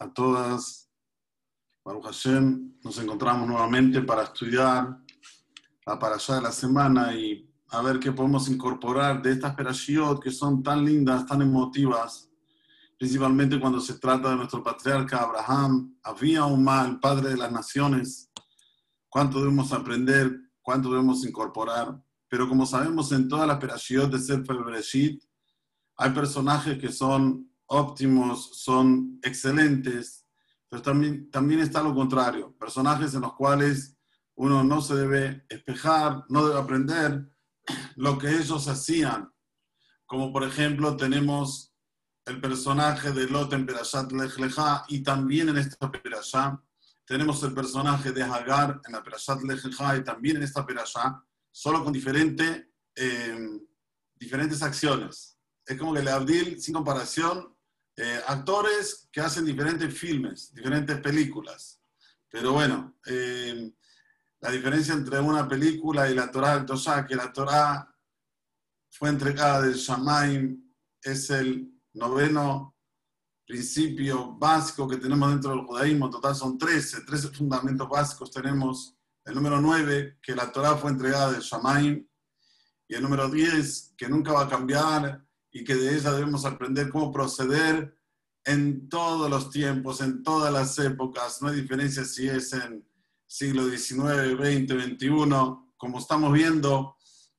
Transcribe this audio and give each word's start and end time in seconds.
a 0.00 0.12
todas. 0.12 0.90
Baruch 1.84 2.04
Hashem, 2.04 2.78
nos 2.82 2.98
encontramos 2.98 3.46
nuevamente 3.48 4.02
para 4.02 4.24
estudiar 4.24 4.98
la 5.86 5.98
parashá 5.98 6.36
de 6.36 6.42
la 6.42 6.52
semana 6.52 7.14
y 7.14 7.48
a 7.68 7.80
ver 7.82 7.98
qué 7.98 8.12
podemos 8.12 8.48
incorporar 8.48 9.22
de 9.22 9.32
estas 9.32 9.54
perashiot 9.54 10.20
que 10.20 10.30
son 10.30 10.62
tan 10.62 10.84
lindas, 10.84 11.26
tan 11.26 11.42
emotivas, 11.42 12.28
principalmente 12.98 13.60
cuando 13.60 13.80
se 13.80 13.98
trata 13.98 14.30
de 14.30 14.36
nuestro 14.36 14.62
patriarca 14.62 15.22
Abraham, 15.22 15.96
había 16.02 16.44
un 16.44 16.64
mal, 16.64 16.98
padre 16.98 17.30
de 17.30 17.36
las 17.36 17.52
naciones. 17.52 18.30
¿Cuánto 19.08 19.38
debemos 19.38 19.72
aprender? 19.72 20.36
¿Cuánto 20.62 20.90
debemos 20.90 21.24
incorporar? 21.24 22.00
Pero 22.28 22.48
como 22.48 22.66
sabemos 22.66 23.12
en 23.12 23.28
todas 23.28 23.46
las 23.46 23.58
perashiot 23.58 24.10
de 24.10 24.18
Sefer 24.18 24.64
Bereshit, 24.64 25.22
hay 25.96 26.10
personajes 26.10 26.78
que 26.78 26.90
son 26.90 27.50
óptimos, 27.66 28.62
son 28.62 29.18
excelentes, 29.22 30.26
pero 30.68 30.82
también, 30.82 31.30
también 31.30 31.60
está 31.60 31.82
lo 31.82 31.94
contrario, 31.94 32.56
personajes 32.58 33.14
en 33.14 33.22
los 33.22 33.34
cuales 33.34 33.96
uno 34.34 34.62
no 34.64 34.80
se 34.80 34.94
debe 34.94 35.44
espejar, 35.48 36.24
no 36.28 36.46
debe 36.46 36.60
aprender 36.60 37.32
lo 37.96 38.18
que 38.18 38.30
ellos 38.30 38.68
hacían. 38.68 39.32
Como 40.04 40.32
por 40.32 40.44
ejemplo 40.44 40.96
tenemos 40.96 41.74
el 42.26 42.40
personaje 42.40 43.12
de 43.12 43.28
Lot 43.28 43.52
en 43.52 43.66
Perashat 43.66 44.12
Lech 44.12 44.38
Lecha 44.38 44.84
y 44.88 45.02
también 45.02 45.48
en 45.48 45.58
esta 45.58 45.90
Perashá 45.90 46.62
tenemos 47.06 47.42
el 47.44 47.54
personaje 47.54 48.12
de 48.12 48.22
Hagar 48.22 48.80
en 48.84 48.92
la 48.92 49.02
Perashat 49.02 49.42
Lech 49.42 49.64
y 49.64 50.04
también 50.04 50.36
en 50.36 50.42
esta 50.42 50.66
Perashá, 50.66 51.22
solo 51.50 51.82
con 51.84 51.92
diferente, 51.92 52.72
eh, 52.94 53.60
diferentes 54.16 54.62
acciones. 54.62 55.38
Es 55.64 55.78
como 55.78 55.94
que 55.94 56.00
el 56.00 56.08
Abdil, 56.08 56.60
sin 56.60 56.74
comparación, 56.74 57.55
eh, 57.96 58.20
actores 58.26 59.08
que 59.10 59.20
hacen 59.20 59.44
diferentes 59.44 59.98
filmes, 59.98 60.52
diferentes 60.52 61.00
películas. 61.00 61.80
Pero 62.28 62.52
bueno, 62.52 62.98
eh, 63.06 63.72
la 64.40 64.50
diferencia 64.50 64.92
entre 64.92 65.18
una 65.18 65.48
película 65.48 66.10
y 66.10 66.14
la 66.14 66.30
Torah 66.30 66.56
del 66.56 66.66
Tosha, 66.66 67.06
que 67.06 67.16
la 67.16 67.32
Torah 67.32 67.90
fue 68.90 69.08
entregada 69.08 69.62
del 69.62 69.74
Shamaim, 69.74 70.62
es 71.02 71.30
el 71.30 71.72
noveno 71.94 72.76
principio 73.46 74.34
básico 74.34 74.88
que 74.88 74.98
tenemos 74.98 75.30
dentro 75.30 75.52
del 75.52 75.64
judaísmo. 75.64 76.06
En 76.06 76.12
total 76.12 76.34
son 76.34 76.58
13, 76.58 77.02
13 77.02 77.28
fundamentos 77.28 77.88
básicos 77.88 78.30
tenemos. 78.30 78.94
El 79.24 79.34
número 79.34 79.60
9, 79.60 80.18
que 80.22 80.34
la 80.34 80.52
Torah 80.52 80.76
fue 80.76 80.90
entregada 80.90 81.32
del 81.32 81.40
Shamaim. 81.40 82.06
Y 82.88 82.94
el 82.94 83.02
número 83.02 83.28
10, 83.28 83.94
que 83.96 84.08
nunca 84.08 84.32
va 84.32 84.42
a 84.42 84.48
cambiar, 84.48 85.25
y 85.56 85.64
que 85.64 85.74
de 85.74 85.96
ella 85.96 86.12
debemos 86.12 86.44
aprender 86.44 86.90
cómo 86.90 87.10
proceder 87.10 87.98
en 88.44 88.90
todos 88.90 89.30
los 89.30 89.48
tiempos, 89.48 90.02
en 90.02 90.22
todas 90.22 90.52
las 90.52 90.78
épocas. 90.78 91.40
No 91.40 91.48
hay 91.48 91.62
diferencia 91.62 92.04
si 92.04 92.28
es 92.28 92.52
en 92.52 92.86
siglo 93.26 93.66
XIX, 93.66 94.36
XX, 94.36 94.98
XXI. 94.98 95.08
Como 95.78 95.98
estamos 95.98 96.30
viendo, 96.34 96.98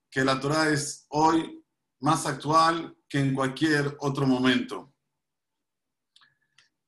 que 0.10 0.26
la 0.26 0.40
Torah 0.40 0.70
es 0.70 1.06
hoy 1.10 1.64
más 2.00 2.26
actual 2.26 2.98
que 3.08 3.20
en 3.20 3.36
cualquier 3.36 3.96
otro 4.00 4.26
momento. 4.26 4.92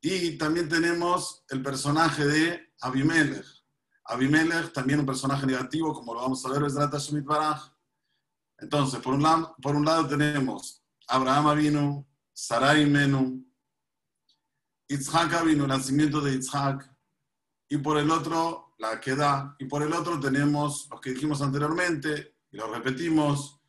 Y 0.02 0.36
también 0.36 0.68
tenemos 0.68 1.44
el 1.50 1.62
personaje 1.62 2.26
de 2.26 2.74
Abimelech. 2.82 3.46
Abimelech, 4.06 4.74
también 4.74 5.02
un 5.02 5.06
personaje 5.06 5.46
negativo, 5.46 5.94
como 5.94 6.16
lo 6.16 6.22
vamos 6.22 6.44
a 6.44 6.50
ver, 6.50 6.64
es 6.64 6.74
Shemit 6.74 7.26
Baraj. 7.26 7.72
Entonces, 8.58 9.00
por 9.00 9.14
un, 9.14 9.22
lado, 9.22 9.56
por 9.62 9.76
un 9.76 9.86
lado 9.86 10.08
tenemos 10.08 10.79
Abraham 11.10 11.58
vino, 11.58 12.08
Sarai 12.32 12.86
Menu, 12.86 13.44
Itzhak 14.88 15.44
vino, 15.44 15.64
el 15.64 15.70
nacimiento 15.70 16.22
de 16.22 16.36
Itzhak, 16.36 16.88
y 17.68 17.78
por 17.78 17.98
el 17.98 18.12
otro, 18.12 18.76
la 18.78 19.00
queda, 19.00 19.56
y 19.60 19.66
por 19.66 19.82
el 19.82 19.94
otro 19.94 20.20
tenemos 20.20 20.88
los 20.90 21.02
que 21.02 21.12
dijimos 21.12 21.42
anteriormente, 21.42 22.38
y 22.52 22.58
lo 22.58 22.72
repetimos, 22.72 23.60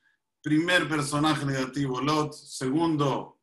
primer 0.42 0.88
personaje 0.88 1.44
negativo, 1.44 2.00
Lot, 2.00 2.34
segundo, 2.34 3.40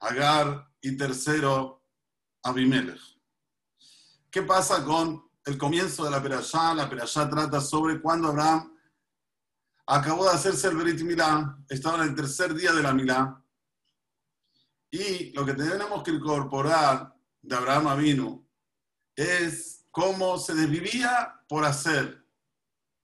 Agar, 0.00 0.68
y 0.80 0.96
tercero, 0.96 1.84
Abimelech. 2.42 3.00
¿Qué 4.30 4.42
pasa 4.42 4.84
con 4.84 5.30
el 5.44 5.58
comienzo 5.58 6.04
de 6.04 6.10
la 6.10 6.22
Perashá? 6.22 6.74
La 6.74 6.88
Perashá 6.88 7.28
trata 7.28 7.60
sobre 7.60 8.00
cuando 8.00 8.28
Abraham 8.28 8.71
acabó 9.94 10.24
de 10.24 10.30
hacerse 10.34 10.68
el 10.68 10.76
Berit 10.76 11.02
Milá, 11.02 11.58
estaba 11.68 11.98
en 11.98 12.08
el 12.08 12.14
tercer 12.14 12.54
día 12.54 12.72
de 12.72 12.82
la 12.82 12.94
Milá, 12.94 13.44
y 14.90 15.32
lo 15.32 15.44
que 15.44 15.52
tenemos 15.52 16.02
que 16.02 16.12
incorporar 16.12 17.14
de 17.42 17.56
Abraham 17.56 17.88
Avinu 17.88 18.48
es 19.14 19.84
cómo 19.90 20.38
se 20.38 20.54
desvivía 20.54 21.44
por 21.46 21.64
hacer. 21.64 22.26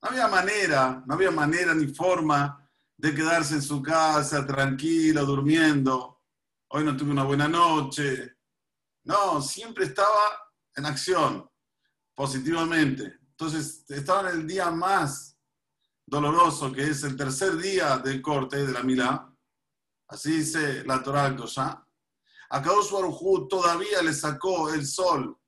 No 0.01 0.09
había 0.09 0.29
manera, 0.29 1.03
no 1.07 1.15
había 1.15 1.31
manera 1.31 1.75
ni 1.75 1.89
forma 1.89 2.67
de 2.97 3.15
quedarse 3.15 3.55
en 3.55 3.63
su 3.63 3.83
casa 3.83 4.47
tranquilo, 4.47 5.27
durmiendo. 5.27 6.23
Hoy 6.69 6.85
no 6.85 6.97
tuve 6.97 7.11
una 7.11 7.25
buena 7.25 7.49
noche. 7.49 8.37
No, 9.05 9.43
siempre 9.43 9.85
estaba 9.85 10.53
en 10.75 10.87
acción, 10.87 11.51
positivamente. 12.15 13.19
Entonces, 13.31 13.85
estaba 13.91 14.31
en 14.31 14.41
el 14.41 14.47
día 14.47 14.71
más 14.71 15.38
doloroso, 16.09 16.73
que 16.73 16.89
es 16.89 17.05
el 17.05 17.17
tercer 17.17 17.57
día 17.59 17.99
del 17.99 18.23
corte 18.23 18.65
de 18.67 18.73
la 18.73 18.83
Milá, 18.83 19.31
así 20.09 20.39
dice 20.39 20.83
la 20.85 21.03
Torah 21.03 21.27
al 21.27 21.37
Tosha, 21.37 21.85
a 22.51 22.63
Kadosh 22.63 22.91
todavía 23.49 24.03
le 24.03 24.15
sacó 24.15 24.71
el 24.71 24.87
sol 24.87 25.39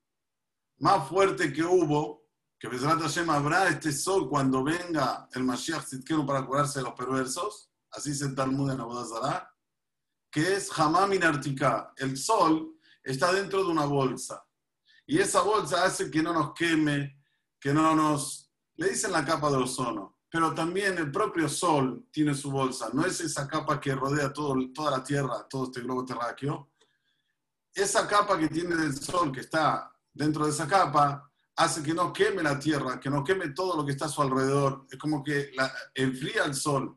más 0.80 1.08
fuerte 1.08 1.50
que 1.50 1.62
hubo, 1.62 2.26
que 2.58 2.68
Bezrat 2.68 3.00
Hashem 3.00 3.30
habrá 3.30 3.68
este 3.68 3.90
sol 3.90 4.28
cuando 4.28 4.62
venga 4.62 5.28
el 5.32 5.44
Mashiach 5.44 5.86
Zitkenu 5.86 6.26
para 6.26 6.44
curarse 6.44 6.80
de 6.80 6.84
los 6.84 6.94
perversos, 6.94 7.70
así 7.90 8.10
dice 8.10 8.26
el 8.26 8.34
Talmud 8.34 8.70
en 8.70 8.80
Abodazara, 8.80 9.50
que 10.30 10.56
es 10.56 10.70
Hamamin 10.78 11.24
Artika. 11.24 11.92
El 11.96 12.18
sol 12.18 12.78
está 13.02 13.32
dentro 13.32 13.64
de 13.64 13.70
una 13.70 13.86
bolsa. 13.86 14.44
Y 15.06 15.18
esa 15.18 15.40
bolsa 15.40 15.84
hace 15.84 16.10
que 16.10 16.22
no 16.22 16.34
nos 16.34 16.52
queme, 16.52 17.18
que 17.58 17.72
no 17.72 17.96
nos... 17.96 18.52
Le 18.76 18.90
dicen 18.90 19.12
la 19.12 19.24
capa 19.24 19.50
de 19.50 19.56
ozono 19.56 20.19
pero 20.30 20.54
también 20.54 20.96
el 20.96 21.10
propio 21.10 21.48
Sol 21.48 22.06
tiene 22.12 22.34
su 22.34 22.50
bolsa. 22.50 22.90
No 22.92 23.04
es 23.04 23.20
esa 23.20 23.48
capa 23.48 23.80
que 23.80 23.94
rodea 23.94 24.32
todo, 24.32 24.54
toda 24.72 24.92
la 24.92 25.02
Tierra, 25.02 25.46
todo 25.48 25.64
este 25.64 25.80
globo 25.80 26.04
terráqueo. 26.04 26.70
Esa 27.74 28.06
capa 28.06 28.38
que 28.38 28.48
tiene 28.48 28.76
el 28.76 28.96
Sol, 28.96 29.32
que 29.32 29.40
está 29.40 29.92
dentro 30.12 30.44
de 30.44 30.52
esa 30.52 30.68
capa, 30.68 31.28
hace 31.56 31.82
que 31.82 31.92
no 31.92 32.12
queme 32.12 32.44
la 32.44 32.58
Tierra, 32.60 33.00
que 33.00 33.10
no 33.10 33.24
queme 33.24 33.48
todo 33.48 33.76
lo 33.76 33.84
que 33.84 33.92
está 33.92 34.04
a 34.04 34.08
su 34.08 34.22
alrededor. 34.22 34.86
Es 34.88 34.98
como 34.98 35.22
que 35.24 35.50
la, 35.54 35.72
enfría 35.94 36.44
el 36.44 36.54
Sol. 36.54 36.96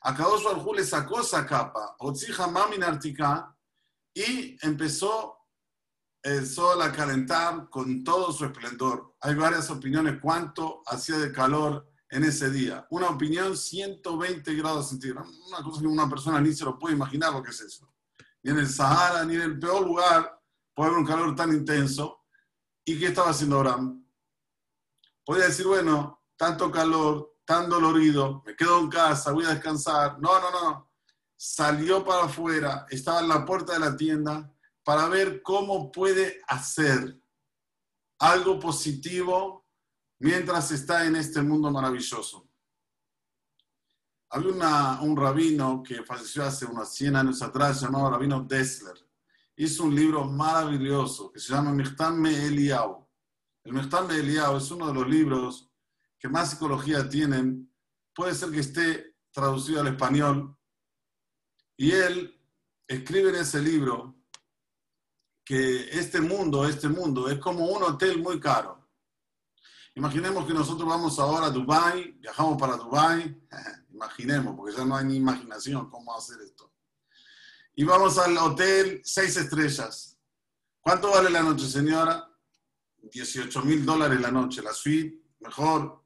A 0.00 0.14
Kadosh 0.14 0.44
Baruj 0.44 0.76
le 0.76 0.84
sacó 0.84 1.20
esa 1.20 1.46
capa, 1.46 1.94
Otzija 2.00 2.48
Mamin 2.48 2.82
Artika, 2.82 3.54
y 4.14 4.56
empezó 4.66 5.38
el 6.22 6.46
sol 6.46 6.82
a 6.82 6.92
calentar 6.92 7.68
con 7.70 8.02
todo 8.02 8.32
su 8.32 8.44
esplendor. 8.44 9.14
Hay 9.20 9.34
varias 9.34 9.70
opiniones 9.70 10.18
cuánto 10.20 10.82
hacía 10.86 11.18
de 11.18 11.32
calor 11.32 11.88
en 12.10 12.24
ese 12.24 12.50
día. 12.50 12.86
Una 12.90 13.08
opinión 13.08 13.56
120 13.56 14.54
grados 14.54 14.90
centígrados. 14.90 15.28
Una 15.48 15.62
cosa 15.62 15.80
que 15.80 15.86
una 15.86 16.08
persona 16.08 16.40
ni 16.40 16.52
se 16.52 16.64
lo 16.64 16.78
puede 16.78 16.94
imaginar 16.94 17.32
lo 17.32 17.42
que 17.42 17.50
es 17.50 17.60
eso. 17.60 17.92
Ni 18.42 18.52
en 18.52 18.58
el 18.58 18.68
Sahara, 18.68 19.24
ni 19.24 19.34
en 19.34 19.42
el 19.42 19.58
peor 19.58 19.86
lugar 19.86 20.40
puede 20.74 20.90
haber 20.90 21.00
un 21.00 21.06
calor 21.06 21.34
tan 21.34 21.52
intenso. 21.52 22.24
¿Y 22.84 22.98
qué 22.98 23.06
estaba 23.06 23.30
haciendo 23.30 23.58
Abraham? 23.58 24.06
Podía 25.24 25.46
decir, 25.46 25.66
bueno, 25.66 26.24
tanto 26.36 26.70
calor, 26.70 27.36
tan 27.44 27.68
dolorido, 27.68 28.42
me 28.46 28.56
quedo 28.56 28.78
en 28.78 28.88
casa, 28.88 29.32
voy 29.32 29.44
a 29.44 29.50
descansar. 29.50 30.18
No, 30.20 30.40
no, 30.40 30.50
no. 30.50 30.90
Salió 31.36 32.04
para 32.04 32.24
afuera, 32.24 32.86
estaba 32.88 33.20
en 33.20 33.28
la 33.28 33.44
puerta 33.44 33.74
de 33.74 33.80
la 33.80 33.96
tienda 33.96 34.52
para 34.82 35.08
ver 35.08 35.42
cómo 35.42 35.92
puede 35.92 36.40
hacer 36.48 37.20
algo 38.18 38.58
positivo 38.58 39.67
mientras 40.20 40.70
está 40.72 41.06
en 41.06 41.16
este 41.16 41.42
mundo 41.42 41.70
maravilloso. 41.70 42.48
Había 44.30 45.00
un 45.00 45.16
rabino 45.16 45.82
que 45.82 46.02
falleció 46.02 46.44
hace 46.44 46.66
unos 46.66 46.92
100 46.94 47.16
años 47.16 47.40
atrás, 47.40 47.80
llamado 47.80 48.10
Rabino 48.10 48.42
Dessler. 48.42 48.96
Hizo 49.56 49.84
un 49.84 49.94
libro 49.94 50.24
maravilloso 50.24 51.32
que 51.32 51.40
se 51.40 51.52
llama 51.52 51.72
Mechtam 51.72 52.24
Eliau. 52.26 53.08
El 53.64 53.72
Mechtam 53.72 54.10
Eliau 54.10 54.58
es 54.58 54.70
uno 54.70 54.88
de 54.88 54.94
los 54.94 55.08
libros 55.08 55.70
que 56.18 56.28
más 56.28 56.50
psicología 56.50 57.08
tienen. 57.08 57.72
Puede 58.14 58.34
ser 58.34 58.50
que 58.50 58.60
esté 58.60 59.16
traducido 59.30 59.80
al 59.80 59.88
español. 59.88 60.54
Y 61.76 61.92
él 61.92 62.38
escribe 62.86 63.30
en 63.30 63.36
ese 63.36 63.60
libro 63.60 64.14
que 65.44 65.88
este 65.98 66.20
mundo, 66.20 66.68
este 66.68 66.88
mundo 66.88 67.28
es 67.30 67.38
como 67.38 67.66
un 67.66 67.82
hotel 67.82 68.20
muy 68.20 68.38
caro. 68.38 68.77
Imaginemos 69.98 70.46
que 70.46 70.54
nosotros 70.54 70.88
vamos 70.88 71.18
ahora 71.18 71.46
a 71.46 71.50
Dubai, 71.50 72.12
viajamos 72.20 72.56
para 72.56 72.76
Dubai, 72.76 73.36
imaginemos, 73.92 74.54
porque 74.54 74.76
ya 74.76 74.84
no 74.84 74.94
hay 74.94 75.04
ni 75.06 75.16
imaginación 75.16 75.90
cómo 75.90 76.16
hacer 76.16 76.40
esto. 76.40 76.72
Y 77.74 77.82
vamos 77.82 78.16
al 78.16 78.38
hotel 78.38 79.00
seis 79.02 79.36
estrellas. 79.36 80.16
¿Cuánto 80.80 81.10
vale 81.10 81.30
la 81.30 81.42
noche, 81.42 81.66
señora? 81.66 82.30
18 83.02 83.60
mil 83.62 83.84
dólares 83.84 84.20
la 84.20 84.30
noche. 84.30 84.62
La 84.62 84.72
suite, 84.72 85.20
mejor. 85.40 86.00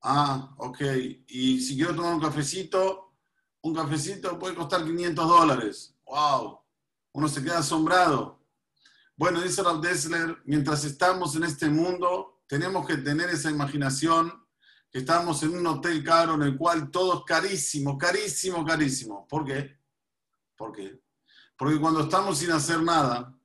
Ah, 0.00 0.54
ok. 0.56 0.80
Y 1.26 1.60
si 1.60 1.76
quiero 1.76 1.94
tomar 1.94 2.14
un 2.14 2.22
cafecito, 2.22 3.16
un 3.60 3.74
cafecito 3.74 4.38
puede 4.38 4.54
costar 4.54 4.82
500 4.82 5.28
dólares. 5.28 5.94
¡Wow! 6.06 6.58
Uno 7.12 7.28
se 7.28 7.42
queda 7.42 7.58
asombrado. 7.58 8.42
Bueno, 9.14 9.42
dice 9.42 9.62
Rav 9.62 9.82
Dessler, 9.82 10.40
mientras 10.46 10.84
estamos 10.86 11.36
en 11.36 11.44
este 11.44 11.68
mundo, 11.68 12.39
tenemos 12.50 12.84
que 12.84 12.96
tener 12.96 13.30
esa 13.30 13.48
imaginación 13.48 14.44
que 14.90 14.98
estamos 14.98 15.40
en 15.44 15.56
un 15.56 15.64
hotel 15.68 16.02
caro 16.02 16.34
en 16.34 16.42
el 16.42 16.58
cual 16.58 16.90
todo 16.90 17.20
es 17.20 17.24
carísimo, 17.24 17.96
carísimo, 17.96 18.66
carísimo. 18.66 19.28
¿Por 19.28 19.44
qué? 19.44 19.78
¿Por 20.56 20.72
qué? 20.72 21.00
Porque 21.56 21.78
cuando 21.78 22.00
estamos 22.00 22.38
sin 22.38 22.50
hacer 22.50 22.82
nada, 22.82 23.38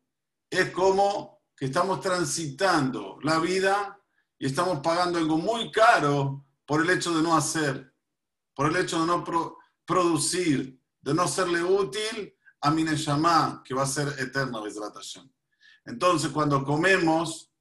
es 0.50 0.72
como 0.72 1.44
que 1.56 1.66
estamos 1.66 2.02
transitando 2.02 3.20
la 3.22 3.38
vida 3.38 4.02
y 4.40 4.48
estamos 4.48 4.80
pagando 4.80 5.20
algo 5.20 5.38
muy 5.38 5.72
caro 5.72 6.44
por 6.66 6.82
el 6.82 6.90
hecho 6.90 7.16
de 7.16 7.22
no 7.22 7.38
hacer, 7.38 7.94
por 8.56 8.72
el 8.72 8.76
hecho 8.78 9.02
de 9.02 9.06
no 9.06 9.24
producir, 9.86 10.82
de 11.02 11.14
no 11.14 11.28
serle 11.28 11.62
útil 11.62 12.36
a 12.60 12.72
mi 12.72 12.84
Neshama, 12.84 13.62
que 13.64 13.76
va 13.76 13.84
a 13.84 13.86
ser 13.86 14.08
eterna, 14.18 14.68
hidratación. 14.68 15.32
Entonces, 15.86 16.32
cuando 16.32 16.64
comemos, 16.64 17.52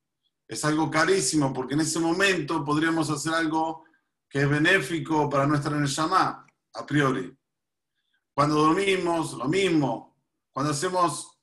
es 0.46 0.64
algo 0.64 0.90
carísimo, 0.90 1.52
porque 1.52 1.74
en 1.74 1.80
ese 1.80 1.98
momento 1.98 2.64
podríamos 2.64 3.10
hacer 3.10 3.34
algo 3.34 3.84
que 4.28 4.42
es 4.42 4.48
benéfico 4.48 5.28
para 5.28 5.46
nuestra 5.46 5.78
Neshama, 5.78 6.46
a 6.74 6.86
priori. 6.86 7.36
Cuando 8.34 8.56
dormimos, 8.56 9.34
lo 9.34 9.46
mismo. 9.46 10.18
Cuando 10.52 10.72
hacemos 10.72 11.38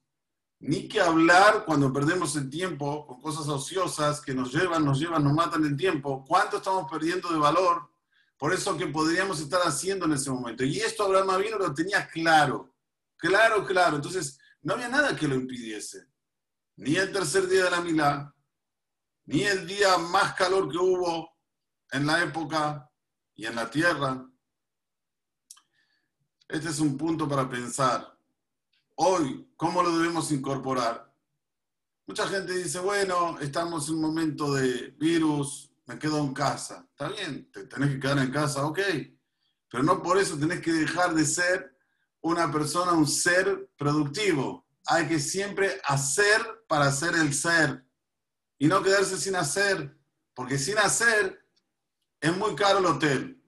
ni 0.60 0.88
que 0.88 1.02
hablar, 1.02 1.64
cuando 1.66 1.92
perdemos 1.92 2.36
el 2.36 2.50
tiempo 2.50 3.08
con 3.08 3.22
cosas 3.22 3.48
ociosas 3.48 4.22
que 4.22 4.34
nos 4.34 4.54
llevan, 4.54 4.86
nos 4.86 5.00
llevan, 5.00 5.24
nos 5.24 5.34
matan 5.34 5.66
el 5.66 5.76
tiempo, 5.76 6.24
¿cuánto 6.28 6.58
estamos 6.58 6.90
perdiendo 6.92 7.30
de 7.32 7.40
valor? 7.40 7.90
Por 8.38 8.54
eso 8.54 8.78
que 8.78 8.88
podríamos 8.88 9.40
estar 9.40 9.62
haciendo 9.62 10.06
en 10.06 10.14
ese 10.14 10.30
momento. 10.30 10.64
Y 10.64 10.80
esto 10.80 11.04
Abraham 11.04 11.42
vino 11.42 11.58
lo 11.58 11.74
tenía 11.74 12.08
claro, 12.08 12.76
claro, 13.18 13.66
claro. 13.66 13.96
Entonces, 13.96 14.38
no 14.62 14.74
había 14.74 14.90
nada 14.90 15.16
que 15.16 15.28
lo 15.28 15.36
impidiese 15.36 16.12
ni 16.82 16.96
el 16.96 17.12
tercer 17.12 17.48
día 17.48 17.66
de 17.66 17.72
la 17.72 17.82
Milá, 17.82 18.34
ni 19.26 19.44
el 19.44 19.68
día 19.68 19.98
más 19.98 20.34
calor 20.34 20.70
que 20.70 20.78
hubo 20.78 21.38
en 21.92 22.06
la 22.06 22.24
época 22.24 22.90
y 23.36 23.46
en 23.46 23.56
la 23.56 23.70
tierra. 23.70 24.26
Este 26.48 26.70
es 26.70 26.80
un 26.80 26.98
punto 26.98 27.28
para 27.28 27.50
pensar. 27.50 28.18
Hoy, 28.96 29.52
¿cómo 29.56 29.82
lo 29.82 29.98
debemos 29.98 30.32
incorporar? 30.32 31.14
Mucha 32.06 32.28
gente 32.28 32.54
dice, 32.54 32.80
bueno, 32.80 33.40
estamos 33.40 33.88
en 33.88 33.96
un 33.96 34.02
momento 34.02 34.54
de 34.54 34.92
virus, 34.98 35.72
me 35.86 35.98
quedo 35.98 36.20
en 36.20 36.34
casa. 36.34 36.86
Está 36.90 37.10
bien, 37.10 37.50
te 37.52 37.66
tenés 37.68 37.92
que 37.92 38.00
quedar 38.00 38.20
en 38.20 38.32
casa, 38.32 38.66
ok. 38.66 38.80
Pero 39.70 39.84
no 39.84 40.02
por 40.02 40.18
eso 40.18 40.38
tenés 40.38 40.62
que 40.62 40.74
dejar 40.74 41.14
de 41.14 41.26
ser 41.26 41.78
una 42.22 42.52
persona, 42.52 42.92
un 42.92 43.08
ser 43.08 43.72
productivo 43.78 44.66
hay 44.88 45.08
que 45.08 45.20
siempre 45.20 45.80
hacer 45.86 46.42
para 46.68 46.86
hacer 46.86 47.16
el 47.16 47.34
ser 47.34 47.86
y 48.62 48.68
no 48.68 48.84
quedarse 48.84 49.18
sin 49.18 49.36
hacer, 49.36 49.98
porque 50.36 50.60
sin 50.60 50.78
hacer 50.78 51.44
es 52.20 52.38
muy 52.38 52.54
caro 52.54 52.78
el 52.78 52.86
hotel. 52.86 53.44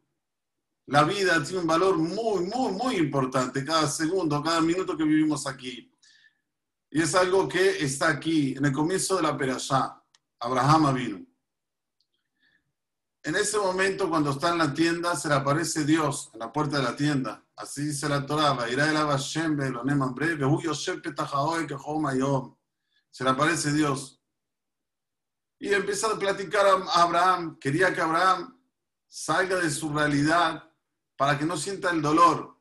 La 0.87 1.03
vida 1.03 1.43
tiene 1.43 1.59
un 1.59 1.67
valor 1.67 1.97
muy, 1.97 2.45
muy, 2.45 2.71
muy 2.71 2.95
importante 2.95 3.63
cada 3.63 3.87
segundo, 3.87 4.41
cada 4.41 4.59
minuto 4.59 4.97
que 4.97 5.03
vivimos 5.03 5.45
aquí. 5.45 5.93
Y 6.89 7.03
es 7.03 7.13
algo 7.13 7.47
que 7.47 7.83
está 7.83 8.07
aquí, 8.07 8.55
en 8.57 8.65
el 8.65 8.71
comienzo 8.71 9.17
de 9.17 9.21
la 9.21 9.37
Perashá. 9.37 10.03
Abraham 10.39 10.95
vino. 10.95 11.23
En 13.21 13.35
ese 13.35 13.59
momento, 13.59 14.09
cuando 14.09 14.31
está 14.31 14.49
en 14.49 14.57
la 14.57 14.73
tienda, 14.73 15.15
se 15.15 15.29
le 15.29 15.35
aparece 15.35 15.85
Dios 15.85 16.31
en 16.33 16.39
la 16.39 16.51
puerta 16.51 16.77
de 16.77 16.83
la 16.85 16.95
tienda. 16.95 17.45
Así 17.55 17.83
dice 17.83 18.09
la 18.09 18.25
Torah, 18.25 18.57
se 23.11 23.23
le 23.23 23.29
aparece 23.29 23.71
Dios. 23.73 24.22
Y 25.63 25.73
empieza 25.73 26.07
a 26.07 26.19
platicar 26.19 26.65
a 26.67 27.01
Abraham. 27.01 27.57
Quería 27.57 27.93
que 27.93 28.01
Abraham 28.01 28.61
salga 29.07 29.55
de 29.61 29.69
su 29.71 29.93
realidad 29.93 30.69
para 31.15 31.39
que 31.39 31.45
no 31.45 31.55
sienta 31.55 31.89
el 31.89 32.01
dolor. 32.01 32.59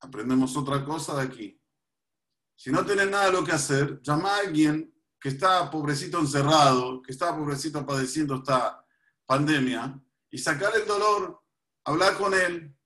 Aprendemos 0.00 0.56
otra 0.56 0.84
cosa 0.84 1.14
de 1.14 1.22
aquí. 1.22 1.62
Si 2.56 2.72
no 2.72 2.84
tienes 2.84 3.08
nada 3.08 3.30
lo 3.30 3.44
que 3.44 3.52
hacer, 3.52 4.02
llama 4.02 4.34
a 4.34 4.38
alguien 4.40 4.92
que 5.20 5.28
está 5.28 5.70
pobrecito 5.70 6.18
encerrado, 6.18 7.00
que 7.02 7.12
está 7.12 7.36
pobrecito 7.36 7.86
padeciendo 7.86 8.34
esta 8.34 8.84
pandemia, 9.26 9.96
y 10.28 10.38
sacar 10.38 10.74
el 10.74 10.88
dolor, 10.88 11.40
hablar 11.84 12.18
con 12.18 12.34
él, 12.34 12.76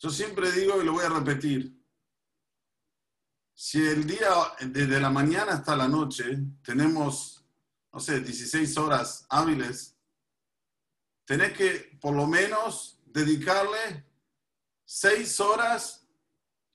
yo 0.00 0.10
siempre 0.10 0.50
digo 0.50 0.82
y 0.82 0.84
lo 0.84 0.94
voy 0.94 1.04
a 1.04 1.10
repetir. 1.10 1.80
Si 3.54 3.86
el 3.86 4.04
día, 4.04 4.30
desde 4.66 4.98
la 4.98 5.10
mañana 5.10 5.52
hasta 5.52 5.76
la 5.76 5.86
noche, 5.86 6.24
tenemos, 6.64 7.41
no 7.92 8.00
sé, 8.00 8.20
16 8.20 8.76
horas 8.78 9.26
hábiles, 9.28 9.96
tenés 11.24 11.52
que 11.52 11.98
por 12.00 12.14
lo 12.14 12.26
menos 12.26 13.00
dedicarle 13.06 14.06
6 14.84 15.40
horas 15.40 16.06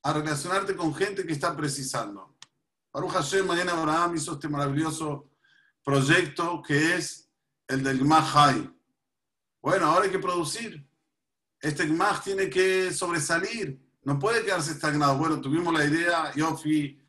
a 0.03 0.13
relacionarte 0.13 0.75
con 0.75 0.93
gente 0.93 1.25
que 1.25 1.33
está 1.33 1.55
precisando. 1.55 2.37
Baruch 2.93 3.11
Hashem, 3.11 3.45
mañana 3.45 3.73
Abraham 3.73 4.15
hizo 4.15 4.33
este 4.33 4.47
maravilloso 4.47 5.31
proyecto 5.83 6.61
que 6.61 6.95
es 6.95 7.29
el 7.67 7.83
del 7.83 8.05
Mahai. 8.05 8.73
Bueno, 9.61 9.87
ahora 9.87 10.05
hay 10.05 10.11
que 10.11 10.19
producir 10.19 10.87
este 11.59 11.87
Gmach 11.87 12.23
tiene 12.23 12.49
que 12.49 12.93
sobresalir, 12.93 13.79
no 14.03 14.19
puede 14.19 14.43
quedarse 14.43 14.71
estagnado. 14.71 15.17
Bueno, 15.17 15.41
tuvimos 15.41 15.73
la 15.73 15.85
idea, 15.85 16.31
Yofi, 16.35 16.99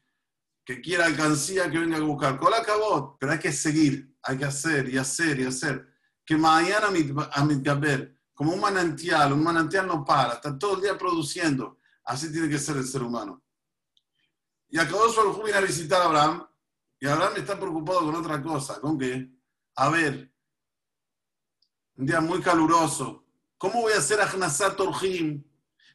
que 0.69 0.83
quiera 0.83 1.07
alcancía, 1.07 1.71
que 1.71 1.79
venga 1.79 1.97
a 1.97 2.01
buscar. 2.01 2.39
Cola 2.39 2.59
acabó, 2.59 3.17
pero 3.19 3.33
hay 3.33 3.39
que 3.39 3.53
seguir, 3.53 4.15
hay 4.23 4.37
que 4.37 4.45
hacer 4.45 4.87
y 4.91 4.99
hacer 4.99 5.41
y 5.41 5.47
hacer. 5.47 5.89
Que 6.27 6.37
mañana 6.37 6.89
a 7.33 7.45
Mitgaber, 7.47 8.21
como 8.35 8.53
un 8.53 8.61
manantial, 8.61 9.33
un 9.33 9.43
manantial 9.43 9.87
no 9.87 10.05
para, 10.05 10.35
está 10.35 10.59
todo 10.59 10.77
el 10.77 10.83
día 10.83 10.99
produciendo. 10.99 11.79
Así 12.05 12.31
tiene 12.31 12.51
que 12.51 12.59
ser 12.59 12.77
el 12.77 12.87
ser 12.87 13.03
humano. 13.03 13.43
Y 14.69 14.79
acabó 14.79 15.09
su 15.09 15.43
viene 15.43 15.57
a 15.57 15.63
visitar 15.63 16.03
a 16.03 16.05
Abraham, 16.05 16.47
y 17.01 17.07
Abraham 17.07 17.33
está 17.39 17.59
preocupado 17.59 18.01
con 18.01 18.17
otra 18.17 18.43
cosa, 18.43 18.79
¿con 18.79 18.99
qué? 18.99 19.27
A 19.77 19.89
ver, 19.89 20.31
un 21.97 22.05
día 22.05 22.21
muy 22.21 22.43
caluroso, 22.43 23.25
¿Cómo 23.57 23.81
voy 23.81 23.95
a 23.95 23.99
hacer 23.99 24.21
Ahnasat 24.21 24.79
Orjim? 24.79 25.43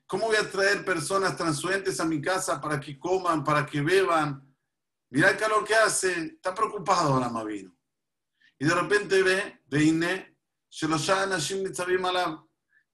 ¿Cómo 0.07 0.25
voy 0.25 0.35
a 0.35 0.49
traer 0.49 0.83
personas 0.83 1.37
transuentes 1.37 1.99
a 1.99 2.05
mi 2.05 2.19
casa 2.19 2.59
para 2.59 2.79
que 2.79 2.99
coman, 2.99 3.43
para 3.43 3.65
que 3.67 3.79
beban? 3.79 4.52
Mira 5.13 5.29
el 5.29 5.37
calor 5.37 5.63
que 5.63 5.75
hace. 5.75 6.11
Está 6.25 6.53
preocupado 6.53 7.13
ahora 7.13 7.29
Mavino. 7.29 7.77
Y 8.57 8.65
de 8.65 8.73
repente 8.73 9.21
ve, 9.21 9.61
Veine, 9.67 10.37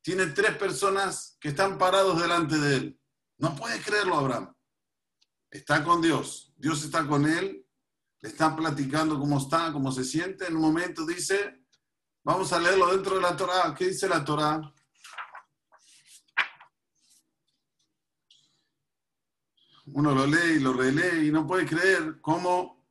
tiene 0.02 0.26
tres 0.28 0.58
personas 0.58 1.38
que 1.40 1.50
están 1.50 1.78
parados 1.78 2.22
delante 2.22 2.58
de 2.58 2.76
él. 2.76 3.00
No 3.38 3.56
puede 3.56 3.82
creerlo, 3.82 4.18
Abraham. 4.18 4.54
Está 5.50 5.84
con 5.84 6.02
Dios. 6.02 6.54
Dios 6.58 6.84
está 6.84 7.08
con 7.08 7.26
él. 7.26 7.66
Le 8.22 8.30
están 8.30 8.56
platicando 8.56 9.18
cómo 9.18 9.38
está, 9.38 9.72
cómo 9.72 9.92
se 9.92 10.04
siente. 10.04 10.46
En 10.48 10.58
un 10.58 10.62
momento 10.62 11.06
dice, 11.06 11.60
Vamos 12.24 12.52
a 12.52 12.60
leerlo 12.60 12.92
dentro 12.92 13.16
de 13.16 13.22
la 13.22 13.36
Torah. 13.36 13.74
¿Qué 13.76 13.88
dice 13.88 14.08
la 14.08 14.24
Torah? 14.24 14.62
Uno 19.94 20.14
lo 20.14 20.26
lee 20.26 20.58
y 20.58 20.60
lo 20.60 20.74
relee 20.74 21.26
y 21.26 21.32
no 21.32 21.46
puede 21.48 21.66
creer 21.66 22.20
cómo 22.22 22.86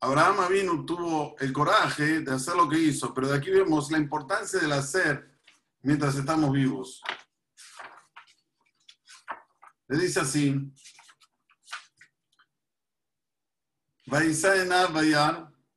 Abraham 0.00 0.40
Avinu 0.40 0.84
tuvo 0.84 1.36
el 1.38 1.52
coraje 1.52 2.20
de 2.20 2.32
hacer 2.32 2.56
lo 2.56 2.68
que 2.68 2.78
hizo, 2.78 3.14
pero 3.14 3.28
de 3.28 3.36
aquí 3.36 3.50
vemos 3.50 3.90
la 3.90 3.98
importancia 3.98 4.58
del 4.58 4.72
hacer 4.72 5.38
mientras 5.82 6.16
estamos 6.16 6.52
vivos. 6.52 7.02
Le 9.88 9.98
dice 9.98 10.20
así, 10.20 10.72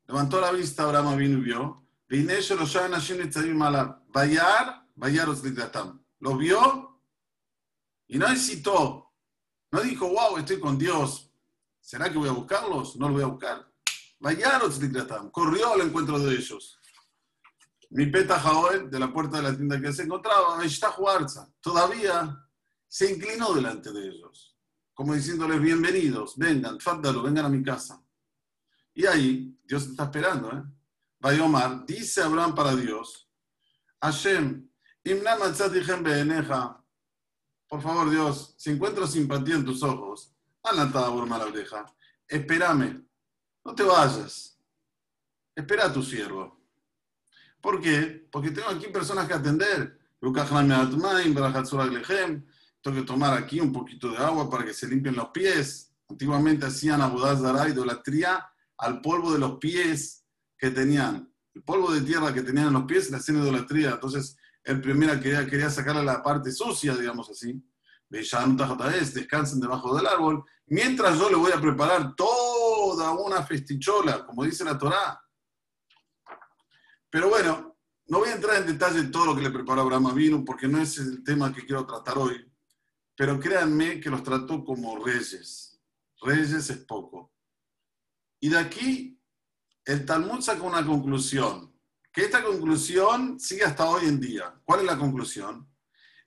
levantó 0.08 0.42
la 0.42 0.52
vista 0.52 0.84
Abraham 0.84 1.08
Avinu 1.08 1.40
y 1.40 1.42
vio, 1.42 1.88
lo 6.20 6.38
vio 6.38 7.02
y 8.08 8.18
no 8.18 8.28
excitó. 8.28 9.05
No 9.76 9.82
dijo, 9.82 10.08
wow, 10.08 10.38
estoy 10.38 10.58
con 10.58 10.78
Dios. 10.78 11.30
¿Será 11.82 12.10
que 12.10 12.18
voy 12.18 12.30
a 12.30 12.32
buscarlos? 12.32 12.96
No 12.96 13.10
lo 13.10 13.16
voy 13.16 13.24
a 13.24 13.28
buscar. 13.28 13.70
Corrió 15.34 15.74
al 15.74 15.82
encuentro 15.82 16.18
de 16.18 16.34
ellos. 16.34 16.80
Mi 17.90 18.06
peta 18.06 18.40
Jaoel, 18.40 18.90
de 18.90 18.98
la 18.98 19.12
puerta 19.12 19.36
de 19.36 19.44
la 19.44 19.54
tienda 19.54 19.82
que 19.82 19.92
se 19.92 20.04
encontraba, 20.04 20.64
Todavía 21.60 22.48
se 22.88 23.12
inclinó 23.12 23.54
delante 23.54 23.92
de 23.92 24.08
ellos. 24.08 24.56
como 24.94 25.14
diciéndoles 25.14 25.60
bienvenidos, 25.60 26.38
vengan, 26.38 26.80
fándalo, 26.80 27.22
vengan 27.22 27.44
a 27.44 27.50
mi 27.50 27.62
casa. 27.62 28.02
Y 28.94 29.06
ahí, 29.06 29.60
Dios 29.66 29.88
está 29.88 30.06
esperando, 30.06 30.54
¿eh? 30.54 31.42
Omar, 31.42 31.86
dice 31.86 32.22
Abraham 32.22 32.56
para 32.56 32.74
Dios, 32.78 33.30
Hashem, 34.02 34.70
por 37.68 37.82
favor 37.82 38.10
Dios, 38.10 38.56
si 38.58 38.72
encuentro 38.72 39.08
simpatía 39.08 39.56
en 39.56 39.66
tus 39.66 39.84
ojos, 39.84 40.34
la 40.64 41.46
oreja, 41.46 41.86
espérame, 42.28 43.06
no 43.64 43.76
te 43.76 43.84
vayas, 43.84 44.60
espera 45.56 45.86
a 45.86 45.94
tu 45.94 46.04
siervo. 46.04 46.60
¿Por 47.62 47.82
qué? 47.82 48.28
Porque 48.32 48.52
tengo 48.52 48.70
aquí 48.70 48.88
personas 48.88 49.28
que 49.28 49.34
atender. 49.34 50.00
Tengo 50.20 50.34
que 52.98 53.04
tomar 53.04 53.34
aquí 53.34 53.60
un 53.60 53.74
poquito 53.74 54.12
de 54.12 54.18
agua 54.18 54.50
para 54.50 54.64
que 54.64 54.74
se 54.74 54.88
limpien 54.88 55.16
los 55.16 55.30
pies. 55.30 55.92
Antiguamente 56.08 56.68
hacían 56.68 57.02
abodazara, 57.02 57.68
idolatría 57.68 58.48
al 58.78 59.02
polvo 59.02 59.34
de 59.34 59.40
los 59.40 59.58
pies 59.58 60.24
que 60.58 60.70
tenían. 60.70 61.32
El 61.56 61.64
polvo 61.64 61.92
de 61.92 62.02
tierra 62.02 62.34
que 62.34 62.44
tenían 62.44 62.68
en 62.68 62.74
los 62.74 62.84
pies 62.84 63.10
le 63.10 63.18
hacían 63.18 63.40
idolatría. 63.40 63.92
Entonces, 63.92 64.38
el 64.66 64.82
primero 64.82 65.20
quería, 65.20 65.46
quería 65.46 65.70
sacarle 65.70 66.04
la 66.04 66.22
parte 66.22 66.52
sucia, 66.52 66.96
digamos 66.96 67.30
así. 67.30 67.64
Descansen 68.10 69.60
debajo 69.60 69.96
del 69.96 70.08
árbol. 70.08 70.44
Mientras 70.68 71.20
yo 71.20 71.30
le 71.30 71.36
voy 71.36 71.52
a 71.52 71.62
preparar 71.62 72.16
toda 72.16 73.12
una 73.12 73.44
festichola, 73.44 74.26
como 74.26 74.44
dice 74.44 74.64
la 74.64 74.78
Torá. 74.78 75.22
Pero 77.10 77.30
bueno, 77.30 77.78
no 78.08 78.20
voy 78.20 78.30
a 78.30 78.36
entrar 78.36 78.58
en 78.58 78.68
detalle 78.68 79.00
en 79.00 79.12
todo 79.12 79.28
lo 79.28 79.36
que 79.36 79.44
le 79.44 79.52
preparó 79.52 79.82
Abraham 79.82 80.08
Avinu, 80.08 80.44
porque 80.44 80.68
no 80.68 80.82
es 80.82 80.98
el 80.98 81.24
tema 81.24 81.54
que 81.54 81.66
quiero 81.66 81.86
tratar 81.86 82.18
hoy. 82.18 82.52
Pero 83.16 83.40
créanme 83.40 84.00
que 84.00 84.10
los 84.10 84.24
trató 84.24 84.64
como 84.64 85.04
reyes. 85.04 85.80
Reyes 86.22 86.70
es 86.70 86.78
poco. 86.86 87.32
Y 88.40 88.50
de 88.50 88.58
aquí 88.58 89.22
el 89.86 90.06
Talmud 90.06 90.42
saca 90.42 90.64
una 90.64 90.84
conclusión, 90.84 91.75
que 92.16 92.24
esta 92.24 92.42
conclusión 92.42 93.38
sigue 93.38 93.66
hasta 93.66 93.90
hoy 93.90 94.06
en 94.06 94.22
día. 94.22 94.58
¿Cuál 94.64 94.80
es 94.80 94.86
la 94.86 94.98
conclusión? 94.98 95.70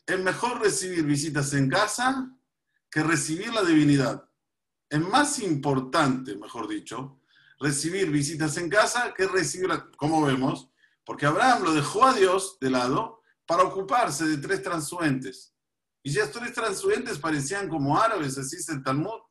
Es 0.04 0.21
mejor 0.21 0.61
recibir 0.61 1.02
visitas 1.02 1.54
en 1.54 1.71
casa 1.71 2.30
que 2.90 3.02
recibir 3.02 3.54
la 3.54 3.62
divinidad. 3.62 4.28
Es 4.90 5.00
más 5.00 5.38
importante, 5.38 6.37
mejor 6.37 6.68
dicho, 6.68 7.23
recibir 7.59 8.11
visitas 8.11 8.59
en 8.59 8.68
casa 8.68 9.14
que 9.14 9.26
recibir, 9.26 9.71
como 9.97 10.23
vemos, 10.26 10.71
porque 11.07 11.25
Abraham 11.25 11.62
lo 11.62 11.73
dejó 11.73 12.04
a 12.04 12.12
Dios 12.12 12.59
de 12.61 12.68
lado 12.68 13.23
para 13.47 13.62
ocuparse 13.62 14.26
de 14.26 14.37
tres 14.37 14.62
transuentes. 14.62 15.54
Y 16.02 16.12
ya 16.12 16.25
estos 16.25 16.42
tres 16.42 16.54
transuentes 16.54 17.18
parecían 17.18 17.66
como 17.66 17.99
árabes, 17.99 18.37
así 18.37 18.57
es 18.57 18.68
el 18.68 18.83
Talmud. 18.83 19.23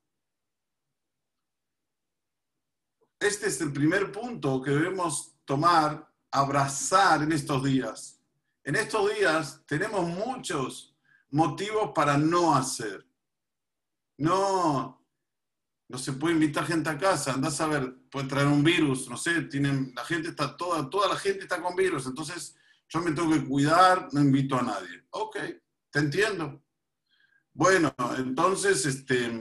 Este 3.19 3.45
es 3.45 3.61
el 3.61 3.71
primer 3.71 4.11
punto 4.11 4.59
que 4.59 4.71
debemos 4.71 5.35
tomar, 5.45 6.07
abrazar 6.39 7.23
en 7.23 7.31
estos 7.31 7.63
días. 7.63 8.19
En 8.63 8.75
estos 8.75 9.15
días 9.15 9.63
tenemos 9.65 10.07
muchos 10.07 10.95
motivos 11.29 11.91
para 11.93 12.17
no 12.17 12.55
hacer. 12.55 13.05
No, 14.17 15.05
no 15.87 15.97
se 15.97 16.13
puede 16.13 16.33
invitar 16.33 16.65
gente 16.65 16.89
a 16.89 16.97
casa, 16.97 17.33
andás 17.33 17.61
a 17.61 17.67
ver, 17.67 17.95
puede 18.09 18.27
traer 18.27 18.47
un 18.47 18.63
virus, 18.63 19.09
no 19.09 19.17
sé, 19.17 19.43
tienen, 19.43 19.93
la 19.95 20.03
gente 20.03 20.29
está 20.29 20.57
toda, 20.57 20.89
toda 20.89 21.09
la 21.09 21.15
gente 21.15 21.41
está 21.41 21.61
con 21.61 21.75
virus, 21.75 22.07
entonces 22.07 22.55
yo 22.89 23.01
me 23.01 23.11
tengo 23.11 23.31
que 23.33 23.45
cuidar, 23.45 24.09
no 24.11 24.21
invito 24.21 24.57
a 24.57 24.63
nadie. 24.63 25.05
Ok, 25.11 25.37
te 25.91 25.99
entiendo. 25.99 26.63
Bueno, 27.53 27.93
entonces, 28.17 28.85
este, 28.85 29.31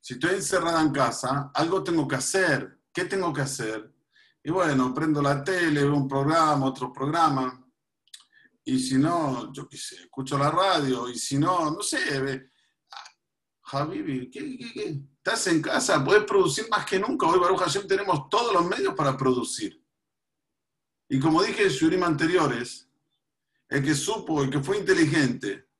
si 0.00 0.14
estoy 0.14 0.34
encerrada 0.34 0.80
en 0.80 0.92
casa, 0.92 1.50
algo 1.54 1.84
tengo 1.84 2.08
que 2.08 2.16
hacer. 2.16 2.80
¿Qué 2.92 3.04
tengo 3.04 3.32
que 3.32 3.42
hacer? 3.42 3.93
Y 4.46 4.50
bueno, 4.50 4.92
prendo 4.92 5.22
la 5.22 5.42
tele, 5.42 5.82
veo 5.82 5.96
un 5.96 6.06
programa, 6.06 6.66
otro 6.66 6.92
programa. 6.92 7.66
Y 8.62 8.78
si 8.78 8.96
no, 8.96 9.50
yo 9.52 9.66
qué 9.66 9.78
sé, 9.78 9.96
escucho 9.96 10.36
la 10.36 10.50
radio. 10.50 11.08
Y 11.08 11.18
si 11.18 11.38
no, 11.38 11.70
no 11.70 11.82
sé, 11.82 12.20
ve, 12.20 12.50
Javi, 13.62 14.30
¿qué, 14.30 14.58
qué, 14.58 14.72
qué? 14.72 15.00
Estás 15.16 15.46
en 15.46 15.62
casa, 15.62 16.04
puedes 16.04 16.24
producir 16.24 16.68
más 16.68 16.84
que 16.84 16.98
nunca. 16.98 17.26
Hoy, 17.26 17.38
Baruch 17.38 17.60
Hashem, 17.60 17.86
tenemos 17.86 18.28
todos 18.28 18.52
los 18.52 18.66
medios 18.66 18.94
para 18.94 19.16
producir. 19.16 19.82
Y 21.08 21.18
como 21.18 21.42
dije 21.42 21.62
en 21.62 21.70
Shurim 21.70 22.04
anteriores, 22.04 22.90
el 23.70 23.82
que 23.82 23.94
supo, 23.94 24.42
el 24.42 24.50
que 24.50 24.60
fue 24.60 24.76
inteligente, 24.78 25.70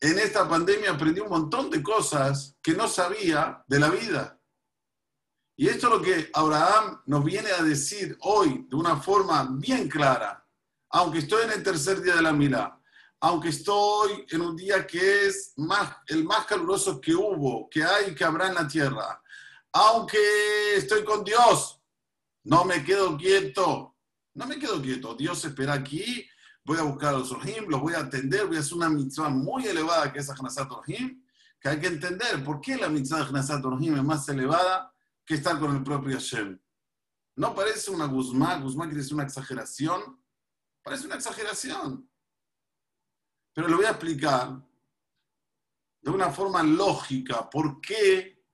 en 0.00 0.18
esta 0.20 0.48
pandemia 0.48 0.92
aprendí 0.92 1.20
un 1.20 1.28
montón 1.28 1.70
de 1.70 1.82
cosas 1.82 2.56
que 2.62 2.74
no 2.74 2.86
sabía 2.86 3.64
de 3.66 3.80
la 3.80 3.90
vida. 3.90 4.40
Y 5.56 5.68
esto 5.68 5.86
es 5.88 5.92
lo 5.92 6.02
que 6.02 6.30
Abraham 6.32 7.02
nos 7.06 7.24
viene 7.24 7.50
a 7.50 7.62
decir 7.62 8.16
hoy 8.20 8.66
de 8.68 8.76
una 8.76 8.96
forma 8.96 9.48
bien 9.52 9.88
clara. 9.88 10.46
Aunque 10.90 11.18
estoy 11.18 11.44
en 11.44 11.52
el 11.52 11.62
tercer 11.62 12.02
día 12.02 12.16
de 12.16 12.22
la 12.22 12.32
mira, 12.32 12.78
aunque 13.20 13.50
estoy 13.50 14.26
en 14.30 14.40
un 14.40 14.56
día 14.56 14.86
que 14.86 15.26
es 15.26 15.52
más, 15.56 15.96
el 16.08 16.24
más 16.24 16.46
caluroso 16.46 17.00
que 17.00 17.14
hubo, 17.14 17.68
que 17.70 17.84
hay 17.84 18.10
y 18.10 18.14
que 18.14 18.24
habrá 18.24 18.48
en 18.48 18.54
la 18.54 18.66
tierra, 18.66 19.22
aunque 19.72 20.18
estoy 20.76 21.04
con 21.04 21.22
Dios, 21.22 21.80
no 22.44 22.64
me 22.64 22.82
quedo 22.84 23.16
quieto. 23.16 23.96
No 24.34 24.46
me 24.46 24.58
quedo 24.58 24.80
quieto. 24.80 25.14
Dios 25.14 25.44
espera 25.44 25.74
aquí 25.74 26.26
voy 26.64 26.78
a 26.78 26.82
buscar 26.82 27.14
a 27.14 27.18
los 27.18 27.32
Orhim, 27.32 27.68
los 27.68 27.80
voy 27.80 27.94
a 27.94 28.00
atender, 28.00 28.46
voy 28.46 28.56
a 28.56 28.60
hacer 28.60 28.74
una 28.74 28.88
mitzvah 28.88 29.28
muy 29.28 29.66
elevada 29.66 30.12
que 30.12 30.20
es 30.20 30.30
Ahnasat 30.30 30.70
Orhim, 30.70 31.22
que 31.60 31.68
hay 31.68 31.80
que 31.80 31.88
entender 31.88 32.42
por 32.44 32.60
qué 32.60 32.76
la 32.76 32.88
mitzvah 32.88 33.18
de 33.18 33.24
Ahnasat 33.24 33.64
Orhim 33.64 33.96
es 33.96 34.04
más 34.04 34.28
elevada 34.28 34.92
que 35.24 35.34
estar 35.34 35.58
con 35.58 35.76
el 35.76 35.82
propio 35.82 36.12
Hashem. 36.12 36.58
No 37.36 37.54
parece 37.54 37.90
una 37.90 38.06
Guzmá, 38.06 38.58
Guzmá 38.58 38.84
quiere 38.84 39.00
decir 39.00 39.14
una 39.14 39.24
exageración, 39.24 40.20
parece 40.82 41.06
una 41.06 41.14
exageración. 41.16 42.08
Pero 43.54 43.68
lo 43.68 43.76
voy 43.76 43.86
a 43.86 43.90
explicar 43.90 44.60
de 46.00 46.10
una 46.10 46.30
forma 46.30 46.62
lógica 46.62 47.48
por 47.48 47.80
qué 47.80 48.44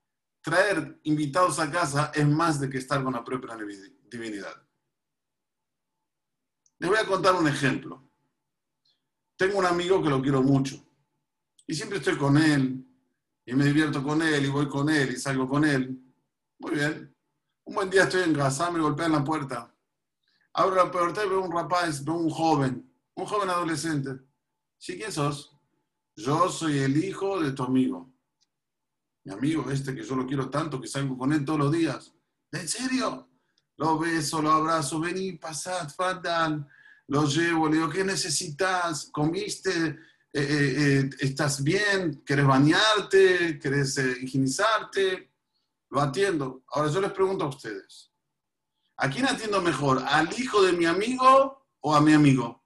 traer 0.41 1.01
invitados 1.05 1.59
a 1.59 1.71
casa 1.71 2.13
es 2.15 2.27
más 2.27 2.61
de 2.61 2.69
que 2.69 2.79
estar 2.79 3.03
con 3.03 3.15
la 3.15 3.25
propia 3.25 3.57
divinidad. 4.11 4.63
Les 6.79 6.89
voy 6.89 6.99
a 6.99 7.07
contar 7.07 7.35
un 7.35 7.49
ejemplo. 7.49 8.11
Tengo 9.37 9.59
un 9.59 9.67
amigo 9.67 10.03
que 10.03 10.11
lo 10.11 10.21
quiero 10.21 10.43
mucho 10.43 10.85
y 11.67 11.75
siempre 11.75 11.99
estoy 11.99 12.17
con 12.17 12.37
él 12.37 12.85
y 13.45 13.55
me 13.55 13.65
divierto 13.65 14.03
con 14.03 14.21
él 14.23 14.45
y 14.45 14.49
voy 14.49 14.69
con 14.69 14.89
él 14.89 15.11
y 15.11 15.17
salgo 15.17 15.49
con 15.49 15.65
él. 15.65 16.08
Muy 16.59 16.75
bien. 16.75 17.15
Un 17.65 17.75
buen 17.75 17.91
día 17.91 18.05
estoy 18.05 18.23
en 18.23 18.35
casa, 18.35 18.71
me 18.71 18.81
golpean 18.81 19.13
la 19.13 19.25
puerta. 19.25 19.75
Abro 20.55 20.77
la 20.77 20.91
puerta 20.91 21.25
y 21.25 21.29
veo 21.29 21.43
un 21.43 21.53
rapaz, 21.53 22.05
veo 22.05 22.15
un 22.15 22.31
joven, 22.31 22.93
un 23.15 23.27
joven 23.27 23.51
adolescente. 23.51 24.11
¿Sí 24.79 24.97
quién 24.97 25.13
sos? 25.13 25.57
Yo 26.17 26.49
soy 26.49 26.79
el 26.79 27.03
hijo 27.03 27.41
de 27.41 27.53
tu 27.53 27.63
amigo. 27.63 28.13
Mi 29.25 29.33
amigo 29.33 29.71
este 29.71 29.95
que 29.95 30.03
yo 30.03 30.17
lo 30.17 30.27
quiero 30.27 30.49
tanto 30.49 30.81
que 30.81 30.89
salgo 30.89 31.17
con 31.17 31.33
él 31.33 31.45
todos 31.45 31.59
los 31.59 31.73
días. 31.73 32.15
¿En 32.53 32.67
serio? 32.67 33.29
lo 33.79 33.99
beso, 33.99 34.43
lo 34.43 34.51
abrazo, 34.51 35.01
vení, 35.01 35.33
pasad, 35.33 35.89
faltan, 35.89 36.69
lo 37.07 37.25
llevo, 37.27 37.69
le 37.69 37.77
digo, 37.77 37.89
¿qué 37.89 38.05
necesitas? 38.05 39.09
¿Comiste? 39.13 39.71
Eh, 40.33 40.43
eh, 40.43 40.75
eh, 40.79 41.11
¿Estás 41.21 41.63
bien? 41.63 42.23
¿Quieres 42.27 42.47
bañarte? 42.47 43.59
¿Quieres 43.59 43.97
higienizarte? 44.21 45.31
Lo 45.91 46.01
atiendo. 46.01 46.65
Ahora 46.69 46.91
yo 46.91 47.01
les 47.01 47.13
pregunto 47.13 47.45
a 47.45 47.49
ustedes, 47.49 48.13
¿a 48.97 49.09
quién 49.09 49.27
atiendo 49.27 49.61
mejor? 49.61 50.03
¿Al 50.07 50.29
hijo 50.39 50.63
de 50.63 50.73
mi 50.73 50.87
amigo 50.87 51.67
o 51.81 51.95
a 51.95 52.01
mi 52.01 52.13
amigo? 52.13 52.65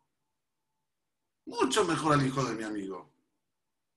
Mucho 1.46 1.84
mejor 1.84 2.14
al 2.14 2.26
hijo 2.26 2.44
de 2.44 2.54
mi 2.54 2.64
amigo. 2.64 3.12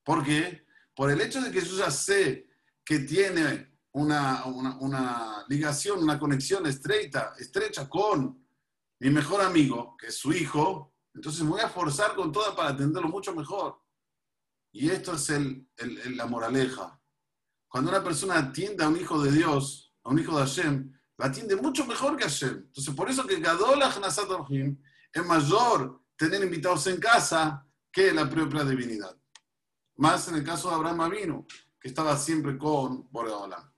¿Por 0.04 0.24
qué? 0.24 0.66
Por 0.96 1.12
el 1.12 1.22
hecho 1.22 1.42
de 1.42 1.52
que 1.52 1.62
yo 1.62 1.78
ya 1.78 1.92
sé 1.92 2.50
que 2.84 3.00
tiene 3.00 3.76
una, 3.94 4.46
una, 4.46 5.46
ligación, 5.48 6.04
una 6.04 6.20
conexión 6.20 6.66
estrecha, 6.68 7.34
estrecha 7.38 7.90
con 7.90 8.46
mi 9.00 9.10
mejor 9.10 9.42
amigo, 9.42 9.96
que 9.98 10.08
es 10.08 10.18
su 10.18 10.34
hijo, 10.34 10.94
entonces 11.14 11.44
me 11.44 11.52
voy 11.52 11.62
a 11.62 11.70
forzar 11.70 12.14
con 12.14 12.32
toda 12.32 12.56
para 12.56 12.70
atenderlo 12.70 13.10
mucho 13.10 13.34
mejor. 13.34 13.82
Y 14.72 14.90
esto 14.90 15.14
es 15.14 15.30
el, 15.30 15.68
la 16.18 16.26
moraleja. 16.26 16.95
Cuando 17.76 17.92
una 17.92 18.02
persona 18.02 18.38
atiende 18.38 18.86
a 18.86 18.88
un 18.88 18.96
hijo 18.96 19.22
de 19.22 19.34
Dios, 19.34 19.94
a 20.06 20.10
un 20.10 20.18
hijo 20.18 20.40
de 20.40 20.46
Hashem, 20.46 20.98
la 21.18 21.26
atiende 21.26 21.58
mucho 21.58 21.86
mejor 21.86 22.16
que 22.16 22.24
Hashem. 22.24 22.68
Entonces, 22.68 22.96
por 22.96 23.10
eso 23.10 23.28
que 23.28 23.38
Gadol 23.38 23.84
Ahnasat 23.84 24.30
es 25.12 25.26
mayor 25.26 26.02
tener 26.16 26.42
invitados 26.42 26.88
en 26.88 27.02
casa 27.02 27.68
que 27.92 28.14
la 28.14 28.30
propia 28.30 28.64
divinidad. 28.64 29.14
Más 29.98 30.26
en 30.30 30.36
el 30.36 30.46
caso 30.46 30.70
de 30.70 30.76
Abraham 30.76 31.02
Avinu, 31.02 31.46
que 31.78 31.90
estaba 31.90 32.18
siempre 32.18 32.58
con 32.58 33.12
Boreolam. 33.12 33.70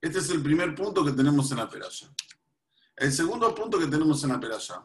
Este 0.00 0.20
es 0.20 0.30
el 0.30 0.42
primer 0.42 0.74
punto 0.74 1.04
que 1.04 1.12
tenemos 1.12 1.50
en 1.50 1.58
la 1.58 1.68
peralla. 1.68 2.10
El 2.96 3.12
segundo 3.12 3.54
punto 3.54 3.78
que 3.78 3.88
tenemos 3.88 4.24
en 4.24 4.30
la 4.30 4.40
peralla 4.40 4.82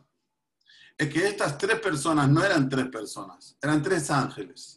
es 0.97 1.07
que 1.07 1.25
estas 1.25 1.57
tres 1.57 1.79
personas 1.79 2.27
no 2.27 2.43
eran 2.43 2.67
tres 2.67 2.87
personas, 2.87 3.55
eran 3.61 3.81
tres 3.81 4.11
ángeles. 4.11 4.76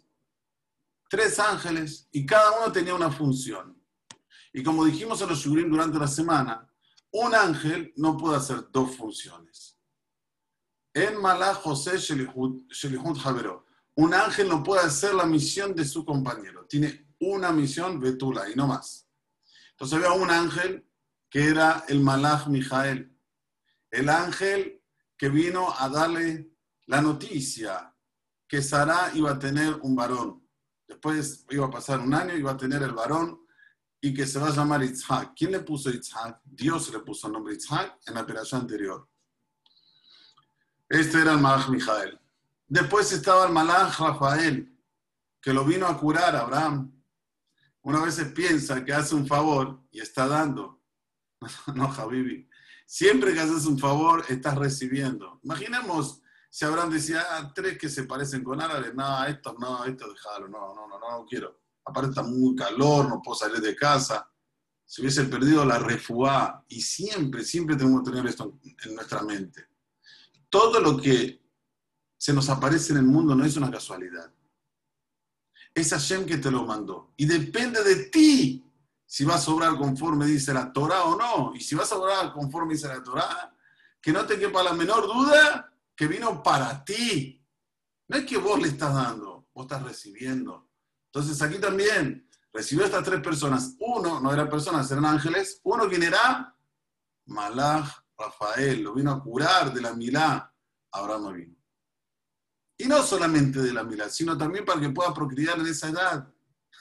Tres 1.10 1.40
ángeles 1.40 2.08
y 2.12 2.24
cada 2.24 2.52
uno 2.60 2.72
tenía 2.72 2.94
una 2.94 3.10
función. 3.10 3.76
Y 4.52 4.62
como 4.62 4.84
dijimos 4.84 5.20
en 5.20 5.28
los 5.28 5.40
Shurim 5.40 5.68
durante 5.68 5.98
la 5.98 6.06
semana, 6.06 6.66
un 7.10 7.34
ángel 7.34 7.92
no 7.96 8.16
puede 8.16 8.36
hacer 8.36 8.68
dos 8.70 8.96
funciones. 8.96 9.76
En 10.94 11.20
Malach 11.20 11.56
José 11.56 11.98
Shelihut 11.98 13.18
Javero, 13.18 13.66
un 13.96 14.14
ángel 14.14 14.48
no 14.48 14.62
puede 14.62 14.82
hacer 14.82 15.14
la 15.14 15.26
misión 15.26 15.74
de 15.74 15.84
su 15.84 16.04
compañero. 16.04 16.64
Tiene 16.66 17.08
una 17.18 17.50
misión, 17.50 18.00
Betula, 18.00 18.48
y 18.48 18.54
no 18.54 18.68
más. 18.68 19.08
Entonces 19.72 19.98
había 19.98 20.12
un 20.12 20.30
ángel 20.30 20.86
que 21.28 21.48
era 21.48 21.84
el 21.88 22.00
Malach 22.00 22.46
Mijael, 22.46 23.16
el 23.90 24.08
ángel 24.08 24.80
que 25.16 25.28
vino 25.28 25.74
a 25.76 25.88
darle 25.88 26.52
la 26.86 27.02
noticia 27.02 27.94
que 28.46 28.62
Sara 28.62 29.10
iba 29.14 29.32
a 29.32 29.38
tener 29.38 29.74
un 29.82 29.96
varón. 29.96 30.48
Después 31.00 31.46
iba 31.48 31.64
a 31.64 31.70
pasar 31.70 31.98
un 31.98 32.12
año, 32.12 32.36
iba 32.36 32.50
a 32.50 32.56
tener 32.58 32.82
el 32.82 32.92
varón 32.92 33.40
y 34.02 34.12
que 34.12 34.26
se 34.26 34.38
va 34.38 34.48
a 34.48 34.54
llamar 34.54 34.84
Itzhak. 34.84 35.32
¿Quién 35.34 35.52
le 35.52 35.60
puso 35.60 35.88
Itzhak? 35.88 36.42
Dios 36.44 36.92
le 36.92 36.98
puso 36.98 37.26
el 37.26 37.32
nombre 37.32 37.54
Itzhak 37.54 38.00
en 38.06 38.14
la 38.14 38.20
operación 38.20 38.60
anterior. 38.60 39.08
Este 40.86 41.22
era 41.22 41.32
el 41.32 41.38
Malach 41.38 41.70
Mijael. 41.70 42.20
Después 42.68 43.10
estaba 43.12 43.46
el 43.46 43.52
Malach 43.54 43.98
Rafael, 43.98 44.78
que 45.40 45.54
lo 45.54 45.64
vino 45.64 45.86
a 45.86 45.96
curar 45.96 46.36
a 46.36 46.40
Abraham. 46.40 46.92
Una 47.80 48.02
vez 48.02 48.22
piensa 48.34 48.84
que 48.84 48.92
hace 48.92 49.14
un 49.14 49.26
favor 49.26 49.80
y 49.90 50.00
está 50.00 50.28
dando. 50.28 50.82
No, 51.74 51.88
Javibi. 51.88 52.46
Siempre 52.84 53.32
que 53.32 53.40
haces 53.40 53.64
un 53.64 53.78
favor, 53.78 54.22
estás 54.28 54.54
recibiendo. 54.58 55.40
Imaginemos 55.44 56.20
si 56.50 56.64
Abraham 56.64 56.90
decía, 56.90 57.24
ah, 57.30 57.52
tres 57.54 57.78
que 57.78 57.88
se 57.88 58.02
parecen 58.04 58.42
con 58.42 58.60
árabes, 58.60 58.92
no, 58.92 59.24
esto 59.24 59.54
no, 59.58 59.84
esto 59.84 60.12
déjalo, 60.12 60.48
no, 60.48 60.74
no, 60.74 60.88
no, 60.88 60.98
no, 60.98 61.18
no 61.18 61.24
quiero. 61.24 61.60
Aparte 61.84 62.10
está 62.10 62.24
muy 62.24 62.56
calor, 62.56 63.08
no 63.08 63.22
puedo 63.22 63.38
salir 63.38 63.60
de 63.60 63.76
casa. 63.76 64.28
Si 64.84 65.00
hubiese 65.00 65.24
perdido 65.24 65.64
la 65.64 65.78
refuá, 65.78 66.64
y 66.68 66.80
siempre, 66.80 67.44
siempre 67.44 67.76
tenemos 67.76 68.02
que 68.02 68.10
tener 68.10 68.26
esto 68.26 68.58
en 68.84 68.94
nuestra 68.96 69.22
mente. 69.22 69.68
Todo 70.48 70.80
lo 70.80 70.96
que 70.96 71.40
se 72.18 72.32
nos 72.32 72.48
aparece 72.48 72.92
en 72.92 72.98
el 72.98 73.04
mundo 73.06 73.36
no 73.36 73.44
es 73.44 73.56
una 73.56 73.70
casualidad. 73.70 74.34
Es 75.72 75.90
Hashem 75.90 76.26
que 76.26 76.38
te 76.38 76.50
lo 76.50 76.66
mandó. 76.66 77.14
Y 77.16 77.26
depende 77.26 77.84
de 77.84 78.06
ti 78.06 78.66
si 79.06 79.24
vas 79.24 79.46
a 79.46 79.52
obrar 79.52 79.76
conforme 79.76 80.26
dice 80.26 80.52
la 80.52 80.72
Torah 80.72 81.04
o 81.04 81.16
no. 81.16 81.52
Y 81.54 81.60
si 81.60 81.76
vas 81.76 81.92
a 81.92 81.96
obrar 81.96 82.32
conforme 82.32 82.74
dice 82.74 82.88
la 82.88 83.00
Torah, 83.04 83.54
que 84.02 84.12
no 84.12 84.26
te 84.26 84.36
quepa 84.36 84.64
la 84.64 84.72
menor 84.72 85.06
duda 85.06 85.69
que 86.00 86.06
vino 86.06 86.42
para 86.42 86.82
ti. 86.82 87.46
No 88.08 88.16
es 88.16 88.24
que 88.24 88.38
vos 88.38 88.58
le 88.58 88.68
estás 88.68 88.94
dando, 88.94 89.50
vos 89.52 89.66
estás 89.66 89.82
recibiendo. 89.82 90.70
Entonces 91.12 91.42
aquí 91.42 91.58
también 91.58 92.26
recibió 92.54 92.86
estas 92.86 93.04
tres 93.04 93.20
personas. 93.20 93.76
Uno 93.80 94.18
no 94.18 94.32
eran 94.32 94.48
personas, 94.48 94.90
eran 94.90 95.04
ángeles. 95.04 95.60
Uno, 95.62 95.86
¿quién 95.90 96.04
era? 96.04 96.56
Malach 97.26 98.02
Rafael, 98.16 98.80
lo 98.80 98.94
vino 98.94 99.10
a 99.10 99.22
curar 99.22 99.74
de 99.74 99.82
la 99.82 99.92
milá. 99.92 100.50
Abraham 100.90 101.34
vino. 101.34 101.56
Y 102.78 102.86
no 102.86 103.02
solamente 103.02 103.60
de 103.60 103.74
la 103.74 103.84
milá, 103.84 104.08
sino 104.08 104.38
también 104.38 104.64
para 104.64 104.80
que 104.80 104.88
pueda 104.88 105.12
procrear 105.12 105.58
en 105.58 105.66
esa 105.66 105.90
edad. 105.90 106.32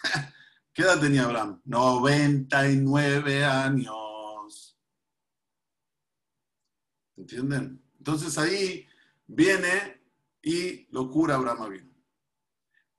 ¿Qué 0.74 0.84
edad 0.84 0.98
tenía 0.98 1.26
Abraham? 1.26 1.62
99 1.66 3.44
años. 3.44 4.80
¿Entienden? 7.18 7.84
Entonces 7.98 8.38
ahí 8.38 8.89
viene 9.30 10.04
y 10.42 10.88
lo 10.92 11.10
cura 11.10 11.36
Abraham 11.36 11.70
vino. 11.70 11.90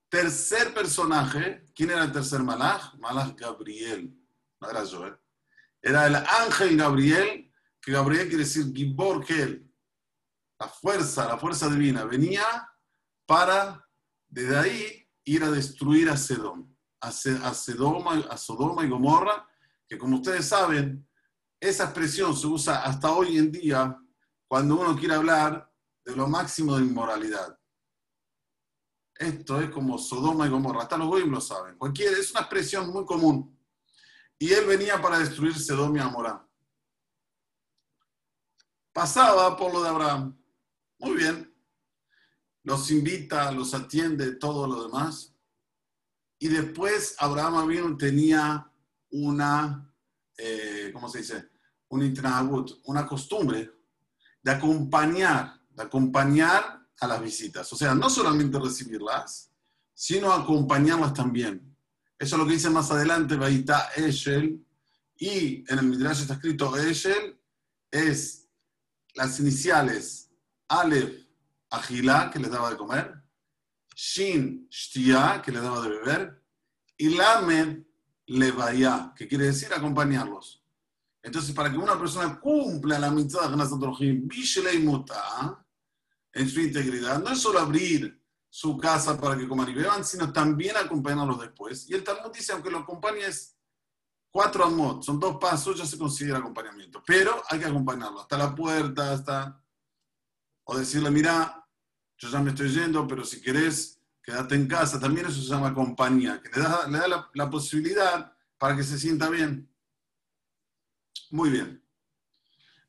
Tercer 0.09 0.75
personaje, 0.75 1.67
¿quién 1.75 1.91
era 1.91 2.05
el 2.05 2.13
tercer 2.13 2.43
malaj? 2.43 2.95
Malaj 2.99 3.35
Gabriel. 3.37 4.17
No 4.61 4.71
era 4.71 4.83
¿eh? 4.83 5.17
Era 5.83 6.07
el 6.07 6.17
ángel 6.17 6.77
Gabriel, 6.77 7.53
que 7.81 7.93
Gabriel 7.93 8.29
quiere 8.29 8.45
decir 8.45 8.73
Gibor 8.75 9.25
Kel. 9.25 9.71
La 10.59 10.69
fuerza, 10.69 11.27
la 11.27 11.39
fuerza 11.39 11.69
divina. 11.69 12.05
Venía 12.05 12.45
para, 13.25 13.89
desde 14.29 14.59
ahí, 14.59 15.09
ir 15.25 15.45
a 15.45 15.51
destruir 15.51 16.11
a 16.11 16.17
Sedón 16.17 16.71
a, 17.01 17.13
Sodoma, 17.55 18.27
a 18.31 18.37
Sodoma 18.37 18.85
y 18.85 18.89
Gomorra, 18.89 19.49
que 19.89 19.99
como 19.99 20.17
ustedes 20.17 20.47
saben, 20.47 21.07
esa 21.59 21.85
expresión 21.85 22.37
se 22.37 22.47
usa 22.47 22.83
hasta 22.83 23.11
hoy 23.13 23.39
en 23.39 23.51
día 23.51 23.97
cuando 24.47 24.81
uno 24.81 24.97
quiere 24.97 25.15
hablar 25.15 25.70
de 26.11 26.17
lo 26.17 26.27
máximo 26.29 26.77
de 26.77 26.85
inmoralidad. 26.85 27.59
Esto 29.15 29.61
es 29.61 29.71
como 29.71 29.99
Sodoma 29.99 30.47
y 30.47 30.51
Gomorra, 30.51 30.83
hasta 30.83 30.97
los 30.97 31.09
goyim 31.09 31.31
lo 31.31 31.41
saben. 31.41 31.77
Cualquier, 31.77 32.15
es 32.15 32.31
una 32.31 32.41
expresión 32.41 32.91
muy 32.91 33.05
común. 33.05 33.59
Y 34.39 34.53
él 34.53 34.67
venía 34.67 35.01
para 35.01 35.19
destruir 35.19 35.55
Sodoma 35.59 35.99
y 35.99 36.03
Gomorra. 36.03 36.47
Pasaba 38.93 39.57
por 39.57 39.73
lo 39.73 39.83
de 39.83 39.89
Abraham. 39.89 40.43
Muy 40.99 41.17
bien. 41.17 41.55
Los 42.63 42.91
invita, 42.91 43.53
los 43.53 43.75
atiende, 43.75 44.37
todo 44.37 44.67
lo 44.67 44.83
demás. 44.85 45.35
Y 46.39 46.49
después 46.49 47.15
Abraham 47.19 47.69
vino 47.69 47.97
tenía 47.97 48.73
una, 49.11 49.95
eh, 50.37 50.91
¿cómo 50.93 51.09
se 51.09 51.19
dice? 51.19 51.51
Un 51.89 52.15
una 52.85 53.07
costumbre 53.07 53.71
de 54.43 54.51
acompañar, 54.51 55.60
acompañar 55.81 56.87
a 57.01 57.07
las 57.07 57.23
visitas. 57.23 57.73
O 57.73 57.77
sea, 57.77 57.95
no 57.95 58.11
solamente 58.11 58.59
recibirlas, 58.59 59.51
sino 59.95 60.33
acompañarlas 60.33 61.15
también. 61.15 61.77
Eso 62.19 62.37
es 62.37 62.39
lo 62.41 62.47
que 62.47 62.55
dice 62.55 62.71
más 62.71 62.91
adelante, 62.91 63.37
Baita 63.37 63.91
Eshel, 63.97 64.65
y 65.17 65.65
en 65.71 65.79
el 65.79 65.87
Midrash 65.87 66.23
está 66.23 66.35
escrito 66.35 66.77
Eshel, 66.77 67.39
es 67.91 68.49
las 69.15 69.41
iniciales 69.41 70.31
Aleph, 70.69 71.27
Agilá, 71.71 72.31
que 72.31 72.39
le 72.39 72.49
daba 72.49 72.71
de 72.71 72.77
comer, 72.77 73.23
Shin 73.95 74.67
Shtia, 74.71 75.43
que 75.43 75.53
le 75.53 75.61
daba 75.61 75.83
de 75.83 75.89
beber, 75.89 76.43
y 76.97 77.11
Lamed 77.11 77.85
Levaya, 78.27 79.13
que 79.17 79.27
quiere 79.27 79.47
decir 79.47 79.73
acompañarlos. 79.73 80.63
Entonces, 81.23 81.55
para 81.55 81.71
que 81.71 81.77
una 81.77 81.99
persona 81.99 82.39
cumpla 82.41 82.99
la 82.99 83.11
mitad 83.11 83.51
de 83.51 84.79
Muta, 84.79 85.65
en 86.33 86.49
su 86.49 86.61
integridad, 86.61 87.23
no 87.23 87.31
es 87.31 87.41
solo 87.41 87.59
abrir 87.59 88.21
su 88.49 88.77
casa 88.77 89.21
para 89.21 89.39
que 89.39 89.49
coman 89.49 89.69
y 89.69 89.75
beban, 89.75 90.05
sino 90.05 90.33
también 90.33 90.77
acompañarlos 90.77 91.41
después. 91.41 91.89
Y 91.89 91.95
el 91.95 92.03
Talmud 92.03 92.33
dice, 92.33 92.53
aunque 92.53 92.71
lo 92.71 92.79
acompañes 92.79 93.57
cuatro 94.31 94.65
amot, 94.65 95.03
son 95.03 95.21
dos 95.21 95.39
pasos, 95.41 95.79
ya 95.79 95.87
se 95.87 95.99
considera 95.99 96.39
acompañamiento. 96.39 97.03
Pero 97.07 97.43
hay 97.49 97.59
que 97.59 97.67
acompañarlo 97.67 98.21
hasta 98.21 98.39
la 98.39 98.55
puerta, 98.55 99.13
hasta... 99.13 99.63
O 100.65 100.77
decirle, 100.77 101.11
mira, 101.11 101.67
yo 102.19 102.29
ya 102.29 102.41
me 102.41 102.51
estoy 102.51 102.69
yendo, 102.69 103.07
pero 103.09 103.25
si 103.25 103.41
querés, 103.41 104.01
quédate 104.23 104.55
en 104.55 104.69
casa. 104.69 105.01
También 105.01 105.27
eso 105.27 105.41
se 105.41 105.49
llama 105.49 105.75
compañía, 105.75 106.41
que 106.43 106.51
le 106.51 106.63
da, 106.63 106.87
le 106.87 106.99
da 106.99 107.31
la, 107.35 107.51
posibilidad 107.51 108.33
para 108.59 108.77
que 108.77 108.85
se 108.85 108.99
sienta 108.99 109.29
bien. 109.31 109.73
Muy 111.31 111.51
bien. 111.51 111.83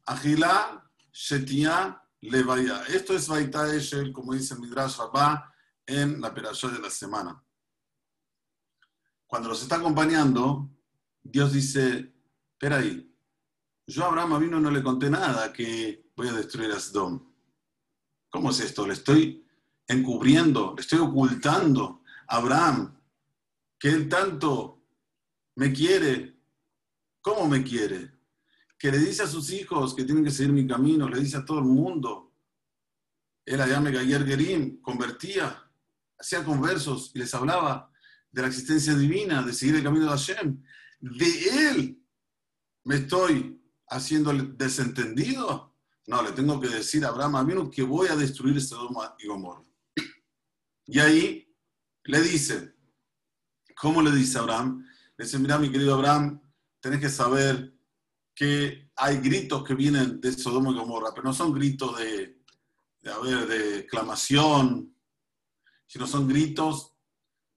Agilá, 0.06 0.92
Shetia, 1.12 2.01
Levaya. 2.22 2.84
Esto 2.84 3.16
es 3.16 3.28
Baita 3.28 3.74
Eshel, 3.74 4.14
como 4.14 4.34
dice 4.34 4.56
Midrash 4.56 4.98
Rabbah 4.98 5.54
en 5.86 6.22
la 6.22 6.30
operación 6.30 6.74
de 6.74 6.80
la 6.80 6.90
semana. 6.90 7.44
Cuando 9.26 9.50
los 9.50 9.62
está 9.62 9.78
acompañando, 9.78 10.70
Dios 11.24 11.54
dice, 11.54 12.14
espera 12.52 12.78
ahí, 12.78 13.12
yo 13.88 14.06
a 14.06 14.08
Abraham 14.08 14.40
vino 14.40 14.60
no 14.60 14.70
le 14.70 14.84
conté 14.84 15.10
nada 15.10 15.52
que 15.52 16.12
voy 16.16 16.28
a 16.28 16.34
destruir 16.34 16.72
a 16.72 16.80
Sdom. 16.80 17.34
¿Cómo 18.30 18.52
es 18.52 18.60
esto? 18.60 18.86
Le 18.86 18.94
estoy 18.94 19.46
encubriendo, 19.88 20.74
le 20.76 20.82
estoy 20.82 21.00
ocultando 21.00 22.04
a 22.28 22.38
Abraham 22.38 22.98
que 23.80 23.90
él 23.90 24.08
tanto 24.08 24.84
me 25.56 25.74
quiere. 25.74 26.40
¿Cómo 27.22 27.48
me 27.48 27.64
quiere? 27.64 28.12
Que 28.82 28.92
le 28.92 28.98
dice 28.98 29.22
a 29.22 29.28
sus 29.28 29.52
hijos 29.52 29.94
que 29.94 30.04
tienen 30.04 30.24
que 30.24 30.32
seguir 30.32 30.52
mi 30.52 30.66
camino, 30.66 31.08
le 31.08 31.20
dice 31.20 31.38
a 31.38 31.46
todo 31.46 31.60
el 31.60 31.66
mundo. 31.66 32.34
Él 33.46 33.62
allá 33.62 33.80
me 33.80 33.92
Gayer 33.92 34.26
Gerim 34.26 34.82
convertía, 34.82 35.72
hacía 36.18 36.44
conversos 36.44 37.12
y 37.14 37.20
les 37.20 37.32
hablaba 37.36 37.92
de 38.32 38.42
la 38.42 38.48
existencia 38.48 38.96
divina, 38.96 39.44
de 39.44 39.54
seguir 39.54 39.76
el 39.76 39.84
camino 39.84 40.06
de 40.06 40.10
Hashem. 40.10 40.64
De 41.00 41.70
él 41.70 42.04
me 42.86 42.96
estoy 42.96 43.62
haciendo 43.88 44.34
desentendido. 44.34 45.76
No, 46.08 46.24
le 46.24 46.32
tengo 46.32 46.60
que 46.60 46.68
decir 46.68 47.06
a 47.06 47.10
Abraham 47.10 47.46
vino 47.46 47.70
que 47.70 47.84
voy 47.84 48.08
a 48.08 48.16
destruir 48.16 48.60
Sodoma 48.60 49.16
y 49.20 49.28
Gomorra. 49.28 49.64
Y 50.88 50.98
ahí 50.98 51.56
le 52.06 52.22
dice, 52.22 52.74
¿cómo 53.76 54.02
le 54.02 54.10
dice 54.10 54.40
Abraham? 54.40 54.88
Le 55.18 55.26
dice, 55.26 55.38
mira 55.38 55.60
mi 55.60 55.72
querido 55.72 55.94
Abraham, 55.94 56.42
tenés 56.80 57.00
que 57.00 57.10
saber 57.10 57.80
que 58.34 58.92
hay 58.96 59.18
gritos 59.18 59.64
que 59.64 59.76
vienen 59.76 60.20
de 60.22 60.32
Sodoma 60.32 60.72
y 60.72 60.76
Gomorra, 60.76 61.12
pero 61.14 61.26
no 61.26 61.34
son 61.34 61.54
gritos 61.54 61.98
de, 61.98 62.42
de, 63.02 63.46
de 63.46 63.86
clamación, 63.86 64.96
sino 65.86 66.08
son 66.08 66.28
gritos 66.28 66.96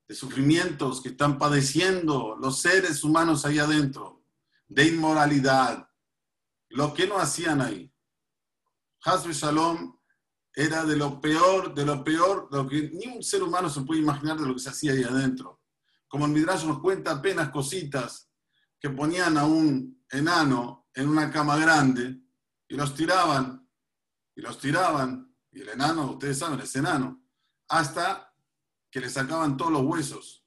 de 0.08 0.14
sufrimientos 0.14 1.00
que 1.00 1.10
están 1.10 1.38
padeciendo 1.38 2.37
los 2.38 2.60
seres 2.60 3.04
humanos 3.04 3.44
ahí 3.44 3.58
adentro, 3.58 4.24
de 4.66 4.87
inmoralidad, 4.87 5.88
lo 6.70 6.92
que 6.92 7.06
no 7.06 7.18
hacían 7.18 7.60
ahí. 7.60 7.92
Hasbe 9.04 9.32
Shalom 9.32 9.96
era 10.54 10.84
de 10.84 10.96
lo 10.96 11.20
peor, 11.20 11.74
de 11.74 11.84
lo 11.84 12.02
peor, 12.04 12.48
de 12.50 12.58
lo 12.58 12.68
que 12.68 12.90
ni 12.92 13.06
un 13.06 13.22
ser 13.22 13.42
humano 13.42 13.68
se 13.68 13.82
puede 13.82 14.00
imaginar 14.00 14.38
de 14.38 14.46
lo 14.46 14.54
que 14.54 14.60
se 14.60 14.70
hacía 14.70 14.92
ahí 14.92 15.02
adentro. 15.02 15.60
Como 16.08 16.26
el 16.26 16.32
Midrash 16.32 16.64
nos 16.64 16.80
cuenta 16.80 17.12
apenas 17.12 17.50
cositas 17.50 18.30
que 18.78 18.90
ponían 18.90 19.37
a 19.37 19.46
un 19.46 20.04
enano 20.14 20.88
en 20.94 21.09
una 21.09 21.31
cama 21.31 21.57
grande 21.57 22.20
y 22.68 22.77
los 22.77 22.94
tiraban, 22.94 23.68
y 24.35 24.40
los 24.40 24.59
tiraban, 24.59 25.35
y 25.50 25.61
el 25.61 25.68
enano, 25.68 26.12
ustedes 26.12 26.38
saben, 26.38 26.61
es 26.61 26.74
enano, 26.74 27.22
hasta 27.68 28.33
que 28.90 29.00
le 29.00 29.09
sacaban 29.09 29.57
todos 29.57 29.72
los 29.72 29.83
huesos. 29.83 30.44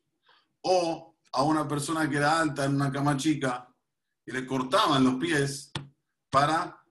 O 0.61 1.17
a 1.31 1.43
una 1.43 1.67
persona 1.67 2.09
que 2.09 2.17
era 2.17 2.39
alta 2.39 2.65
en 2.65 2.75
una 2.75 2.91
cama 2.91 3.15
chica 3.15 3.73
y 4.25 4.31
le 4.31 4.45
cortaban 4.45 5.03
los 5.03 5.15
pies 5.15 5.71
para 6.29 6.83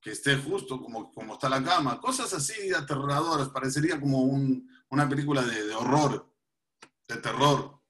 que 0.00 0.12
esté 0.12 0.36
justo 0.36 0.80
como, 0.80 1.12
como 1.12 1.34
está 1.34 1.48
la 1.48 1.62
cama. 1.62 2.00
Cosas 2.00 2.32
así 2.32 2.72
aterradoras, 2.72 3.50
parecería 3.50 4.00
como 4.00 4.22
una 4.22 5.08
película 5.08 5.42
de, 5.42 5.66
de 5.66 5.74
horror, 5.74 6.34
de 7.08 7.16
terror. 7.18 7.81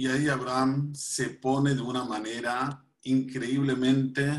Y 0.00 0.06
ahí 0.06 0.28
Abraham 0.28 0.94
se 0.94 1.28
pone 1.28 1.74
de 1.74 1.82
una 1.82 2.04
manera 2.04 2.82
increíblemente 3.02 4.32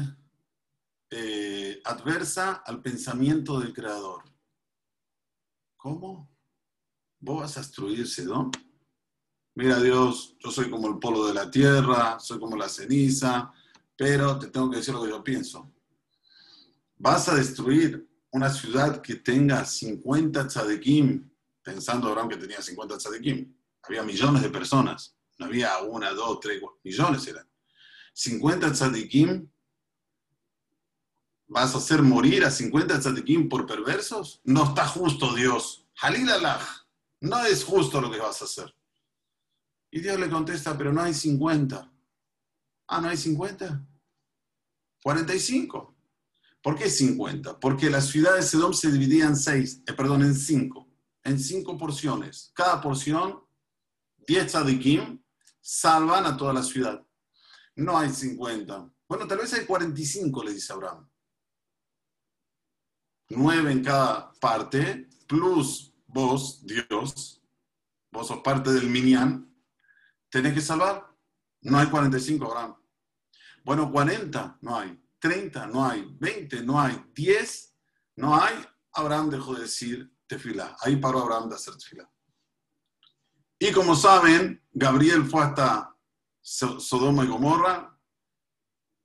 eh, 1.08 1.80
adversa 1.86 2.64
al 2.66 2.82
pensamiento 2.82 3.60
del 3.60 3.72
Creador. 3.72 4.24
¿Cómo? 5.78 6.36
¿Vos 7.20 7.42
vas 7.42 7.58
a 7.58 7.60
destruir 7.60 8.08
Sedón? 8.08 8.50
Mira 9.54 9.80
Dios, 9.80 10.36
yo 10.40 10.50
soy 10.50 10.68
como 10.68 10.88
el 10.88 10.98
polo 10.98 11.28
de 11.28 11.36
la 11.36 11.52
tierra, 11.52 12.20
soy 12.20 12.40
como 12.40 12.58
la 12.58 12.68
ceniza, 12.68 13.54
pero 13.96 14.40
te 14.40 14.48
tengo 14.48 14.68
que 14.72 14.78
decir 14.78 14.96
lo 14.96 15.04
que 15.04 15.10
yo 15.10 15.24
pienso. 15.24 15.72
Vas 16.98 17.30
a 17.30 17.36
destruir 17.36 18.10
una 18.32 18.50
ciudad 18.50 19.00
que 19.00 19.18
tenga 19.18 19.64
50 19.64 20.48
tzadikim, 20.48 21.30
pensando 21.62 22.08
Abraham 22.08 22.30
que 22.30 22.38
tenía 22.38 22.64
50 22.64 22.98
tzadikim. 22.98 23.56
Había 23.84 24.02
millones 24.02 24.42
de 24.42 24.50
personas, 24.50 25.21
no 25.42 25.48
había 25.48 25.80
una, 25.80 26.12
dos, 26.12 26.40
tres, 26.40 26.62
millones 26.84 27.28
eran. 27.28 27.50
50 28.14 28.72
tzadikim 28.72 29.50
¿Vas 31.48 31.76
a 31.76 31.80
hacer 31.80 32.02
morir 32.02 32.46
a 32.46 32.50
50 32.50 32.98
tzadikim 33.00 33.50
por 33.50 33.66
perversos? 33.66 34.40
No 34.46 34.64
está 34.64 34.88
justo, 34.88 35.36
Dios. 35.36 35.86
Halil 36.02 36.30
Allah, 36.30 36.66
no 37.20 37.44
es 37.44 37.66
justo 37.66 38.00
lo 38.00 38.10
que 38.10 38.20
vas 38.20 38.42
a 38.42 38.46
hacer. 38.46 38.74
Y 39.92 40.00
Dios 40.00 40.18
le 40.18 40.30
contesta, 40.30 40.78
pero 40.78 40.94
no 40.94 41.02
hay 41.02 41.14
50. 41.14 41.92
Ah, 42.88 43.02
¿no 43.02 43.10
hay 43.10 43.18
50? 43.18 43.86
45. 45.04 45.94
¿Por 46.62 46.78
qué 46.78 46.90
50? 46.90 47.60
Porque 47.60 47.90
la 47.90 48.00
ciudad 48.00 48.36
de 48.36 48.44
Sedom 48.44 48.72
se 48.72 48.90
dividía 48.90 49.26
en 49.26 49.36
seis, 49.36 49.84
eh, 49.88 49.92
perdón, 49.92 50.22
en 50.22 50.36
cinco, 50.36 50.88
en 51.22 51.38
cinco 51.38 51.78
porciones. 51.78 52.54
Cada 52.56 52.80
porción, 52.80 53.42
10 54.26 54.48
tzadikim, 54.48 55.22
salvan 55.62 56.26
a 56.26 56.36
toda 56.36 56.54
la 56.54 56.64
ciudad. 56.64 57.06
No 57.76 57.98
hay 57.98 58.10
50. 58.10 58.92
Bueno, 59.08 59.28
tal 59.28 59.38
vez 59.40 59.54
hay 59.54 59.66
45, 59.66 60.44
le 60.44 60.54
dice 60.54 60.74
Abraham 60.74 61.12
nueve 63.32 63.72
en 63.72 63.84
cada 63.84 64.34
parte, 64.34 65.10
plus 65.28 65.94
vos, 66.08 66.66
Dios, 66.66 67.42
vos 68.12 68.28
sos 68.28 68.42
parte 68.42 68.72
del 68.72 68.90
Minyan, 68.90 69.50
tenés 70.30 70.54
que 70.54 70.62
salvar. 70.62 71.08
No 71.62 71.78
hay 71.78 71.88
45, 71.88 72.46
Abraham. 72.46 72.76
Bueno, 73.64 73.92
40 73.92 74.58
no 74.62 74.78
hay, 74.78 75.00
30 75.20 75.68
no 75.68 75.86
hay, 75.86 76.16
20 76.20 76.64
no 76.64 76.80
hay, 76.80 77.06
10 77.14 77.76
no 78.18 78.36
hay. 78.36 78.56
Abraham 78.94 79.30
dejó 79.30 79.56
de 79.56 79.62
decir 79.62 80.12
tefilá. 80.28 80.76
Ahí 80.82 80.98
paró 80.98 81.22
Abraham 81.22 81.50
de 81.50 81.56
hacer 81.56 81.76
tefilá. 81.78 82.11
Y 83.64 83.72
como 83.72 83.96
saben, 83.96 84.60
Gabriel 84.74 85.24
fue 85.24 85.44
hasta 85.44 85.96
Sodoma 86.42 87.24
y 87.24 87.28
Gomorra 87.28 87.96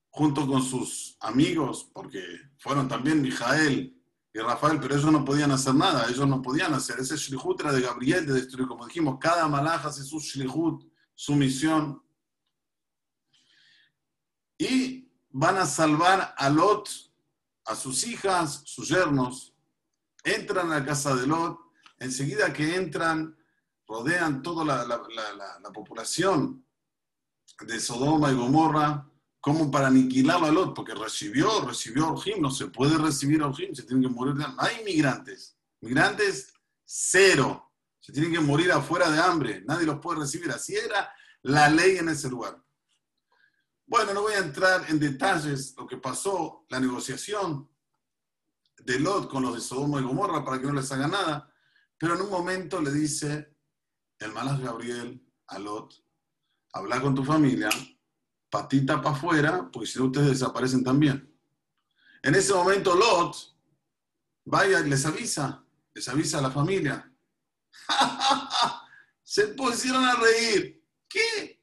junto 0.09 0.47
con 0.47 0.63
sus 0.63 1.15
amigos, 1.21 1.91
porque 1.93 2.23
fueron 2.57 2.89
también 2.89 3.21
Mijael 3.21 4.03
y 4.33 4.39
Rafael, 4.39 4.81
pero 4.81 4.95
ellos 4.95 5.13
no 5.13 5.27
podían 5.27 5.51
hacer 5.51 5.75
nada, 5.75 6.09
ellos 6.09 6.27
no 6.27 6.41
podían 6.41 6.73
hacer. 6.73 6.99
Ese 6.99 7.19
shlihut 7.19 7.61
era 7.61 7.71
de 7.71 7.83
Gabriel 7.83 8.25
de 8.25 8.33
destruir, 8.33 8.67
como 8.67 8.87
dijimos, 8.87 9.19
cada 9.21 9.47
malaj 9.47 9.85
hace 9.85 10.03
su 10.03 10.19
su 11.15 11.35
misión. 11.35 12.03
Y 14.57 15.13
van 15.29 15.59
a 15.59 15.67
salvar 15.67 16.35
a 16.35 16.49
Lot, 16.49 16.89
a 17.67 17.75
sus 17.75 18.07
hijas, 18.07 18.63
sus 18.65 18.89
yernos. 18.89 19.55
Entran 20.25 20.73
a 20.73 20.79
la 20.79 20.87
casa 20.87 21.15
de 21.15 21.27
Lot, 21.27 21.59
enseguida 21.99 22.55
que 22.55 22.75
entran, 22.75 23.36
rodean 23.87 24.43
toda 24.43 24.65
la, 24.65 24.85
la 24.85 25.71
población 25.73 26.67
de 27.61 27.81
Sodoma 27.81 28.31
y 28.31 28.35
Gomorra 28.35 29.09
como 29.47 29.71
para 29.71 29.87
aniquilarlo 29.87 30.47
a 30.47 30.51
Lot, 30.51 30.75
porque 30.75 30.93
recibió, 30.93 31.65
recibió 31.65 32.09
Orjim, 32.09 32.43
no 32.43 32.51
se 32.51 32.67
puede 32.67 32.99
recibir 32.99 33.41
Orjim, 33.45 33.73
se 33.77 33.85
tienen 33.85 34.03
que 34.03 34.09
morir. 34.13 34.35
De 34.35 34.45
hambre. 34.45 34.67
Hay 34.67 34.81
inmigrantes, 34.81 35.57
migrantes 35.81 36.53
cero, 36.85 37.73
se 38.01 38.13
tienen 38.13 38.33
que 38.33 38.41
morir 38.41 38.73
afuera 38.73 39.09
de 39.09 39.21
hambre, 39.21 39.63
nadie 39.65 39.87
los 39.87 40.01
puede 40.01 40.19
recibir. 40.19 40.51
Así 40.51 40.75
era 40.75 41.15
la 41.43 41.69
ley 41.69 41.99
en 41.99 42.09
ese 42.09 42.29
lugar. 42.29 42.61
Bueno, 43.87 44.13
no 44.15 44.23
voy 44.23 44.33
a 44.33 44.39
entrar 44.39 44.85
en 44.89 44.99
detalles 44.99 45.75
lo 45.77 45.87
que 45.87 45.99
pasó, 45.99 46.67
la 46.69 46.81
negociación 46.81 47.71
de 48.79 48.99
Lot 48.99 49.31
con 49.31 49.45
los 49.45 49.55
de 49.55 49.61
Sodoma 49.61 50.01
y 50.01 50.03
Gomorra 50.03 50.45
para 50.45 50.61
que 50.61 50.67
no 50.67 50.73
les 50.73 50.91
haga 50.91 51.07
nada, 51.07 51.53
pero 51.97 52.17
en 52.17 52.23
un 52.23 52.31
momento 52.31 52.81
le 52.81 52.91
dice 52.91 53.56
el 54.19 54.33
malach 54.33 54.61
Gabriel 54.61 55.23
a 55.49 55.59
Lot, 55.59 56.03
habla 56.73 57.01
con 57.01 57.15
tu 57.15 57.25
familia, 57.25 57.69
patita 58.51 59.01
para 59.01 59.15
afuera, 59.15 59.71
porque 59.73 59.87
si 59.87 59.99
no 59.99 60.07
ustedes 60.07 60.29
desaparecen 60.29 60.83
también. 60.83 61.33
En 62.23 62.35
ese 62.35 62.53
momento 62.53 62.95
Lot 62.95 63.37
vaya 64.45 64.81
y 64.81 64.89
les 64.89 65.05
avisa, 65.07 65.65
les 65.95 66.09
avisa 66.09 66.39
a 66.39 66.43
la 66.43 66.51
familia. 66.51 67.13
Se 69.23 69.49
pusieron 69.49 70.05
a 70.05 70.15
reír. 70.15 70.83
¿Qué? 71.09 71.63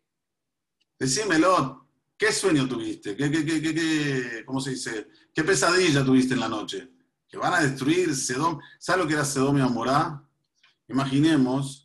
Decime, 0.99 1.39
Lot, 1.39 1.87
¿qué 2.17 2.31
sueño 2.31 2.67
tuviste? 2.67 3.15
¿Qué, 3.15 3.31
qué, 3.31 3.45
qué, 3.45 3.61
qué, 3.61 4.43
cómo 4.45 4.59
se 4.59 4.71
dice? 4.71 5.09
¿Qué 5.33 5.43
pesadilla 5.43 6.03
tuviste 6.03 6.33
en 6.33 6.39
la 6.39 6.49
noche? 6.49 6.91
Que 7.27 7.37
van 7.37 7.53
a 7.53 7.61
destruir 7.61 8.15
Sedom. 8.15 8.59
¿Sabes 8.79 9.01
lo 9.01 9.07
que 9.07 9.15
era 9.15 9.25
Sedom 9.25 9.57
y 9.57 9.61
Amorá? 9.61 10.23
Imaginemos 10.87 11.82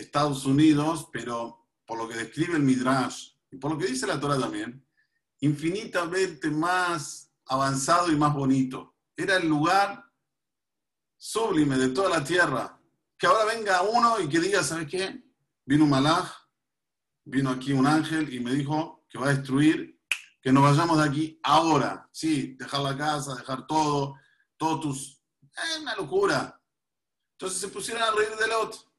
Estados 0.00 0.44
Unidos, 0.46 1.08
pero 1.12 1.68
por 1.86 1.98
lo 1.98 2.08
que 2.08 2.16
describe 2.16 2.56
el 2.56 2.62
Midrash, 2.62 3.32
y 3.50 3.56
por 3.56 3.72
lo 3.72 3.78
que 3.78 3.86
dice 3.86 4.06
la 4.06 4.20
Torah 4.20 4.38
también, 4.38 4.86
infinitamente 5.40 6.50
más 6.50 7.32
avanzado 7.46 8.12
y 8.12 8.16
más 8.16 8.32
bonito. 8.32 8.96
Era 9.16 9.36
el 9.36 9.48
lugar 9.48 10.04
sublime 11.16 11.76
de 11.76 11.88
toda 11.88 12.08
la 12.10 12.24
tierra. 12.24 12.80
Que 13.18 13.26
ahora 13.26 13.44
venga 13.44 13.82
uno 13.82 14.20
y 14.20 14.28
que 14.28 14.40
diga, 14.40 14.62
¿sabes 14.62 14.88
qué? 14.88 15.22
Vino 15.66 15.84
un 15.84 15.90
malaj, 15.90 16.32
vino 17.24 17.50
aquí 17.50 17.72
un 17.72 17.86
ángel 17.86 18.32
y 18.32 18.40
me 18.40 18.52
dijo 18.52 19.04
que 19.08 19.18
va 19.18 19.26
a 19.28 19.34
destruir, 19.34 20.00
que 20.40 20.52
nos 20.52 20.62
vayamos 20.62 20.98
de 20.98 21.04
aquí 21.04 21.40
ahora. 21.42 22.08
Sí, 22.12 22.54
dejar 22.58 22.80
la 22.80 22.96
casa, 22.96 23.34
dejar 23.34 23.66
todo, 23.66 24.14
todos 24.56 24.80
tus... 24.80 25.22
Es 25.42 25.80
una 25.82 25.96
locura. 25.96 26.62
Entonces 27.32 27.60
se 27.60 27.68
pusieron 27.68 28.02
a 28.02 28.10
reír 28.12 28.36
de 28.36 28.46
Lot 28.46 28.89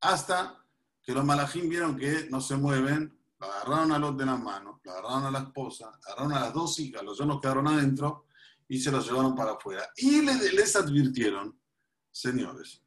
hasta 0.00 0.64
que 1.02 1.12
los 1.12 1.24
malajín 1.24 1.68
vieron 1.68 1.96
que 1.96 2.28
no 2.30 2.40
se 2.40 2.56
mueven 2.56 3.20
lo 3.38 3.46
agarraron 3.46 3.92
a 3.92 3.98
los 3.98 4.16
de 4.18 4.26
las 4.26 4.38
manos, 4.38 4.80
lo 4.84 4.92
agarraron 4.92 5.24
a 5.24 5.30
la 5.30 5.38
esposa, 5.40 5.90
agarraron 6.04 6.32
a 6.34 6.40
las 6.40 6.52
dos 6.52 6.78
hijas, 6.78 7.02
los 7.02 7.16
dos 7.16 7.40
quedaron 7.40 7.68
adentro 7.68 8.26
y 8.68 8.78
se 8.78 8.90
los 8.90 9.06
llevaron 9.06 9.34
para 9.34 9.52
afuera. 9.52 9.88
Y 9.96 10.20
les, 10.20 10.52
les 10.52 10.76
advirtieron, 10.76 11.58
señores, 12.12 12.82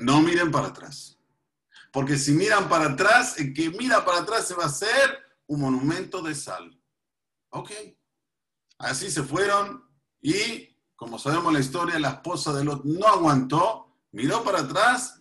no 0.00 0.20
miren 0.20 0.50
para 0.50 0.68
atrás. 0.68 1.18
Porque 1.90 2.18
si 2.18 2.32
miran 2.32 2.68
para 2.68 2.92
atrás, 2.92 3.38
el 3.38 3.54
que 3.54 3.70
mira 3.70 4.04
para 4.04 4.18
atrás 4.18 4.46
se 4.46 4.54
va 4.54 4.64
a 4.64 4.66
hacer 4.66 5.18
un 5.46 5.62
monumento 5.62 6.20
de 6.20 6.34
sal. 6.34 6.78
Ok. 7.50 7.70
Así 8.78 9.10
se 9.10 9.22
fueron 9.22 9.82
y, 10.20 10.76
como 10.94 11.18
sabemos 11.18 11.52
la 11.52 11.60
historia, 11.60 11.98
la 11.98 12.10
esposa 12.10 12.52
de 12.52 12.64
Lot 12.64 12.84
no 12.84 13.06
aguantó, 13.06 13.87
miró 14.12 14.42
para 14.44 14.60
atrás, 14.60 15.20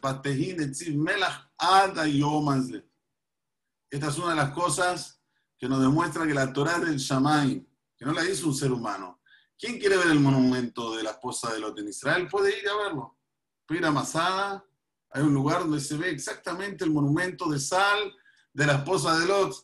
esta 3.89 4.07
es 4.07 4.17
una 4.17 4.29
de 4.29 4.35
las 4.35 4.51
cosas 4.51 5.21
que 5.57 5.69
nos 5.69 5.81
demuestra 5.81 6.27
que 6.27 6.33
la 6.33 6.51
Torah 6.53 6.79
del 6.79 6.97
Shamay, 6.97 7.67
que 7.97 8.05
no 8.05 8.13
la 8.13 8.23
hizo 8.25 8.47
un 8.47 8.53
ser 8.53 8.71
humano. 8.71 9.21
¿Quién 9.57 9.79
quiere 9.79 9.97
ver 9.97 10.07
el 10.07 10.19
monumento 10.19 10.95
de 10.95 11.03
la 11.03 11.11
esposa 11.11 11.51
de 11.51 11.59
Lot 11.59 11.79
en 11.79 11.87
Israel? 11.87 12.27
Puede 12.29 12.59
ir 12.59 12.69
a 12.69 12.77
verlo. 12.77 13.17
Pira 13.65 13.89
Masada, 13.91 14.63
hay 15.09 15.23
un 15.23 15.33
lugar 15.33 15.61
donde 15.61 15.79
se 15.79 15.97
ve 15.97 16.09
exactamente 16.09 16.83
el 16.83 16.91
monumento 16.91 17.49
de 17.49 17.59
sal 17.59 18.13
de 18.53 18.65
la 18.65 18.73
esposa 18.75 19.17
de 19.17 19.25
Lot. 19.25 19.55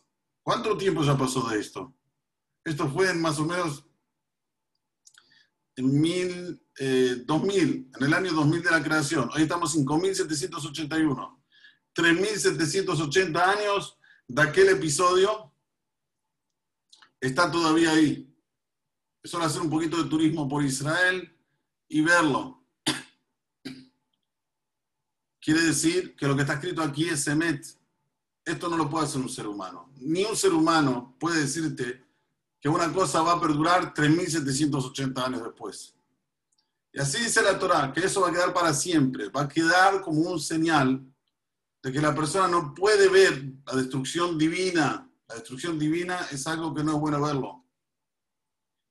¿Cuánto 0.42 0.76
tiempo 0.76 1.02
ya 1.04 1.16
pasó 1.16 1.48
de 1.48 1.60
esto? 1.60 1.94
Esto 2.64 2.88
fue 2.88 3.10
en 3.10 3.20
más 3.20 3.38
o 3.38 3.44
menos 3.44 3.86
en 5.76 6.00
mil, 6.00 6.63
2000, 6.78 7.90
en 7.96 8.04
el 8.04 8.14
año 8.14 8.32
2000 8.32 8.62
de 8.62 8.70
la 8.70 8.82
creación. 8.82 9.30
Hoy 9.34 9.42
estamos 9.42 9.74
en 9.76 9.86
5781. 9.86 11.44
3780 11.92 13.50
años 13.50 13.98
de 14.26 14.42
aquel 14.42 14.68
episodio 14.68 15.52
está 17.20 17.50
todavía 17.50 17.92
ahí. 17.92 18.30
Es 19.22 19.32
hora 19.34 19.44
de 19.44 19.50
hacer 19.50 19.62
un 19.62 19.70
poquito 19.70 20.02
de 20.02 20.08
turismo 20.08 20.48
por 20.48 20.64
Israel 20.64 21.34
y 21.88 22.00
verlo. 22.02 22.66
Quiere 25.40 25.60
decir 25.62 26.16
que 26.16 26.26
lo 26.26 26.34
que 26.34 26.42
está 26.42 26.54
escrito 26.54 26.82
aquí 26.82 27.08
es 27.08 27.22
Semet. 27.22 27.64
Esto 28.44 28.68
no 28.68 28.76
lo 28.76 28.90
puede 28.90 29.06
hacer 29.06 29.20
un 29.20 29.28
ser 29.28 29.46
humano. 29.46 29.90
Ni 30.00 30.24
un 30.24 30.36
ser 30.36 30.52
humano 30.52 31.16
puede 31.20 31.40
decirte 31.42 32.04
que 32.60 32.68
una 32.68 32.92
cosa 32.92 33.22
va 33.22 33.34
a 33.34 33.40
perdurar 33.40 33.94
3.780 33.94 35.24
años 35.24 35.44
después. 35.44 35.94
Y 36.94 37.00
así 37.00 37.22
dice 37.22 37.42
la 37.42 37.58
Torah, 37.58 37.92
que 37.92 38.00
eso 38.00 38.22
va 38.22 38.28
a 38.28 38.32
quedar 38.32 38.54
para 38.54 38.72
siempre, 38.72 39.28
va 39.28 39.42
a 39.42 39.48
quedar 39.48 40.00
como 40.00 40.20
un 40.20 40.40
señal 40.40 41.04
de 41.82 41.92
que 41.92 42.00
la 42.00 42.14
persona 42.14 42.48
no 42.48 42.72
puede 42.72 43.08
ver 43.08 43.44
la 43.66 43.74
destrucción 43.74 44.38
divina. 44.38 45.10
La 45.28 45.34
destrucción 45.34 45.78
divina 45.78 46.28
es 46.30 46.46
algo 46.46 46.72
que 46.72 46.82
no 46.82 46.94
es 46.94 47.00
bueno 47.00 47.20
verlo 47.20 47.64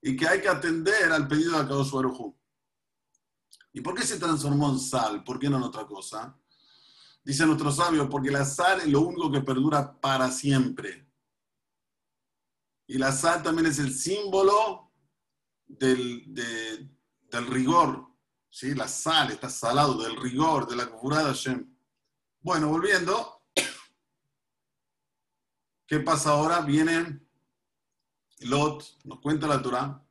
y 0.03 0.17
que 0.17 0.27
hay 0.27 0.41
que 0.41 0.49
atender 0.49 1.11
al 1.11 1.27
pedido 1.27 1.53
de 1.53 1.59
Akadosh 1.59 1.91
Baruj 1.91 2.35
¿Y 3.71 3.81
por 3.81 3.95
qué 3.95 4.03
se 4.03 4.19
transformó 4.19 4.69
en 4.69 4.79
sal? 4.79 5.23
¿Por 5.23 5.39
qué 5.39 5.49
no 5.49 5.57
en 5.57 5.63
otra 5.63 5.87
cosa? 5.87 6.37
Dice 7.23 7.45
nuestro 7.45 7.71
sabio, 7.71 8.07
porque 8.07 8.29
la 8.29 8.45
sal 8.45 8.81
es 8.81 8.87
lo 8.87 9.01
único 9.01 9.31
que 9.31 9.41
perdura 9.41 9.99
para 9.99 10.29
siempre. 10.29 11.09
Y 12.85 12.99
la 12.99 13.11
sal 13.11 13.41
también 13.41 13.67
es 13.67 13.79
el 13.79 13.91
símbolo 13.91 14.91
del, 15.65 16.92
del 17.33 17.47
rigor. 17.47 18.07
¿sí? 18.49 18.73
La 18.75 18.87
sal 18.87 19.31
está 19.31 19.49
salado, 19.49 20.01
del 20.01 20.15
rigor, 20.15 20.67
de 20.67 20.75
la 20.75 20.85
de 20.85 21.23
Hashem. 21.23 21.75
Bueno, 22.41 22.69
volviendo. 22.69 23.41
¿Qué 25.87 25.99
pasa 25.99 26.31
ahora? 26.31 26.61
Viene 26.61 27.19
Lot, 28.41 28.83
nos 29.05 29.19
cuenta 29.19 29.47
la 29.47 29.61
Torah, 29.61 30.03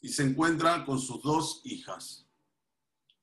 y 0.00 0.08
se 0.08 0.22
encuentra 0.22 0.84
con 0.84 0.98
sus 0.98 1.22
dos 1.22 1.60
hijas. 1.64 2.26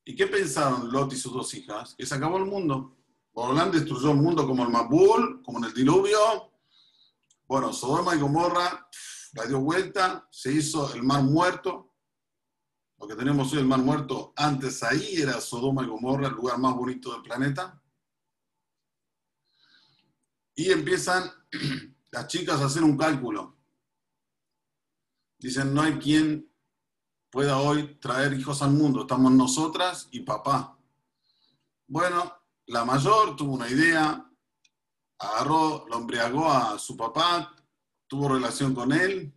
¿Y 0.06 0.16
qué 0.16 0.28
pensaron 0.28 0.92
Lot 0.92 1.14
y 1.14 1.18
sus 1.18 1.34
dos 1.34 1.54
hijas? 1.54 1.96
Que 1.96 2.06
se 2.06 2.16
acabó 2.16 2.38
el 2.38 2.46
mundo. 2.46 2.96
Borolán 3.34 3.72
destruyó 3.72 4.12
el 4.12 4.18
mundo 4.18 4.48
como 4.48 4.64
el 4.64 4.70
Mabul, 4.70 5.42
como 5.44 5.60
en 5.60 5.66
el 5.66 5.74
diluvio. 5.74 6.52
Bueno, 7.48 7.74
Sodoma 7.74 8.16
y 8.16 8.20
Gomorra 8.20 8.90
la 9.34 9.46
dio 9.46 9.60
vuelta, 9.60 10.28
se 10.32 10.52
hizo 10.52 10.94
el 10.94 11.04
mar 11.04 11.24
muerto. 11.24 11.87
Lo 13.00 13.08
que 13.08 13.16
tenemos 13.16 13.52
hoy, 13.54 13.60
el 13.60 13.68
mar 13.68 13.80
muerto, 13.80 14.34
antes 14.36 14.82
ahí 14.84 15.22
era 15.22 15.40
Sodoma 15.40 15.84
y 15.84 15.88
Gomorra, 15.88 16.28
el 16.28 16.34
lugar 16.34 16.58
más 16.58 16.76
bonito 16.76 17.14
del 17.14 17.22
planeta. 17.22 17.82
Y 20.56 20.72
empiezan 20.72 21.32
las 22.12 22.28
chicas 22.28 22.60
a 22.60 22.66
hacer 22.66 22.84
un 22.84 22.98
cálculo. 22.98 23.56
Dicen, 25.38 25.74
no 25.74 25.84
hay 25.84 26.00
quien 26.00 26.52
pueda 27.30 27.60
hoy 27.60 28.00
traer 28.00 28.34
hijos 28.34 28.64
al 28.64 28.72
mundo. 28.72 29.02
Estamos 29.02 29.32
nosotras 29.32 30.08
y 30.12 30.22
papá. 30.22 30.80
Bueno, 31.88 32.34
la 32.66 32.84
mayor 32.84 33.36
tuvo 33.36 33.54
una 33.54 33.70
idea, 33.70 34.30
agarró, 35.20 35.86
lo 35.88 35.98
embriagó 35.98 36.52
a 36.52 36.80
su 36.80 36.98
papá, 36.98 37.56
tuvo 38.08 38.30
relación 38.30 38.74
con 38.74 38.92
él, 38.92 39.34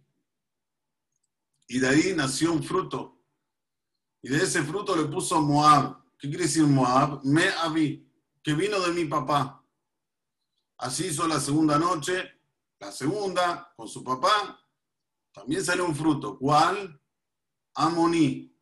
y 1.69 1.79
de 1.79 1.89
ahí 1.89 2.15
nació 2.17 2.53
un 2.53 2.65
fruto. 2.65 3.20
Y 4.23 4.29
de 4.29 4.39
ese 4.39 4.63
fruto 4.63 4.97
le 4.97 5.05
puso 5.05 5.41
Moab. 5.41 6.03
¿Qué 6.19 6.29
quiere 6.29 6.45
decir 6.45 6.65
Moab? 6.65 7.21
Me 7.25 7.49
avi, 7.49 8.07
que 8.43 8.55
vino 8.55 8.81
de 8.81 8.93
mi 8.93 9.05
papá. 9.07 9.65
Así 10.79 11.07
hizo 11.07 11.27
la 11.27 11.41
segunda 11.41 11.79
noche, 11.79 12.41
la 12.79 12.91
segunda 12.93 13.73
con 13.77 13.89
su 13.89 14.03
papá, 14.03 14.59
también 15.33 15.65
sale 15.65 15.83
un 15.83 15.95
fruto. 15.95 16.39
¿Cuál? 16.39 17.01
Amoní. 17.75 18.55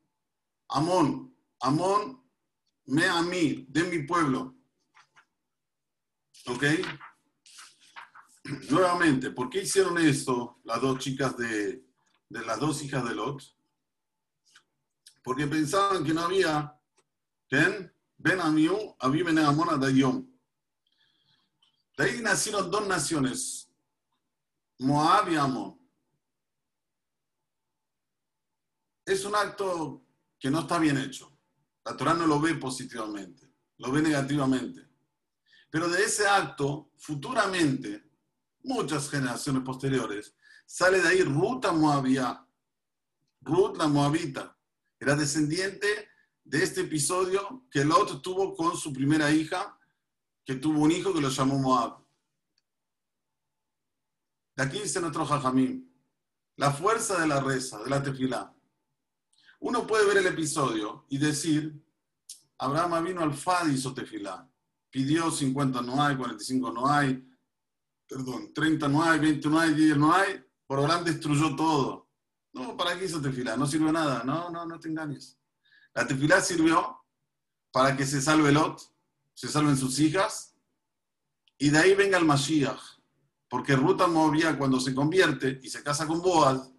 Amón. 0.68 1.28
Amón, 1.60 2.22
me 2.86 3.06
a 3.06 3.20
mí, 3.22 3.66
de 3.68 3.84
mi 3.84 4.04
pueblo. 4.04 4.54
¿Ok? 6.46 6.64
Nuevamente, 8.70 9.30
¿por 9.30 9.50
qué 9.50 9.62
hicieron 9.62 9.98
esto 9.98 10.60
las 10.64 10.80
dos 10.80 10.98
chicas 10.98 11.36
de, 11.36 11.84
de 12.28 12.46
las 12.46 12.60
dos 12.60 12.82
hijas 12.82 13.04
de 13.04 13.14
Lot? 13.14 13.57
Porque 15.28 15.46
pensaban 15.46 16.02
que 16.02 16.14
no 16.14 16.22
había. 16.22 16.74
Ben 17.50 18.40
Amiú, 18.40 18.96
Abí 18.98 19.22
Ben 19.22 19.38
Amona 19.38 19.76
De 19.76 20.24
ahí 21.98 22.22
nacieron 22.22 22.70
dos 22.70 22.86
naciones, 22.86 23.70
Moab 24.78 25.30
y 25.30 25.36
Amón. 25.36 25.78
es 29.04 29.22
un 29.26 29.34
acto 29.34 30.02
que 30.38 30.50
no 30.50 30.60
está 30.60 30.78
bien 30.78 30.96
hecho. 30.96 31.30
La 31.84 31.94
Torah 31.94 32.14
no 32.14 32.26
lo 32.26 32.40
ve 32.40 32.54
positivamente, 32.54 33.52
lo 33.76 33.92
ve 33.92 34.00
negativamente. 34.00 34.88
Pero 35.68 35.90
de 35.90 36.04
ese 36.04 36.26
acto, 36.26 36.92
futuramente, 36.96 38.10
muchas 38.62 39.10
generaciones 39.10 39.62
posteriores, 39.62 40.34
sale 40.64 41.02
de 41.02 41.08
ahí 41.08 41.22
Ruth 41.22 41.62
la 41.64 41.72
Moabía. 41.72 42.46
Ruth 43.42 43.76
la 43.76 43.88
Moabita. 43.88 44.54
Era 45.00 45.14
descendiente 45.14 46.08
de 46.44 46.62
este 46.62 46.82
episodio 46.82 47.66
que 47.70 47.84
Lot 47.84 48.22
tuvo 48.22 48.56
con 48.56 48.76
su 48.76 48.92
primera 48.92 49.30
hija, 49.30 49.78
que 50.44 50.54
tuvo 50.54 50.80
un 50.80 50.90
hijo 50.90 51.12
que 51.12 51.20
lo 51.20 51.28
llamó 51.28 51.58
Moab. 51.58 52.04
De 54.56 54.64
aquí 54.64 54.80
dice 54.80 55.00
nuestro 55.00 55.24
Jajamín, 55.24 55.94
la 56.56 56.72
fuerza 56.72 57.20
de 57.20 57.28
la 57.28 57.40
reza, 57.40 57.78
de 57.82 57.90
la 57.90 58.02
tefilá, 58.02 58.52
uno 59.60 59.86
puede 59.86 60.06
ver 60.06 60.18
el 60.18 60.26
episodio 60.26 61.04
y 61.08 61.18
decir, 61.18 61.84
Abraham 62.58 63.04
vino 63.04 63.20
al 63.20 63.34
Fad 63.34 63.68
y 63.68 63.74
hizo 63.74 63.94
tefilá. 63.94 64.48
Pidió 64.90 65.30
50 65.30 65.82
no 65.82 66.02
hay, 66.02 66.16
45 66.16 66.72
no 66.72 66.90
hay, 66.90 67.24
perdón, 68.08 68.52
30 68.54 68.88
no 68.88 69.02
hay, 69.02 69.20
20 69.20 69.48
no 69.48 69.60
hay, 69.60 69.74
10 69.74 69.96
no 69.96 70.12
hay. 70.12 70.44
Por 70.66 70.80
Abraham 70.80 71.04
destruyó 71.04 71.54
todo. 71.54 72.07
No, 72.52 72.76
¿para 72.76 72.98
qué 72.98 73.04
hizo 73.04 73.20
tefilá? 73.20 73.56
No 73.56 73.66
sirvió 73.66 73.92
nada. 73.92 74.22
No, 74.24 74.50
no, 74.50 74.66
no 74.66 74.80
te 74.80 74.88
engañes. 74.88 75.38
La 75.94 76.06
tefilá 76.06 76.40
sirvió 76.40 76.98
para 77.70 77.96
que 77.96 78.06
se 78.06 78.20
salve 78.20 78.52
Lot, 78.52 78.80
se 79.34 79.48
salven 79.48 79.76
sus 79.76 79.98
hijas, 79.98 80.56
y 81.58 81.70
de 81.70 81.78
ahí 81.78 81.94
venga 81.94 82.18
el 82.18 82.24
Mashiach. 82.24 82.80
Porque 83.48 83.74
Ruta 83.74 84.06
Movía, 84.06 84.56
cuando 84.58 84.78
se 84.78 84.94
convierte 84.94 85.58
y 85.62 85.70
se 85.70 85.82
casa 85.82 86.06
con 86.06 86.20
Boaz, 86.20 86.70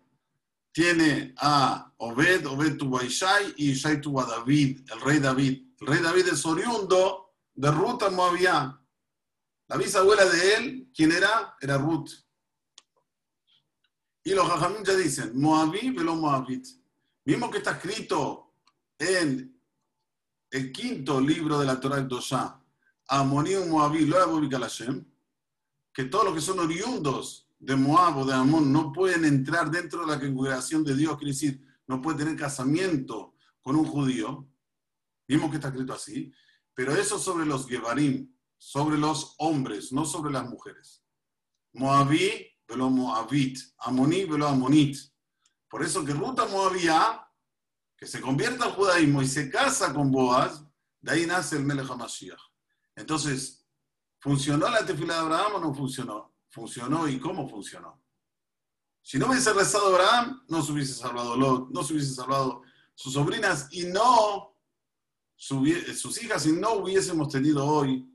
tiene 0.72 1.34
a 1.38 1.94
Obed, 1.98 2.46
Obed 2.46 2.78
tuvo 2.78 3.00
a 3.00 3.04
Ishai 3.04 3.56
y 3.58 3.72
Ishai 3.72 4.00
tuvo 4.00 4.22
a 4.22 4.26
David, 4.26 4.88
el 4.92 5.02
rey 5.02 5.20
David. 5.20 5.64
El 5.80 5.88
rey 5.88 6.02
David 6.02 6.28
es 6.28 6.46
oriundo 6.46 7.34
de 7.54 7.72
Ruth 7.72 8.04
a 8.04 8.10
Moabía. 8.10 8.80
La 9.68 9.78
bisabuela 9.78 10.26
de 10.26 10.56
él, 10.56 10.92
¿quién 10.94 11.12
era? 11.12 11.56
Era 11.60 11.78
Ruth. 11.78 12.10
Y 14.30 14.36
los 14.36 14.48
jajamín 14.48 14.84
ya 14.84 14.96
dicen, 14.96 15.32
Moabí 15.34 15.90
velo 15.90 16.16
Moabit. 16.16 16.68
Mismo 17.26 17.50
que 17.50 17.58
está 17.58 17.72
escrito 17.72 18.54
en 19.00 19.60
el 20.52 20.72
quinto 20.72 21.20
libro 21.20 21.58
de 21.58 21.66
la 21.66 21.80
Torah 21.80 21.96
de 21.96 22.04
Dosha, 22.04 22.62
Amonium 23.08 23.70
Moabí, 23.70 24.06
lo 24.06 24.18
que 25.92 26.04
todos 26.04 26.26
los 26.26 26.36
que 26.36 26.42
son 26.42 26.60
oriundos 26.60 27.50
de 27.58 27.76
Moab 27.76 28.20
o 28.20 28.26
de 28.26 28.36
Amón 28.36 28.72
no 28.72 28.94
pueden 28.94 29.26
entrar 29.26 29.72
dentro 29.72 30.06
de 30.06 30.14
la 30.16 30.20
congregación 30.20 30.84
de 30.84 30.96
Dios, 30.96 31.18
quiere 31.18 31.32
decir, 31.32 31.66
no 31.88 32.00
puede 32.00 32.20
tener 32.20 32.36
casamiento 32.38 33.34
con 33.64 33.76
un 33.78 33.86
judío, 33.86 34.48
vimos 35.28 35.50
que 35.50 35.56
está 35.56 35.70
escrito 35.70 35.94
así, 35.94 36.32
pero 36.76 36.96
eso 36.96 37.18
sobre 37.18 37.48
los 37.48 37.68
Gebarim, 37.68 38.32
sobre 38.60 39.00
los 39.00 39.34
hombres, 39.40 39.92
no 39.92 40.06
sobre 40.06 40.32
las 40.32 40.48
mujeres. 40.48 41.04
Moabí, 41.74 42.49
velo 42.70 42.90
Moabit, 42.90 43.60
Amoní, 43.80 44.26
velo 44.26 44.48
Amonit. 44.48 44.98
Por 45.68 45.84
eso 45.84 46.06
que 46.06 46.14
Ruta 46.14 46.46
Moabía, 46.46 47.28
que 47.98 48.08
se 48.08 48.22
convierta 48.22 48.66
al 48.66 48.72
judaísmo 48.72 49.22
y 49.22 49.28
se 49.28 49.50
casa 49.50 49.94
con 49.94 50.12
Boaz, 50.12 50.64
de 51.02 51.12
ahí 51.12 51.26
nace 51.26 51.58
el 51.58 51.66
Melech 51.66 51.90
HaMashiach. 51.90 52.40
Entonces, 52.96 53.66
¿funcionó 54.20 54.70
la 54.70 54.86
tefila 54.86 55.16
de 55.16 55.20
Abraham 55.20 55.56
o 55.56 55.60
no 55.60 55.74
funcionó? 55.74 56.30
funcionó 56.50 57.08
y 57.08 57.20
cómo 57.20 57.48
funcionó. 57.48 58.02
Si 59.02 59.18
no 59.18 59.28
hubiese 59.28 59.54
rezado 59.54 59.88
Abraham, 59.88 60.44
no 60.50 60.62
se 60.62 60.72
hubiese 60.72 60.94
salvado 60.94 61.38
Lot, 61.38 61.70
no 61.70 61.84
se 61.84 61.94
hubiese 61.94 62.14
salvado 62.14 62.64
sus 62.94 63.14
sobrinas 63.14 63.68
y 63.72 63.86
no 63.86 64.56
sus 65.36 66.22
hijas 66.22 66.44
si 66.44 66.52
no 66.52 66.74
hubiésemos 66.74 67.30
tenido 67.30 67.66
hoy 67.66 68.06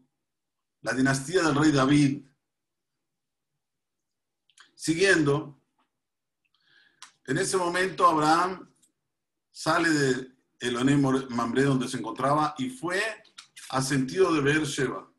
la 0.83 0.93
dinastía 0.93 1.43
del 1.43 1.55
rey 1.55 1.73
David. 1.73 2.27
Siguiendo, 4.85 5.59
en 7.25 7.39
ese 7.39 7.57
momento 7.57 8.07
Abraham 8.07 8.71
sale 9.51 9.89
de 9.89 10.37
Eloné 10.61 10.95
Mambré 11.31 11.63
donde 11.63 11.89
se 11.89 11.97
encontraba 11.97 12.55
y 12.59 12.69
fue 12.69 13.01
a 13.71 13.81
sentido 13.81 14.31
de 14.35 14.43
Beersheba. 14.43 15.11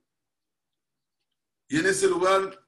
Y 1.68 1.80
en 1.80 1.88
ese 1.88 2.08
lugar 2.08 2.64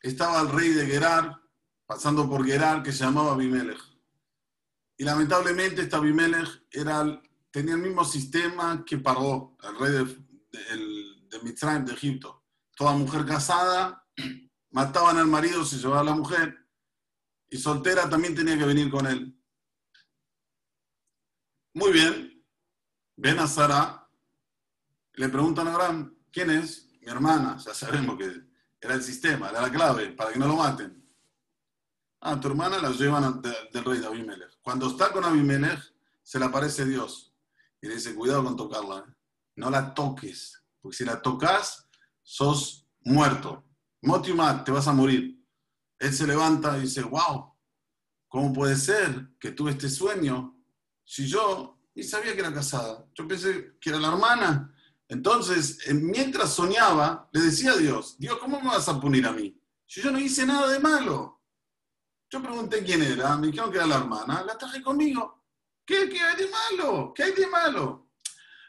estaba 0.00 0.42
el 0.42 0.50
rey 0.50 0.68
de 0.68 0.86
Gerar, 0.86 1.42
pasando 1.86 2.30
por 2.30 2.46
Gerar, 2.46 2.84
que 2.84 2.92
se 2.92 3.02
llamaba 3.02 3.32
Abimelech. 3.32 3.82
Y 4.98 5.02
lamentablemente 5.02 5.82
este 5.82 5.96
Abimelech 5.96 6.68
era, 6.70 7.20
tenía 7.50 7.74
el 7.74 7.82
mismo 7.82 8.04
sistema 8.04 8.84
que 8.84 8.98
Paró, 8.98 9.56
el 9.64 9.76
rey 9.76 9.90
de, 9.90 10.04
de, 11.40 11.80
de 11.80 11.92
Egipto. 11.92 12.44
Toda 12.76 12.92
mujer 12.92 13.26
casada, 13.26 14.06
mataban 14.72 15.18
al 15.18 15.28
marido, 15.28 15.64
se 15.64 15.78
llevaba 15.78 16.00
a 16.00 16.04
la 16.04 16.14
mujer, 16.14 16.58
y 17.48 17.58
soltera 17.58 18.08
también 18.08 18.34
tenía 18.34 18.58
que 18.58 18.64
venir 18.64 18.90
con 18.90 19.06
él. 19.06 19.38
Muy 21.74 21.92
bien, 21.92 22.44
ven 23.16 23.38
a 23.38 23.46
Sara, 23.46 24.08
le 25.14 25.28
preguntan 25.28 25.68
a 25.68 25.74
Abraham, 25.74 26.16
¿quién 26.30 26.50
es? 26.50 26.88
Mi 27.00 27.08
hermana, 27.08 27.56
ya 27.58 27.74
sabemos 27.74 28.18
que 28.18 28.30
era 28.80 28.94
el 28.94 29.02
sistema, 29.02 29.50
era 29.50 29.62
la 29.62 29.70
clave, 29.70 30.08
para 30.12 30.32
que 30.32 30.38
no 30.38 30.48
lo 30.48 30.56
maten. 30.56 31.02
Ah, 32.20 32.38
tu 32.38 32.48
hermana 32.48 32.78
la 32.78 32.90
llevan 32.90 33.42
del 33.42 33.84
rey 33.84 33.98
de 33.98 34.06
Abimelech. 34.06 34.58
Cuando 34.62 34.88
está 34.88 35.12
con 35.12 35.24
Abimelech, 35.24 35.80
se 36.22 36.38
le 36.38 36.44
aparece 36.44 36.84
Dios 36.84 37.34
y 37.80 37.88
le 37.88 37.94
dice, 37.94 38.14
cuidado 38.14 38.44
con 38.44 38.56
tocarla, 38.56 38.98
¿eh? 38.98 39.14
no 39.56 39.70
la 39.70 39.92
toques, 39.92 40.62
porque 40.80 40.96
si 40.96 41.04
la 41.04 41.20
tocas, 41.20 41.88
sos 42.22 42.86
muerto. 43.00 43.64
Motiumat, 44.02 44.64
te 44.64 44.72
vas 44.72 44.88
a 44.88 44.92
morir. 44.92 45.40
Él 45.98 46.12
se 46.12 46.26
levanta 46.26 46.76
y 46.76 46.82
dice, 46.82 47.02
wow, 47.02 47.54
¿cómo 48.28 48.52
puede 48.52 48.74
ser 48.74 49.30
que 49.38 49.52
tuve 49.52 49.70
este 49.70 49.88
sueño? 49.88 50.60
Si 51.04 51.28
yo 51.28 51.78
ni 51.94 52.02
sabía 52.02 52.34
que 52.34 52.40
era 52.40 52.52
casada, 52.52 53.06
yo 53.14 53.28
pensé 53.28 53.76
que 53.80 53.90
era 53.90 54.00
la 54.00 54.08
hermana. 54.08 54.74
Entonces, 55.06 55.78
mientras 55.92 56.52
soñaba, 56.52 57.28
le 57.32 57.42
decía 57.42 57.72
a 57.72 57.76
Dios, 57.76 58.16
Dios, 58.18 58.38
¿cómo 58.38 58.60
me 58.60 58.68
vas 58.68 58.88
a 58.88 59.00
punir 59.00 59.26
a 59.26 59.32
mí? 59.32 59.56
Si 59.86 60.02
yo 60.02 60.10
no 60.10 60.18
hice 60.18 60.44
nada 60.46 60.68
de 60.68 60.80
malo. 60.80 61.40
Yo 62.28 62.42
pregunté 62.42 62.82
quién 62.82 63.02
era, 63.02 63.36
me 63.36 63.48
dijeron 63.48 63.70
que 63.70 63.76
era 63.76 63.86
la 63.86 63.98
hermana, 63.98 64.42
la 64.42 64.58
traje 64.58 64.82
conmigo. 64.82 65.44
¿Qué, 65.84 66.08
¿Qué, 66.08 66.20
hay 66.20 66.36
de 66.36 66.48
malo? 66.48 67.12
¿Qué 67.14 67.24
hay 67.24 67.32
de 67.34 67.46
malo? 67.46 68.08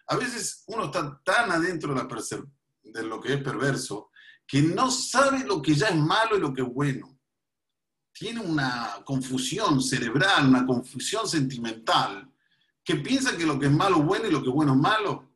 A 0.08 0.18
veces 0.18 0.64
uno 0.68 0.86
está 0.86 1.22
tan 1.24 1.52
adentro 1.52 1.94
de, 1.94 2.04
la 2.04 2.08
de 2.84 3.04
lo 3.04 3.22
que 3.22 3.34
es 3.34 3.42
perverso 3.42 4.12
que 4.54 4.62
no 4.62 4.92
sabe 4.92 5.44
lo 5.46 5.64
que 5.64 5.74
ya 5.74 5.88
es 5.88 5.96
malo 5.96 6.38
y 6.38 6.40
lo 6.40 6.54
que 6.54 6.62
es 6.62 6.68
bueno 6.72 7.20
tiene 8.14 8.40
una 8.40 9.02
confusión 9.04 9.82
cerebral, 9.82 10.48
una 10.48 10.64
confusión 10.64 11.28
sentimental, 11.28 12.32
que 12.84 12.98
piensa 12.98 13.36
que 13.36 13.48
lo 13.48 13.58
que 13.58 13.66
es 13.66 13.72
malo 13.72 13.98
es 13.98 14.06
bueno 14.06 14.28
y 14.28 14.32
lo 14.32 14.44
que 14.44 14.50
es 14.50 14.54
bueno 14.54 14.74
es 14.74 14.80
malo. 14.80 15.34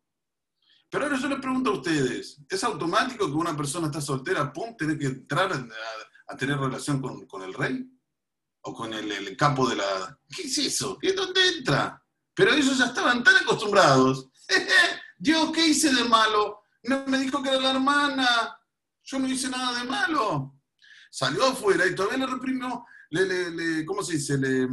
Pero 0.88 1.06
ahora 1.06 1.18
yo 1.18 1.30
les 1.30 1.40
pregunto 1.40 1.72
a 1.72 1.78
ustedes, 1.78 2.40
¿es 2.48 2.64
automático 2.64 3.26
que 3.26 3.32
una 3.32 3.58
persona 3.58 3.88
está 3.88 4.02
soltera, 4.02 4.54
pum, 4.54 4.78
tiene 4.78 4.96
que 5.00 5.08
entrar 5.08 5.52
a, 6.28 6.38
tener 6.38 6.60
relación 6.60 7.02
con, 7.02 7.42
el 7.42 7.56
rey? 7.56 7.90
¿O 8.62 8.72
con 8.72 8.94
el, 8.94 9.36
capo 9.36 9.68
de 9.68 9.78
la... 9.78 10.20
¿Qué 10.30 10.44
es 10.44 10.60
eso? 10.60 10.96
¿Qué 11.02 11.14
dónde 11.14 11.42
entra? 11.58 12.00
Pero 12.36 12.54
ellos 12.54 12.78
ya 12.78 12.86
estaban 12.86 13.24
tan 13.24 13.38
acostumbrados. 13.38 14.30
Dios, 15.18 15.52
¿qué 15.54 15.70
hice 15.70 15.92
de 15.92 16.04
malo? 16.04 16.62
No 16.84 17.04
me 17.08 17.18
dijo 17.18 17.42
que 17.42 17.50
era 17.50 17.60
la 17.60 17.72
hermana. 17.72 18.54
Yo 19.08 19.20
no 19.20 19.28
hice 19.28 19.50
nada 19.50 19.80
de 19.80 19.90
malo 19.90 20.58
salió 21.10 21.46
afuera 21.46 21.86
y 21.86 21.96
todavía 21.96 22.26
le 22.26 22.34
reprimió, 22.34 22.86
le, 23.10 23.86
¿cómo 23.86 24.04
se 24.04 24.14
dice? 24.14 24.38
Le, 24.38 24.68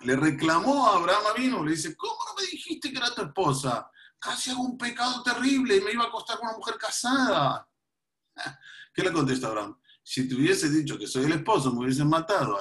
le 0.00 0.16
reclamó 0.16 0.86
a 0.86 0.96
Abraham 0.96 1.24
vino, 1.36 1.64
le 1.64 1.72
dice, 1.72 1.96
¿cómo 1.96 2.14
no 2.28 2.34
me 2.40 2.48
dijiste 2.48 2.92
que 2.92 2.98
era 2.98 3.14
tu 3.14 3.22
esposa? 3.22 3.90
Casi 4.18 4.50
hago 4.50 4.62
un 4.62 4.78
pecado 4.78 5.22
terrible 5.22 5.76
y 5.76 5.80
me 5.80 5.92
iba 5.92 6.04
a 6.04 6.08
acostar 6.08 6.38
con 6.38 6.48
una 6.48 6.56
mujer 6.56 6.76
casada. 6.76 7.68
¿Qué 8.94 9.02
le 9.02 9.12
contesta 9.12 9.48
Abraham? 9.48 9.78
Si 10.02 10.28
te 10.28 10.34
hubiese 10.34 10.70
dicho 10.70 10.98
que 10.98 11.06
soy 11.06 11.24
el 11.24 11.32
esposo, 11.32 11.72
me 11.72 11.80
hubiesen 11.80 12.08
matado. 12.08 12.58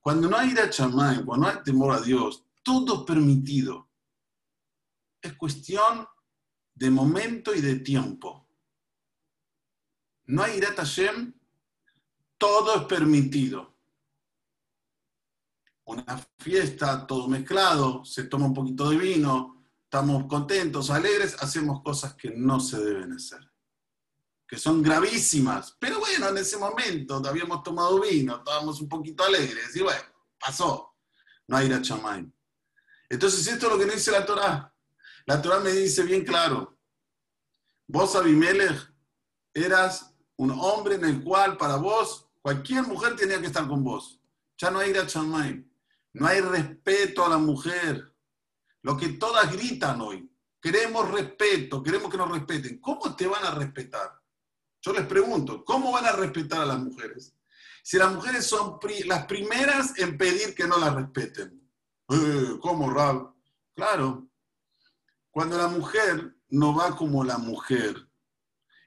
Cuando 0.00 0.28
no 0.28 0.36
hay 0.36 0.50
ira 0.50 0.68
chamain, 0.70 1.24
cuando 1.24 1.46
no 1.46 1.48
hay 1.48 1.62
temor 1.64 1.94
a 1.94 2.00
Dios, 2.00 2.44
todo 2.62 3.00
es 3.00 3.06
permitido. 3.06 3.88
Es 5.22 5.34
cuestión 5.34 6.06
de 6.76 6.90
momento 6.90 7.54
y 7.54 7.60
de 7.60 7.76
tiempo 7.80 8.46
no 10.26 10.42
hay 10.42 10.56
Irat 10.56 10.76
Hashem, 10.76 11.32
todo 12.38 12.76
es 12.76 12.82
permitido. 12.84 13.74
Una 15.84 16.18
fiesta, 16.38 17.06
todo 17.06 17.28
mezclado, 17.28 18.04
se 18.04 18.24
toma 18.24 18.46
un 18.46 18.54
poquito 18.54 18.90
de 18.90 18.96
vino, 18.96 19.64
estamos 19.84 20.26
contentos, 20.26 20.90
alegres, 20.90 21.36
hacemos 21.40 21.80
cosas 21.82 22.14
que 22.14 22.30
no 22.30 22.58
se 22.58 22.80
deben 22.80 23.12
hacer, 23.12 23.38
que 24.48 24.58
son 24.58 24.82
gravísimas. 24.82 25.76
Pero 25.78 26.00
bueno, 26.00 26.28
en 26.28 26.38
ese 26.38 26.56
momento 26.56 27.22
habíamos 27.24 27.62
tomado 27.62 28.00
vino, 28.00 28.38
estábamos 28.38 28.80
un 28.80 28.88
poquito 28.88 29.22
alegres 29.22 29.76
y 29.76 29.82
bueno, 29.82 30.02
pasó. 30.40 30.94
No 31.46 31.56
hay 31.56 31.66
Irat 31.66 31.86
Entonces, 33.08 33.46
esto 33.46 33.66
es 33.66 33.72
lo 33.72 33.78
que 33.78 33.86
no 33.86 33.92
dice 33.92 34.10
la 34.10 34.26
Torah. 34.26 34.75
La 35.26 35.42
Torah 35.42 35.58
me 35.58 35.72
dice 35.72 36.04
bien 36.04 36.24
claro, 36.24 36.78
vos, 37.88 38.14
Abimelech, 38.14 38.92
eras 39.52 40.14
un 40.36 40.52
hombre 40.52 40.94
en 40.94 41.04
el 41.04 41.24
cual 41.24 41.56
para 41.56 41.76
vos 41.76 42.28
cualquier 42.40 42.84
mujer 42.84 43.16
tenía 43.16 43.40
que 43.40 43.48
estar 43.48 43.66
con 43.66 43.82
vos. 43.82 44.20
Ya 44.56 44.70
no 44.70 44.78
hay 44.78 44.92
Chamay. 44.92 45.68
No 46.12 46.26
hay 46.26 46.40
respeto 46.40 47.26
a 47.26 47.28
la 47.28 47.38
mujer. 47.38 48.14
Lo 48.82 48.96
que 48.96 49.08
todas 49.10 49.52
gritan 49.52 50.00
hoy. 50.00 50.30
Queremos 50.60 51.10
respeto, 51.10 51.82
queremos 51.82 52.10
que 52.10 52.16
nos 52.16 52.30
respeten. 52.30 52.78
¿Cómo 52.78 53.14
te 53.14 53.26
van 53.26 53.44
a 53.44 53.50
respetar? 53.50 54.20
Yo 54.80 54.92
les 54.92 55.06
pregunto, 55.06 55.64
¿cómo 55.64 55.92
van 55.92 56.06
a 56.06 56.12
respetar 56.12 56.60
a 56.60 56.66
las 56.66 56.78
mujeres? 56.78 57.34
Si 57.82 57.98
las 57.98 58.14
mujeres 58.14 58.46
son 58.46 58.78
las 59.06 59.26
primeras 59.26 59.98
en 59.98 60.16
pedir 60.16 60.54
que 60.54 60.66
no 60.66 60.78
las 60.78 60.94
respeten. 60.94 61.68
Eh, 62.08 62.58
¿Cómo, 62.60 62.90
Rab? 62.90 63.34
Claro. 63.74 64.28
Cuando 65.36 65.58
la 65.58 65.68
mujer 65.68 66.34
no 66.48 66.74
va 66.74 66.96
como 66.96 67.22
la 67.22 67.36
mujer, 67.36 68.08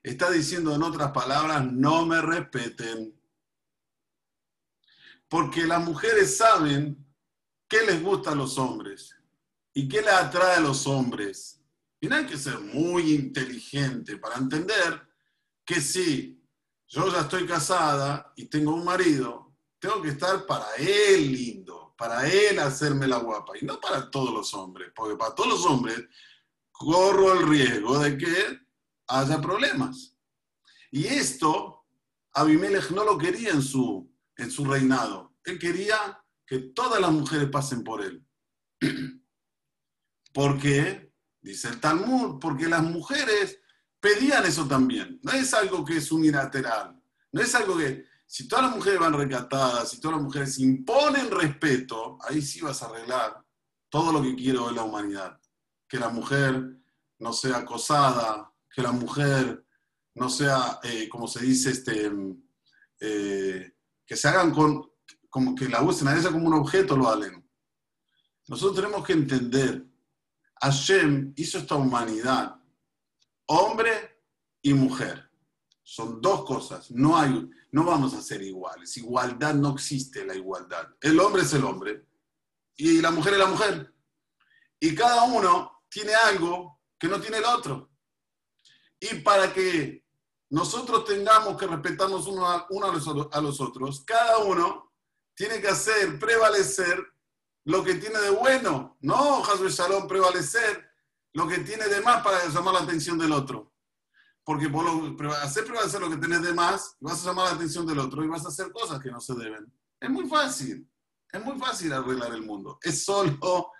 Está 0.02 0.32
diciendo 0.32 0.74
en 0.74 0.82
otras 0.82 1.12
palabras, 1.12 1.64
no 1.72 2.08
me 2.08 2.20
respeten. 2.22 3.22
Porque 5.28 5.68
las 5.68 5.84
mujeres 5.86 6.38
saben 6.38 7.06
qué 7.68 7.84
les 7.86 8.02
gusta 8.02 8.32
a 8.32 8.36
los 8.36 8.58
hombres 8.58 9.16
y 9.74 9.88
qué 9.88 10.02
les 10.02 10.12
atrae 10.12 10.56
a 10.56 10.60
los 10.60 10.88
hombres. 10.88 11.62
Y 12.00 12.08
no 12.08 12.16
hay 12.16 12.26
que 12.26 12.38
ser 12.38 12.60
muy 12.60 13.14
inteligente 13.14 14.18
para 14.18 14.38
entender 14.38 15.08
que 15.64 15.80
si 15.80 16.44
yo 16.88 17.12
ya 17.12 17.20
estoy 17.20 17.46
casada 17.46 18.34
y 18.36 18.46
tengo 18.46 18.74
un 18.74 18.86
marido, 18.86 19.54
tengo 19.78 20.02
que 20.02 20.10
estar 20.10 20.48
para 20.48 20.74
él 20.78 21.32
lindo, 21.32 21.94
para 21.96 22.28
él 22.28 22.58
hacerme 22.58 23.06
la 23.06 23.18
guapa 23.18 23.54
y 23.62 23.66
no 23.66 23.80
para 23.80 24.10
todos 24.10 24.34
los 24.34 24.52
hombres, 24.56 24.92
porque 24.96 25.16
para 25.16 25.36
todos 25.36 25.50
los 25.50 25.66
hombres 25.68 26.08
corro 26.80 27.34
el 27.34 27.46
riesgo 27.46 28.00
de 28.00 28.18
que 28.18 28.60
haya 29.08 29.42
problemas. 29.42 30.15
Y 30.92 31.06
esto 31.06 31.86
Abimelech 32.34 32.92
no 32.92 33.04
lo 33.04 33.18
quería 33.18 33.52
en 33.52 33.62
su, 33.62 34.10
en 34.38 34.50
su 34.50 34.63
reinado. 34.63 35.36
Él 35.44 35.60
quería 35.60 36.23
que 36.48 36.60
todas 36.60 37.02
las 37.02 37.12
mujeres 37.12 37.50
pasen 37.50 37.84
por 37.84 38.02
él. 38.02 38.25
Porque, 40.34 41.12
dice 41.42 41.69
el 41.69 41.80
Talmud, 41.80 42.40
porque 42.40 42.67
las 42.67 42.84
mujeres 42.84 43.60
pedían 44.00 44.46
eso 44.46 44.67
también. 44.67 45.19
No 45.23 45.32
es 45.32 45.56
algo 45.56 45.84
que 45.84 45.98
es 45.98 46.12
unilateral. 46.12 47.02
No 47.32 47.42
es 47.42 47.56
algo 47.56 47.75
que, 47.75 48.06
si 48.27 48.48
todas 48.48 48.65
las 48.65 48.75
mujeres 48.75 49.00
van 49.00 49.13
recatadas, 49.13 49.90
si 49.90 50.00
todas 50.00 50.17
las 50.17 50.23
mujeres 50.23 50.60
imponen 50.60 51.32
respeto, 51.32 52.19
ahí 52.21 52.44
sí 52.44 52.62
vas 52.62 52.84
a 52.84 52.86
arreglar 52.86 53.44
todo 53.90 54.13
lo 54.13 54.21
que 54.21 54.36
quiere 54.36 54.60
hoy 54.60 54.75
la 54.75 54.84
humanidad. 54.84 55.38
Que 55.90 56.00
la 56.00 56.10
mujer 56.10 56.77
no 57.17 57.33
sea 57.33 57.58
acosada, 57.58 58.54
que 58.73 58.81
la 58.81 58.94
mujer 58.94 59.65
no 60.15 60.29
sea, 60.29 60.79
eh, 60.83 61.10
como 61.10 61.27
se 61.27 61.44
dice, 61.44 61.71
este, 61.71 62.12
eh, 63.00 63.73
que 64.06 64.15
se 64.15 64.27
hagan 64.27 64.52
con, 64.52 64.92
como 65.29 65.56
que 65.56 65.67
la 65.67 65.81
usen 65.81 66.08
a 66.08 66.17
ella 66.17 66.31
como 66.31 66.48
un 66.48 66.54
objeto, 66.54 66.96
lo 66.96 67.10
halen. 67.10 67.48
Nosotros 68.48 68.75
tenemos 68.75 69.06
que 69.06 69.13
entender, 69.13 69.85
Hashem 70.62 71.33
hizo 71.35 71.60
esta 71.60 71.75
humanidad, 71.75 72.56
hombre 73.46 74.23
y 74.62 74.73
mujer. 74.73 75.29
Son 75.83 76.21
dos 76.21 76.46
cosas, 76.46 76.92
no, 76.92 77.17
hay, 77.17 77.50
no 77.71 77.83
vamos 77.83 78.13
a 78.13 78.21
ser 78.21 78.42
iguales. 78.42 78.96
Igualdad 78.98 79.56
no 79.56 79.73
existe 79.73 80.25
la 80.25 80.35
igualdad. 80.35 80.87
El 81.02 81.19
hombre 81.19 81.42
es 81.42 81.54
el 81.54 81.63
hombre 81.63 82.06
y 82.75 83.02
la 83.02 83.12
mujer 83.12 83.33
es 83.33 83.40
la 83.40 83.48
mujer. 83.48 83.94
Y 84.79 84.94
cada 84.94 85.23
uno 85.23 85.79
tiene 85.90 86.13
algo 86.13 86.79
que 86.98 87.08
no 87.08 87.19
tiene 87.19 87.37
el 87.37 87.46
otro. 87.46 87.90
Y 89.00 89.15
para 89.15 89.54
que 89.54 90.06
nosotros 90.50 91.06
tengamos 91.06 91.58
que 91.58 91.67
respetarnos 91.67 92.27
uno 92.27 92.48
a, 92.48 93.42
los, 93.42 93.62
otros, 93.62 94.04
cada 94.06 94.40
uno 94.40 94.92
tiene 95.33 95.62
que 95.62 95.69
hacer 95.69 96.19
prevalecer 96.19 97.02
lo 97.65 97.83
que 97.83 97.96
tiene 97.96 98.19
de 98.19 98.31
bueno, 98.31 98.98
no 99.02 99.44
Hasbe 99.46 99.69
Shalom 99.69 100.08
prevalecer 100.08 100.90
lo 101.33 101.48
que 101.48 101.60
tiene 101.60 101.87
de 101.87 102.02
más 102.02 102.23
para 102.23 102.48
llamar 102.48 102.73
la 102.73 102.81
atención 102.81 103.17
del 103.17 103.31
otro. 103.31 103.71
Porque 104.44 104.67
por 104.67 104.83
lo, 104.83 105.31
hacer 105.35 105.65
prevalecer 105.65 106.02
lo 106.02 106.10
que 106.10 106.17
tienes 106.17 106.42
de 106.42 106.54
más, 106.54 106.96
vas 107.00 107.21
a 107.21 107.27
llamar 107.27 107.46
la 107.46 107.56
atención 107.56 107.85
del 107.85 108.00
otro 108.00 108.23
y 108.23 108.27
vas 108.27 108.44
a 108.46 108.50
hacer 108.50 108.71
cosas 108.71 109.00
que 109.00 109.12
no 109.12 109.21
se 109.21 109.35
deben. 109.35 109.71
Es 110.00 110.10
muy 110.10 110.27
fácil, 110.27 110.90
es 111.31 111.44
muy 111.44 111.60
fácil 111.60 111.94
arreglar 111.94 112.33
el 112.33 112.42
mundo. 112.42 112.79
Es 112.81 113.06
solo 113.06 113.71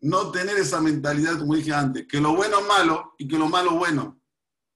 no 0.00 0.30
tener 0.30 0.56
esa 0.58 0.80
mentalidad, 0.80 1.38
como 1.38 1.54
dije 1.54 1.72
antes, 1.72 2.06
que 2.06 2.20
lo 2.20 2.34
bueno 2.34 2.60
es 2.60 2.66
malo 2.66 3.14
y 3.18 3.26
que 3.26 3.38
lo 3.38 3.48
malo 3.48 3.70
es 3.70 3.78
bueno. 3.78 4.20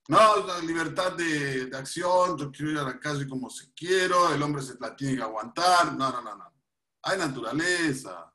No, 0.09 0.47
la 0.47 0.59
libertad 0.61 1.13
de, 1.13 1.71
acción, 1.77 2.39
yo 2.39 2.51
quiero 2.51 2.73
ir 2.73 2.79
a 2.79 2.85
la 2.85 2.99
calle 2.99 3.29
como 3.29 3.51
si 3.51 3.71
quiero, 3.73 4.33
el 4.33 4.43
hombre 4.43 4.63
se 4.63 4.75
la 4.81 4.97
tiene 4.97 5.17
que 5.17 5.23
aguantar. 5.23 5.95
No, 5.95 6.11
no, 6.11 6.23
no, 6.23 6.35
no. 6.35 6.53
Hay 7.03 7.19
naturaleza. 7.19 8.33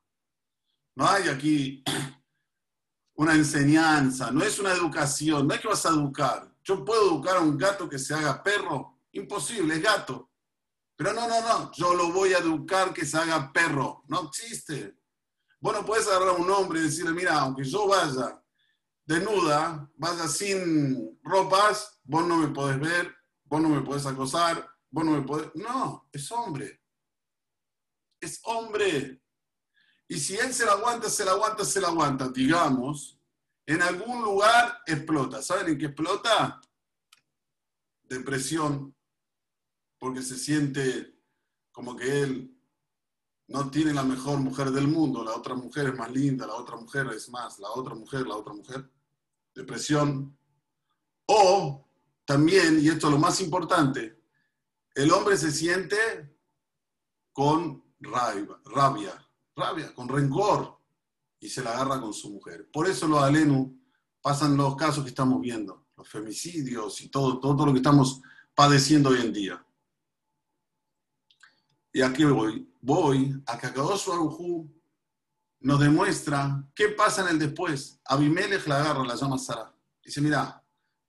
No 0.95 1.07
hay 1.07 1.29
aquí 1.29 1.83
una 3.15 3.33
enseñanza, 3.33 4.31
no 4.31 4.43
es 4.43 4.59
una 4.59 4.71
educación, 4.71 5.47
no 5.47 5.53
es 5.55 5.61
que 5.61 5.67
vas 5.67 5.85
a 5.85 5.89
educar. 5.89 6.55
Yo 6.63 6.85
puedo 6.85 7.07
educar 7.07 7.37
a 7.37 7.41
un 7.41 7.57
gato 7.57 7.89
que 7.89 7.97
se 7.97 8.13
haga 8.13 8.43
perro, 8.43 8.99
imposible, 9.11 9.75
es 9.75 9.81
gato. 9.81 10.29
Pero 10.95 11.13
no, 11.13 11.27
no, 11.27 11.41
no, 11.41 11.71
yo 11.73 11.95
lo 11.95 12.11
voy 12.11 12.33
a 12.33 12.37
educar 12.37 12.93
que 12.93 13.05
se 13.05 13.17
haga 13.17 13.51
perro. 13.51 14.03
No 14.07 14.27
existe. 14.27 14.95
Vos 15.63 15.73
no 15.73 15.85
puedes 15.85 16.05
agarrar 16.09 16.27
a 16.27 16.33
un 16.33 16.49
hombre 16.49 16.81
y 16.81 16.83
decirle, 16.83 17.13
mira, 17.13 17.39
aunque 17.39 17.63
yo 17.63 17.87
vaya 17.87 18.37
desnuda, 19.05 19.89
vaya 19.95 20.27
sin 20.27 21.17
ropas, 21.23 22.01
vos 22.03 22.27
no 22.27 22.35
me 22.35 22.49
podés 22.49 22.77
ver, 22.81 23.15
vos 23.45 23.61
no 23.61 23.69
me 23.69 23.79
podés 23.79 24.05
acosar, 24.05 24.69
vos 24.89 25.05
no 25.05 25.11
me 25.11 25.21
podés... 25.21 25.55
No, 25.55 26.09
es 26.11 26.29
hombre. 26.33 26.81
Es 28.19 28.41
hombre. 28.43 29.23
Y 30.09 30.19
si 30.19 30.35
él 30.35 30.53
se 30.53 30.65
la 30.65 30.73
aguanta, 30.73 31.09
se 31.09 31.23
la 31.23 31.31
aguanta, 31.31 31.63
se 31.63 31.79
la 31.79 31.87
aguanta, 31.87 32.27
digamos, 32.27 33.17
en 33.65 33.81
algún 33.83 34.21
lugar 34.21 34.81
explota. 34.85 35.41
¿Saben 35.41 35.69
en 35.69 35.77
qué 35.77 35.85
explota? 35.85 36.59
Depresión, 38.01 38.93
porque 39.97 40.23
se 40.23 40.37
siente 40.37 41.17
como 41.71 41.95
que 41.95 42.21
él 42.21 42.52
no 43.53 43.69
tiene 43.69 43.93
la 43.93 44.01
mejor 44.01 44.39
mujer 44.39 44.71
del 44.71 44.87
mundo, 44.87 45.23
la 45.23 45.35
otra 45.35 45.53
mujer 45.53 45.89
es 45.89 45.95
más 45.95 46.11
linda, 46.11 46.47
la 46.47 46.55
otra 46.55 46.75
mujer 46.75 47.05
es 47.15 47.29
más, 47.29 47.59
la 47.59 47.69
otra 47.69 47.93
mujer, 47.93 48.25
la 48.25 48.35
otra 48.35 48.51
mujer, 48.51 48.89
depresión. 49.53 50.35
O 51.27 51.87
también, 52.25 52.79
y 52.81 52.87
esto 52.89 53.07
es 53.07 53.13
lo 53.13 53.19
más 53.19 53.39
importante, 53.41 54.19
el 54.95 55.11
hombre 55.11 55.37
se 55.37 55.51
siente 55.51 55.95
con 57.31 57.83
rabia, 57.99 58.57
rabia, 58.65 59.29
rabia, 59.55 59.93
con 59.93 60.09
rencor, 60.09 60.79
y 61.39 61.47
se 61.47 61.61
la 61.61 61.73
agarra 61.73 62.01
con 62.01 62.11
su 62.11 62.31
mujer. 62.31 62.71
Por 62.71 62.87
eso 62.87 63.07
los 63.07 63.21
alenu 63.21 63.79
pasan 64.19 64.57
los 64.57 64.75
casos 64.75 65.03
que 65.03 65.09
estamos 65.09 65.39
viendo, 65.39 65.85
los 65.95 66.09
femicidios 66.09 67.01
y 67.01 67.09
todo, 67.09 67.39
todo, 67.39 67.67
lo 67.67 67.71
que 67.71 67.79
estamos 67.79 68.19
padeciendo 68.55 69.09
hoy 69.09 69.21
en 69.21 69.31
día. 69.31 69.63
Y 71.91 72.01
aquí 72.01 72.23
voy, 72.23 72.72
voy 72.83 73.33
a 73.47 73.57
que 73.57 73.67
Akadosh 73.67 74.07
nos 75.61 75.79
demuestra 75.79 76.67
qué 76.75 76.89
pasa 76.89 77.21
en 77.21 77.29
el 77.29 77.39
después. 77.39 77.99
Abimelech 78.05 78.67
la 78.67 78.81
agarra, 78.81 79.05
la 79.05 79.15
llama 79.15 79.37
Sara. 79.37 79.73
Dice, 80.03 80.19
mira, 80.19 80.61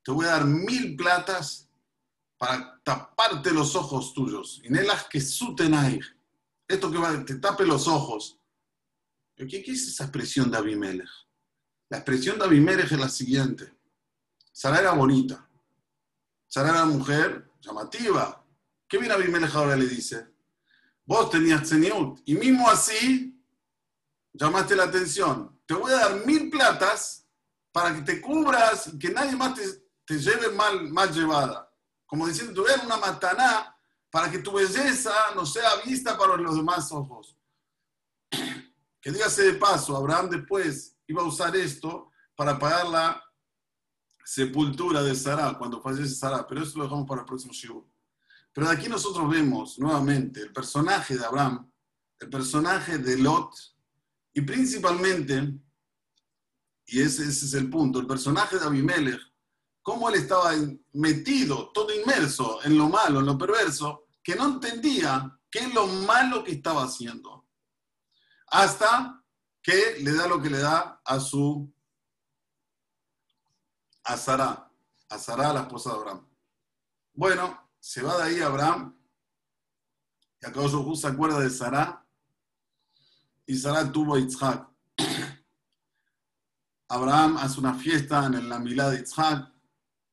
te 0.03 0.13
voy 0.13 0.27
a 0.27 0.31
dar 0.31 0.45
mil 0.45 0.95
platas 0.95 1.69
para 2.39 2.81
taparte 2.85 3.51
los 3.51 3.75
ojos 3.75 4.15
tuyos. 4.15 4.61
Y 4.63 4.71
nelas 4.71 5.09
que 5.09 5.21
sutenai. 5.21 5.99
Esto 6.69 6.91
que 6.91 6.99
va, 6.99 7.25
te 7.25 7.35
tape 7.37 7.67
los 7.67 7.89
ojos. 7.89 8.39
¿Qué, 9.35 9.49
¿Qué 9.49 9.73
es 9.73 9.89
esa 9.89 10.05
expresión 10.05 10.51
de 10.53 10.59
Abimelech? 10.59 11.11
La 11.89 11.99
expresión 11.99 12.39
de 12.39 12.45
Abimelech 12.45 12.93
es 12.93 12.99
la 12.99 13.09
siguiente. 13.09 13.77
Sara 14.53 14.79
era 14.79 14.93
bonita. 14.93 15.51
Sara 16.47 16.71
era 16.71 16.85
mujer 16.85 17.51
llamativa. 17.61 18.47
¿Qué 18.87 18.99
viene 18.99 19.15
Abimelech 19.15 19.53
ahora 19.57 19.75
le 19.75 19.89
dice? 19.89 20.34
Vos 21.07 21.31
tenías 21.31 21.63
tzeniut. 21.63 22.21
Y 22.25 22.35
mismo 22.35 22.69
así, 22.69 23.41
llamaste 24.33 24.77
la 24.77 24.85
atención. 24.85 25.61
Te 25.67 25.75
voy 25.75 25.93
a 25.93 25.97
dar 25.97 26.27
mil 26.27 26.51
platas 26.51 27.27
para 27.73 27.95
que 27.95 28.03
te 28.03 28.21
cubras 28.21 28.89
y 28.89 28.99
que 28.99 29.11
nadie 29.11 29.37
más 29.37 29.59
te, 30.07 30.19
lleve 30.19 30.51
mal, 30.51 30.89
mal 30.91 31.13
llevada. 31.13 31.71
Como 32.07 32.27
diciendo, 32.27 32.65
te 32.65 32.87
una 32.87 32.97
mataná 32.97 33.75
para 34.11 34.31
que 34.31 34.39
tu 34.39 34.53
belleza 34.53 35.13
no 35.35 35.45
sea 35.45 35.77
vista 35.85 36.17
para 36.17 36.37
los 36.37 36.57
demás 36.57 36.91
ojos. 36.93 37.37
Que 39.01 39.11
dígase 39.11 39.43
de 39.43 39.55
paso, 39.59 39.95
Abraham 39.95 40.31
después 40.31 40.97
iba 41.07 41.21
a 41.21 41.27
usar 41.27 41.55
esto 41.55 42.11
para 42.35 42.59
pagar 42.59 42.87
la 42.87 43.23
sepultura 44.25 45.03
de 45.03 45.15
Sara 45.15 45.59
cuando 45.59 45.83
fallece 45.83 46.15
Sara, 46.15 46.47
pero 46.47 46.63
eso 46.63 46.79
lo 46.79 46.85
dejamos 46.85 47.07
para 47.07 47.21
el 47.21 47.27
próximo 47.27 47.53
show. 47.53 47.87
Pero 48.55 48.69
de 48.69 48.75
aquí 48.75 48.89
nosotros 48.89 49.29
vemos 49.29 49.79
nuevamente 49.81 50.41
el 50.41 50.53
personaje 50.53 51.17
de 51.19 51.25
Abraham, 51.25 51.71
el 52.21 52.31
personaje 52.31 52.99
de 52.99 53.19
Lot, 53.19 53.53
y 54.33 54.41
principalmente, 54.43 55.53
y 56.87 57.01
ese, 57.03 57.25
es 57.25 57.53
el 57.55 57.69
punto, 57.69 57.99
el 57.99 58.07
personaje 58.07 58.57
de 58.57 58.65
Abimelech, 58.65 59.21
cómo 59.83 60.09
él 60.09 60.15
estaba 60.15 60.53
metido, 60.93 61.73
todo 61.73 61.93
inmerso 61.93 62.63
en 62.65 62.79
lo 62.79 62.89
malo, 62.89 63.21
en 63.21 63.27
lo 63.27 63.37
perverso, 63.37 64.07
que 64.23 64.37
no 64.37 64.47
entendía 64.47 65.37
qué 65.51 65.59
es 65.59 65.75
lo 65.75 65.89
malo 65.89 66.45
que 66.45 66.53
estaba 66.53 66.85
haciendo. 66.85 67.49
Hasta 68.47 69.21
que 69.61 69.97
le 70.01 70.13
da 70.13 70.29
lo 70.29 70.41
que 70.41 70.51
le 70.51 70.59
da 70.59 71.01
a 71.05 71.19
su, 71.19 71.73
a 74.05 74.17
Sara, 74.17 74.71
a 75.09 75.19
Sara, 75.19 75.53
la 75.53 75.63
esposa 75.63 75.91
de 75.91 75.97
Abraham. 75.97 76.29
Bueno, 77.13 77.64
se 77.85 78.01
va 78.01 78.17
de 78.17 78.23
ahí 78.23 78.41
Abraham, 78.41 78.99
y 80.41 80.47
acá 80.47 80.61
se 80.97 81.07
acuerda 81.07 81.39
de 81.39 81.51
Sara, 81.51 82.03
y 83.45 83.55
Sara 83.59 83.93
tuvo 83.93 84.15
a 84.15 84.19
Yitzhak. 84.19 84.67
Abraham 86.89 87.37
hace 87.37 87.61
una 87.61 87.75
fiesta 87.75 88.25
en 88.25 88.49
la 88.49 88.59
Milá 88.59 88.89
de 88.89 89.01
Yitzhak, 89.01 89.53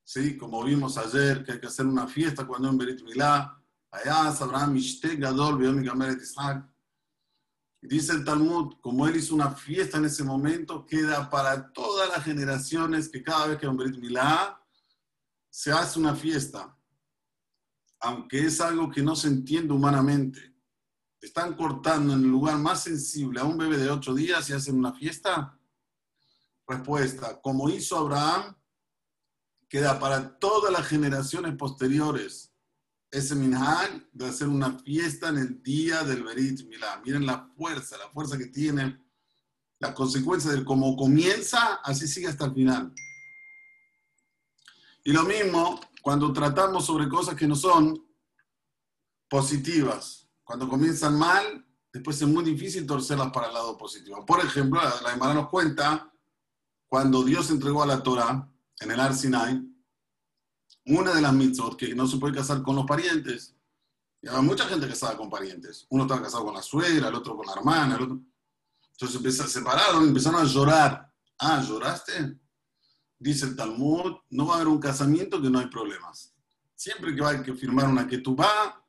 ¿sí? 0.04 0.38
como 0.38 0.62
vimos 0.66 0.98
ayer, 0.98 1.46
que 1.46 1.54
hay 1.54 1.62
que 1.62 1.68
hacer 1.68 1.86
una 1.86 2.08
fiesta 2.08 2.46
cuando 2.46 2.68
en 2.68 2.78
Berit 2.78 3.04
Milá. 3.04 3.58
Allá 3.90 4.28
Abraham 4.28 4.74
Mishte 4.74 5.16
Gadol. 5.16 5.64
Y 7.82 7.88
dice 7.88 8.12
el 8.12 8.26
Talmud, 8.26 8.76
como 8.82 9.08
él 9.08 9.16
hizo 9.16 9.34
una 9.34 9.52
fiesta 9.52 9.98
en 9.98 10.06
ese 10.06 10.26
momento, 10.26 10.86
queda 10.86 11.30
para 11.30 11.72
todas 11.72 12.10
las 12.10 12.24
generaciones 12.26 13.08
que 13.08 13.24
cada 13.24 13.48
vez 13.48 13.58
que 13.58 13.66
en 13.66 13.78
Berit 13.78 13.98
Milá 13.98 14.62
se 15.50 15.72
hace 15.72 16.00
una 16.00 16.16
fiesta 16.16 16.78
aunque 18.02 18.46
es 18.46 18.60
algo 18.60 18.90
que 18.90 19.04
no 19.04 19.16
se 19.16 19.28
entiende 19.28 19.74
humanamente, 19.74 20.54
están 21.22 21.56
cortando 21.56 22.14
en 22.14 22.22
el 22.22 22.28
lugar 22.28 22.58
más 22.58 22.84
sensible 22.84 23.40
a 23.40 23.44
un 23.44 23.58
bebé 23.58 23.78
de 23.78 23.92
ocho 23.92 24.14
días 24.14 24.50
y 24.50 24.54
hacen 24.54 24.78
una 24.78 24.94
fiesta? 24.94 25.58
Respuesta, 26.68 27.40
como 27.42 27.70
hizo 27.70 27.98
Abraham, 27.98 28.56
queda 29.70 30.00
para 30.00 30.38
todas 30.40 30.74
las 30.74 30.88
generaciones 30.88 31.56
posteriores 31.56 32.52
ese 33.12 33.36
minhag 33.36 34.10
de 34.14 34.26
hacer 34.26 34.48
una 34.48 34.80
fiesta 34.80 35.30
en 35.30 35.38
el 35.38 35.62
día 35.62 36.04
del 36.04 36.24
Berit 36.24 36.66
Milá. 36.68 37.02
Miren 37.06 37.26
la 37.26 37.52
fuerza, 37.58 37.98
la 37.98 38.10
fuerza 38.10 38.38
que 38.38 38.48
tiene, 38.48 39.00
la 39.80 39.94
consecuencia 39.94 40.52
de 40.52 40.64
cómo 40.64 40.96
comienza, 40.96 41.76
así 41.84 42.08
sigue 42.08 42.28
hasta 42.28 42.46
el 42.46 42.54
final. 42.54 42.94
Y 45.04 45.12
lo 45.12 45.24
mismo 45.24 45.80
cuando 46.02 46.34
tratamos 46.34 46.86
sobre 46.86 47.08
cosas 47.08 47.36
que 47.36 47.48
no 47.48 47.56
son 47.56 48.04
positivas. 49.30 50.30
Cuando 50.44 50.68
comienzan 50.68 51.18
mal, 51.18 51.66
después 51.94 52.22
es 52.22 52.28
muy 52.28 52.44
difícil 52.44 52.86
torcerlas 52.86 53.32
para 53.32 53.48
el 53.48 53.54
lado 53.54 53.78
positivo. 53.78 54.26
Por 54.26 54.40
ejemplo, 54.44 54.82
la 54.82 55.12
hermana 55.12 55.36
nos 55.36 55.50
cuenta, 55.50 56.12
cuando 56.88 57.24
Dios 57.24 57.50
entregó 57.50 57.84
a 57.84 57.86
la 57.86 58.04
Torah 58.04 58.52
en 58.80 58.92
el 58.92 59.00
Ar 59.00 59.16
Sinai, 59.16 59.62
una 60.88 61.14
de 61.14 61.22
las 61.22 61.34
mitzvot 61.34 61.78
que 61.78 61.96
no 61.96 62.08
se 62.08 62.18
puede 62.18 62.36
casar 62.36 62.62
con 62.64 62.76
los 62.76 62.86
parientes. 62.86 63.56
Y 64.22 64.28
había 64.28 64.42
mucha 64.42 64.66
gente 64.66 64.88
casada 64.88 65.16
con 65.16 65.30
parientes. 65.30 65.86
Uno 65.90 66.04
estaba 66.04 66.22
casado 66.22 66.46
con 66.46 66.54
la 66.54 66.62
suegra, 66.62 67.08
el 67.08 67.16
otro 67.16 67.38
con 67.38 67.46
la 67.46 67.54
hermana, 67.54 67.96
el 67.96 68.04
otro. 68.04 68.20
Entonces 68.92 69.38
se 69.38 69.48
separaron, 69.48 70.04
empezaron 70.04 70.42
a 70.42 70.46
llorar. 70.46 71.14
Ah, 71.40 71.64
¿lloraste? 71.66 72.41
Dice 73.22 73.46
el 73.46 73.56
Talmud, 73.56 74.18
no 74.32 74.48
va 74.48 74.54
a 74.54 74.56
haber 74.58 74.68
un 74.68 74.80
casamiento 74.80 75.42
que 75.42 75.50
no 75.50 75.60
hay 75.60 75.68
problemas. 75.68 76.34
Siempre 76.76 77.16
que 77.16 77.24
a 77.24 77.44
que 77.44 77.54
firmar 77.54 77.88
una 77.88 78.08
ketubá, 78.08 78.82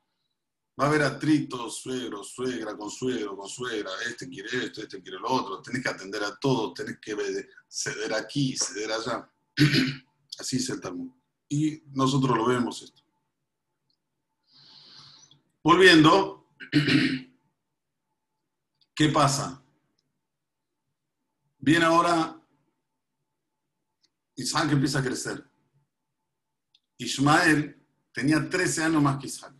Va 0.81 0.87
a 0.87 0.89
haber 0.89 1.03
atritos, 1.03 1.83
suegro, 1.83 2.25
suegra, 2.25 2.75
con 2.77 2.91
suegro, 2.91 3.37
con 3.37 3.47
suegra, 3.47 3.91
este 4.09 4.27
quiere 4.27 4.49
esto, 4.65 4.81
este 4.81 5.03
quiere 5.03 5.19
lo 5.19 5.31
otro, 5.31 5.61
tenés 5.61 5.83
que 5.83 5.91
atender 5.91 6.25
a 6.25 6.35
todos, 6.39 6.73
tenés 6.73 6.99
que 6.99 7.15
ceder 7.69 8.15
aquí, 8.15 8.57
ceder 8.57 8.91
allá. 8.91 9.31
Así 10.39 10.57
es 10.57 10.71
el 10.71 10.81
Talmud. 10.81 11.13
Y 11.51 11.83
nosotros 11.93 12.35
lo 12.35 12.47
vemos 12.47 12.81
esto. 12.81 13.03
Volviendo, 15.63 16.49
¿qué 18.95 19.09
pasa? 19.11 19.63
Viene 21.59 21.85
ahora, 21.85 22.42
Isaac 24.37 24.73
empieza 24.73 24.99
a 24.99 25.03
crecer. 25.03 25.45
Ismael 26.99 27.85
tenía 28.13 28.49
13 28.49 28.85
años 28.85 29.03
más 29.03 29.19
que 29.19 29.27
Isaac. 29.27 29.55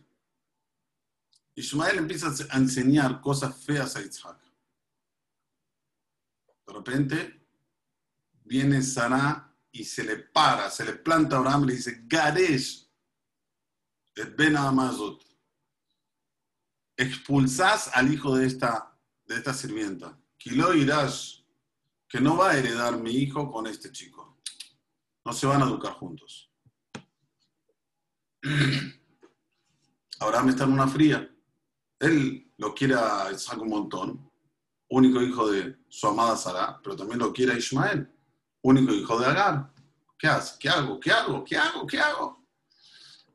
Ismael 1.55 1.99
empieza 1.99 2.33
a 2.49 2.57
enseñar 2.57 3.21
cosas 3.21 3.63
feas 3.63 3.95
a 3.95 4.01
Isaac. 4.01 4.39
De 6.65 6.73
repente 6.73 7.47
viene 8.43 8.81
Sara 8.81 9.53
y 9.71 9.83
se 9.83 10.03
le 10.03 10.17
para, 10.17 10.69
se 10.69 10.85
le 10.85 10.93
planta 10.93 11.35
a 11.35 11.39
Abraham 11.39 11.63
y 11.63 11.67
le 11.67 11.75
dice, 11.75 12.03
Garesh, 12.05 12.83
et 14.15 14.35
ben 14.35 14.55
Amazot. 14.55 15.21
Expulsás 16.95 17.89
al 17.93 18.13
hijo 18.13 18.35
de 18.35 18.45
esta, 18.45 18.95
de 19.25 19.35
esta 19.35 19.53
sirvienta. 19.53 20.17
Kilo 20.37 20.73
irás, 20.73 21.43
que 22.07 22.21
no 22.21 22.37
va 22.37 22.51
a 22.51 22.57
heredar 22.57 22.97
mi 22.97 23.11
hijo 23.11 23.51
con 23.51 23.65
este 23.65 23.91
chico. 23.91 24.22
No 25.25 25.33
se 25.33 25.47
van 25.47 25.61
a 25.61 25.65
educar 25.65 25.93
juntos. 25.93 26.51
Abraham 30.19 30.49
está 30.49 30.63
en 30.65 30.73
una 30.73 30.87
fría. 30.87 31.29
Él 31.99 32.51
lo 32.57 32.73
quiere 32.73 32.95
a 32.95 33.31
Isaac 33.31 33.61
un 33.61 33.69
montón, 33.69 34.31
único 34.89 35.21
hijo 35.21 35.49
de 35.49 35.77
su 35.87 36.07
amada 36.07 36.35
Sara, 36.35 36.79
pero 36.83 36.95
también 36.95 37.19
lo 37.19 37.31
quiere 37.31 37.53
a 37.53 37.57
Ismael, 37.57 38.11
único 38.61 38.93
hijo 38.93 39.19
de 39.19 39.25
Agar. 39.25 39.73
¿Qué 40.17 40.27
hace? 40.27 40.57
¿Qué 40.59 40.69
hago? 40.69 40.99
¿Qué 40.99 41.11
hago? 41.11 41.43
¿Qué 41.43 41.57
hago? 41.57 41.87
¿Qué 41.87 41.99
hago? 41.99 42.43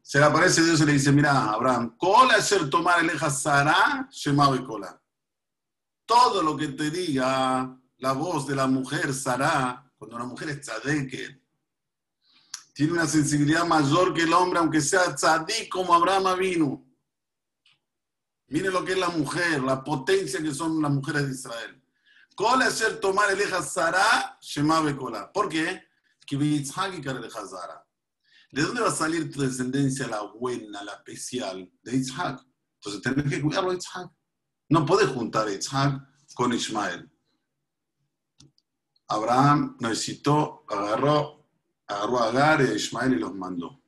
Se 0.03 0.19
le 0.19 0.25
aparece 0.25 0.65
Dios 0.65 0.81
y 0.81 0.87
le 0.87 0.93
dice, 0.93 1.13
mira, 1.13 1.51
Abraham, 1.51 1.97
cola 1.99 2.37
tomar 2.71 3.01
el 3.01 3.11
eja 3.11 3.31
Sara, 3.31 4.09
y 4.11 4.65
cola. 4.65 4.99
Todo 6.07 6.43
lo 6.43 6.57
que 6.57 6.69
te 6.69 6.91
diga 6.91 7.79
la 7.99 8.13
voz 8.13 8.47
de 8.47 8.57
la 8.57 8.67
mujer 8.67 9.13
Sara, 9.13 9.93
cuando 9.99 10.17
una 10.17 10.25
mujer 10.25 10.49
es 10.51 10.63
tzadeket, 10.63 11.43
tiene 12.79 12.93
una 12.93 13.09
sensibilidad 13.09 13.67
mayor 13.67 14.15
que 14.15 14.23
el 14.23 14.33
hombre, 14.33 14.61
aunque 14.61 14.81
sea 14.81 15.13
tzadik 15.13 15.69
como 15.69 15.93
Abraham 15.93 16.39
vino. 16.39 16.87
Mire 18.47 18.71
lo 18.71 18.85
que 18.85 18.93
es 18.93 18.99
la 18.99 19.09
mujer, 19.09 19.65
la 19.65 19.83
potencia 19.83 20.41
que 20.41 20.55
son 20.55 20.81
las 20.81 20.93
mujeres 20.93 21.27
de 21.27 21.33
Israel. 21.33 21.83
Cola 22.37 22.71
ser 22.71 23.01
tomar 23.01 23.33
el 23.33 23.41
eja 23.41 23.65
Sara. 23.65 24.39
¿Por 25.35 25.49
qué? 25.49 25.83
¿De 26.31 26.63
dónde 28.63 28.81
va 28.81 28.89
a 28.89 28.93
salir 28.93 29.33
tu 29.33 29.41
descendencia, 29.41 30.07
la 30.07 30.23
buena, 30.23 30.85
la 30.85 30.93
especial? 30.93 31.69
De 31.83 31.97
Isaac. 31.97 32.47
Entonces 32.75 33.03
tenés 33.03 33.29
que 33.29 33.43
cuidarlo 33.43 33.73
Isaac. 33.73 34.09
No 34.69 34.87
puedes 34.87 35.09
juntar 35.09 35.49
a 35.49 35.53
Isaac 35.53 36.01
con 36.33 36.53
Ismael. 36.53 37.11
Abraham 39.09 39.77
necesitó, 39.81 40.65
agarró, 40.69 41.38
agarró 41.89 42.21
a 42.21 42.29
Agar 42.29 42.61
y 42.63 42.65
a 42.71 42.75
Ismael 42.75 43.15
y 43.15 43.19
los 43.19 43.35
mandó. 43.35 43.83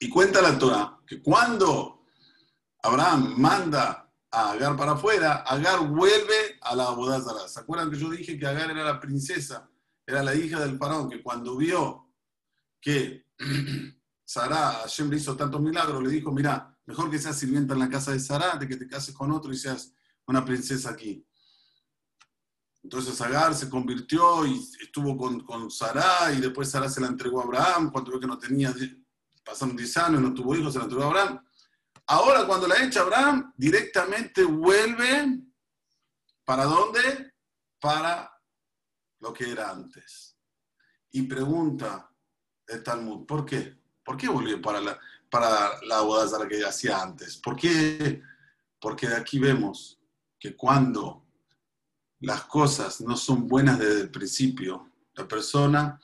Y 0.00 0.08
cuenta 0.08 0.42
la 0.42 0.58
Torah 0.58 1.00
que 1.06 1.22
cuando 1.22 2.04
Abraham 2.82 3.34
manda 3.38 4.12
a 4.30 4.50
Agar 4.50 4.76
para 4.76 4.92
afuera, 4.92 5.36
Agar 5.46 5.86
vuelve 5.88 6.58
a 6.60 6.74
la 6.74 6.88
Abodazara. 6.88 7.48
¿Se 7.48 7.60
acuerdan 7.60 7.90
que 7.90 7.98
yo 7.98 8.10
dije 8.10 8.38
que 8.38 8.46
Agar 8.46 8.70
era 8.70 8.84
la 8.84 9.00
princesa? 9.00 9.70
Era 10.06 10.22
la 10.22 10.34
hija 10.34 10.60
del 10.60 10.76
faraón, 10.76 11.08
que 11.08 11.22
cuando 11.22 11.56
vio 11.56 12.08
que 12.80 13.26
Sarah, 14.24 14.80
Hashem 14.82 15.12
hizo 15.14 15.36
tantos 15.36 15.60
milagros, 15.60 16.02
le 16.02 16.10
dijo, 16.10 16.32
mira, 16.32 16.76
mejor 16.84 17.10
que 17.10 17.18
seas 17.18 17.38
sirvienta 17.38 17.74
en 17.74 17.80
la 17.80 17.88
casa 17.88 18.12
de 18.12 18.20
Sarah, 18.20 18.56
de 18.56 18.66
que 18.68 18.76
te 18.76 18.88
cases 18.88 19.14
con 19.14 19.30
otro 19.30 19.52
y 19.52 19.56
seas 19.56 19.92
una 20.26 20.44
princesa 20.44 20.90
aquí. 20.90 21.24
Entonces 22.86 23.20
Agar 23.20 23.52
se 23.52 23.68
convirtió 23.68 24.46
y 24.46 24.60
estuvo 24.80 25.16
con, 25.16 25.40
con 25.40 25.72
Sarah 25.72 26.32
y 26.32 26.40
después 26.40 26.70
Sarah 26.70 26.88
se 26.88 27.00
la 27.00 27.08
entregó 27.08 27.40
a 27.40 27.42
Abraham 27.42 27.90
cuando 27.90 28.12
vio 28.12 28.20
que 28.20 28.28
no 28.28 28.38
tenía, 28.38 28.72
pasaron 29.44 29.74
10 29.74 29.96
años, 29.96 30.20
no 30.20 30.32
tuvo 30.32 30.54
hijos, 30.54 30.72
se 30.72 30.78
la 30.78 30.84
entregó 30.84 31.02
a 31.02 31.06
Abraham. 31.08 31.44
Ahora 32.06 32.46
cuando 32.46 32.68
la 32.68 32.80
echa 32.84 33.00
Abraham, 33.00 33.52
directamente 33.56 34.44
vuelve, 34.44 35.40
¿para 36.44 36.62
dónde? 36.62 37.34
Para 37.80 38.30
lo 39.18 39.32
que 39.32 39.50
era 39.50 39.72
antes. 39.72 40.36
Y 41.10 41.22
pregunta 41.22 42.08
el 42.68 42.84
Talmud, 42.84 43.26
¿por 43.26 43.44
qué? 43.44 43.80
¿Por 44.04 44.16
qué 44.16 44.28
volvió 44.28 44.62
para 44.62 44.80
la, 44.80 44.96
para 45.28 45.82
la 45.82 46.02
boda 46.02 46.46
que 46.46 46.64
hacía 46.64 47.02
antes? 47.02 47.36
¿Por 47.38 47.56
qué? 47.56 48.22
Porque 48.78 49.08
de 49.08 49.16
aquí 49.16 49.40
vemos 49.40 50.00
que 50.38 50.54
cuando 50.54 51.25
las 52.26 52.42
cosas 52.46 53.00
no 53.02 53.16
son 53.16 53.46
buenas 53.46 53.78
desde 53.78 54.00
el 54.00 54.10
principio, 54.10 54.90
la 55.14 55.28
persona 55.28 56.00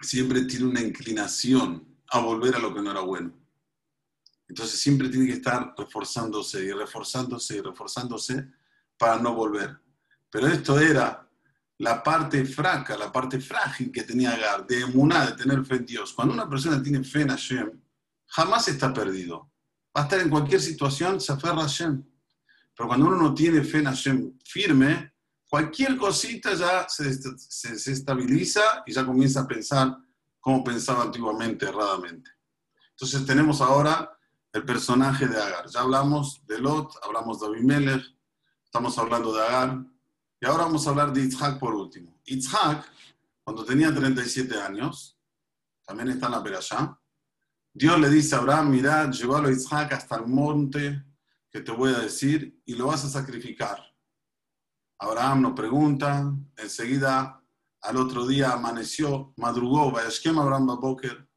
siempre 0.00 0.46
tiene 0.46 0.64
una 0.64 0.80
inclinación 0.80 1.98
a 2.08 2.20
volver 2.20 2.56
a 2.56 2.58
lo 2.58 2.72
que 2.72 2.80
no 2.80 2.92
era 2.92 3.02
bueno. 3.02 3.30
Entonces 4.48 4.80
siempre 4.80 5.10
tiene 5.10 5.26
que 5.26 5.34
estar 5.34 5.74
reforzándose 5.76 6.64
y 6.64 6.72
reforzándose 6.72 7.58
y 7.58 7.60
reforzándose 7.60 8.52
para 8.96 9.18
no 9.18 9.34
volver. 9.34 9.78
Pero 10.30 10.46
esto 10.46 10.80
era 10.80 11.28
la 11.76 12.02
parte 12.02 12.46
fraca, 12.46 12.96
la 12.96 13.12
parte 13.12 13.38
frágil 13.38 13.92
que 13.92 14.04
tenía 14.04 14.32
Agar, 14.32 14.66
de 14.66 14.80
emuná, 14.80 15.26
de 15.26 15.32
tener 15.32 15.62
fe 15.66 15.76
en 15.76 15.84
Dios. 15.84 16.14
Cuando 16.14 16.32
una 16.32 16.48
persona 16.48 16.82
tiene 16.82 17.04
fe 17.04 17.20
en 17.20 17.28
Hashem, 17.28 17.70
jamás 18.28 18.66
está 18.66 18.94
perdido. 18.94 19.50
Va 19.94 20.00
a 20.00 20.04
estar 20.04 20.20
en 20.20 20.30
cualquier 20.30 20.62
situación, 20.62 21.20
se 21.20 21.34
aferra 21.34 21.58
a 21.58 21.68
Hashem. 21.68 22.02
Pero 22.74 22.88
cuando 22.88 23.06
uno 23.06 23.16
no 23.16 23.34
tiene 23.34 23.62
fe 23.62 23.78
en 23.78 23.84
Hashem 23.86 24.38
firme, 24.44 25.12
cualquier 25.48 25.96
cosita 25.96 26.54
ya 26.54 26.88
se, 26.88 27.12
se, 27.12 27.78
se 27.78 27.92
estabiliza 27.92 28.82
y 28.86 28.92
ya 28.92 29.04
comienza 29.04 29.40
a 29.40 29.46
pensar 29.46 29.96
como 30.40 30.64
pensaba 30.64 31.02
antiguamente, 31.02 31.66
erradamente. 31.66 32.30
Entonces 32.90 33.24
tenemos 33.24 33.60
ahora 33.60 34.10
el 34.52 34.64
personaje 34.64 35.26
de 35.26 35.40
Agar. 35.40 35.66
Ya 35.68 35.80
hablamos 35.80 36.44
de 36.46 36.58
Lot, 36.58 36.92
hablamos 37.02 37.40
de 37.40 37.46
Abimelech, 37.46 38.04
estamos 38.64 38.98
hablando 38.98 39.32
de 39.34 39.42
Agar, 39.42 39.84
y 40.40 40.46
ahora 40.46 40.64
vamos 40.64 40.86
a 40.86 40.90
hablar 40.90 41.12
de 41.12 41.22
Itzhak 41.22 41.58
por 41.58 41.74
último. 41.74 42.20
Itzhak, 42.24 42.84
cuando 43.44 43.64
tenía 43.64 43.94
37 43.94 44.60
años, 44.60 45.16
también 45.84 46.10
está 46.10 46.26
en 46.26 46.32
la 46.32 46.42
Perashá, 46.42 46.98
Dios 47.74 47.98
le 47.98 48.10
dice 48.10 48.34
a 48.34 48.38
Abraham, 48.38 48.70
mira, 48.70 49.10
llévalo 49.10 49.48
a 49.48 49.52
Itzhak 49.52 49.92
hasta 49.92 50.16
el 50.16 50.26
monte 50.26 51.02
que 51.52 51.60
te 51.60 51.70
voy 51.70 51.92
a 51.92 51.98
decir 51.98 52.60
y 52.64 52.74
lo 52.74 52.86
vas 52.86 53.04
a 53.04 53.10
sacrificar. 53.10 53.78
Abraham 54.98 55.42
nos 55.42 55.52
pregunta, 55.52 56.32
enseguida 56.56 57.42
al 57.82 57.96
otro 57.96 58.26
día 58.26 58.52
amaneció, 58.52 59.34
madrugó, 59.36 59.90
Vayashkem 59.90 60.38
Abraham 60.38 60.68
Baboker, 60.68 61.28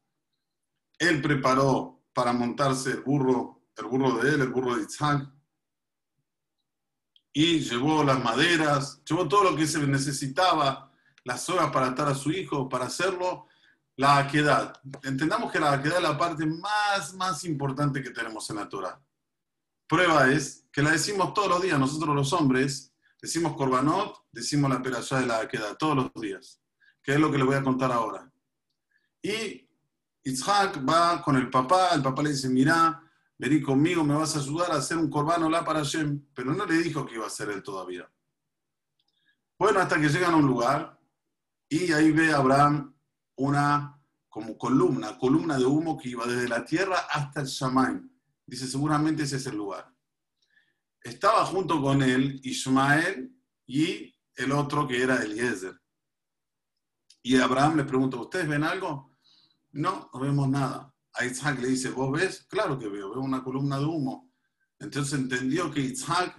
él 0.98 1.20
preparó 1.20 2.02
para 2.14 2.32
montarse 2.32 2.92
el 2.92 3.02
burro, 3.02 3.66
el 3.76 3.84
burro 3.86 4.12
de 4.22 4.34
él, 4.34 4.40
el 4.40 4.48
burro 4.48 4.76
de 4.76 4.84
Isaac. 4.84 5.30
Y 7.34 7.60
llevó 7.60 8.02
las 8.02 8.22
maderas, 8.22 9.02
llevó 9.04 9.28
todo 9.28 9.50
lo 9.50 9.56
que 9.56 9.66
se 9.66 9.86
necesitaba, 9.86 10.90
las 11.24 11.46
horas 11.50 11.70
para 11.70 11.88
atar 11.88 12.08
a 12.08 12.14
su 12.14 12.30
hijo, 12.30 12.68
para 12.70 12.86
hacerlo, 12.86 13.48
la 13.96 14.16
aquedad. 14.16 14.80
Entendamos 15.02 15.52
que 15.52 15.60
la 15.60 15.72
aquedad 15.72 15.98
es 15.98 16.02
la 16.02 16.16
parte 16.16 16.46
más, 16.46 17.12
más 17.14 17.44
importante 17.44 18.02
que 18.02 18.10
tenemos 18.10 18.48
en 18.48 18.56
la 18.56 18.68
Torah. 18.68 19.05
Prueba 19.88 20.30
es 20.30 20.66
que 20.72 20.82
la 20.82 20.90
decimos 20.90 21.32
todos 21.32 21.48
los 21.48 21.62
días, 21.62 21.78
nosotros 21.78 22.14
los 22.14 22.32
hombres, 22.32 22.92
decimos 23.20 23.56
Corbanot, 23.56 24.26
decimos 24.32 24.70
la 24.70 24.82
perashá 24.82 25.20
de 25.20 25.26
la 25.26 25.40
aquedad, 25.40 25.76
todos 25.76 25.96
los 25.96 26.12
días, 26.14 26.60
que 27.02 27.12
es 27.12 27.20
lo 27.20 27.30
que 27.30 27.38
les 27.38 27.46
voy 27.46 27.56
a 27.56 27.62
contar 27.62 27.92
ahora. 27.92 28.30
Y 29.22 29.68
Isaac 30.24 30.84
va 30.88 31.22
con 31.22 31.36
el 31.36 31.48
papá, 31.50 31.90
el 31.94 32.02
papá 32.02 32.22
le 32.22 32.30
dice, 32.30 32.48
mira, 32.48 33.00
vení 33.38 33.62
conmigo, 33.62 34.02
me 34.02 34.14
vas 34.14 34.36
a 34.36 34.40
ayudar 34.40 34.72
a 34.72 34.76
hacer 34.76 34.96
un 34.96 35.08
corbano 35.08 35.48
la 35.48 35.64
para 35.64 35.80
Hashem, 35.80 36.26
pero 36.34 36.52
no 36.52 36.66
le 36.66 36.78
dijo 36.78 37.06
que 37.06 37.14
iba 37.14 37.26
a 37.26 37.30
ser 37.30 37.50
él 37.50 37.62
todavía. 37.62 38.10
Bueno, 39.58 39.80
hasta 39.80 40.00
que 40.00 40.08
llegan 40.08 40.34
a 40.34 40.36
un 40.36 40.46
lugar 40.46 40.98
y 41.68 41.92
ahí 41.92 42.10
ve 42.10 42.32
Abraham 42.32 42.94
una 43.36 44.00
como 44.28 44.58
columna, 44.58 45.16
columna 45.16 45.56
de 45.56 45.64
humo 45.64 45.96
que 45.96 46.10
iba 46.10 46.26
desde 46.26 46.48
la 46.48 46.64
tierra 46.64 46.98
hasta 47.10 47.40
el 47.40 47.46
Shamaim. 47.46 48.15
Dice, 48.46 48.68
seguramente 48.68 49.24
ese 49.24 49.36
es 49.36 49.46
el 49.46 49.56
lugar. 49.56 49.92
Estaba 51.02 51.44
junto 51.44 51.82
con 51.82 52.02
él 52.02 52.40
Ismael 52.44 53.32
y 53.66 54.14
el 54.36 54.52
otro 54.52 54.86
que 54.86 55.02
era 55.02 55.22
Eliezer. 55.22 55.80
Y 57.22 57.36
Abraham 57.36 57.76
le 57.76 57.84
pregunta, 57.84 58.16
¿ustedes 58.18 58.48
ven 58.48 58.62
algo? 58.62 59.16
No, 59.72 60.10
no 60.12 60.20
vemos 60.20 60.48
nada. 60.48 60.94
a 61.14 61.24
Isaac 61.24 61.58
le 61.60 61.68
dice, 61.68 61.90
¿vos 61.90 62.12
ves? 62.12 62.46
Claro 62.48 62.78
que 62.78 62.88
veo, 62.88 63.10
veo 63.10 63.20
una 63.20 63.42
columna 63.42 63.78
de 63.78 63.84
humo. 63.86 64.32
Entonces 64.78 65.18
entendió 65.18 65.70
que 65.70 65.80
Isaac 65.80 66.36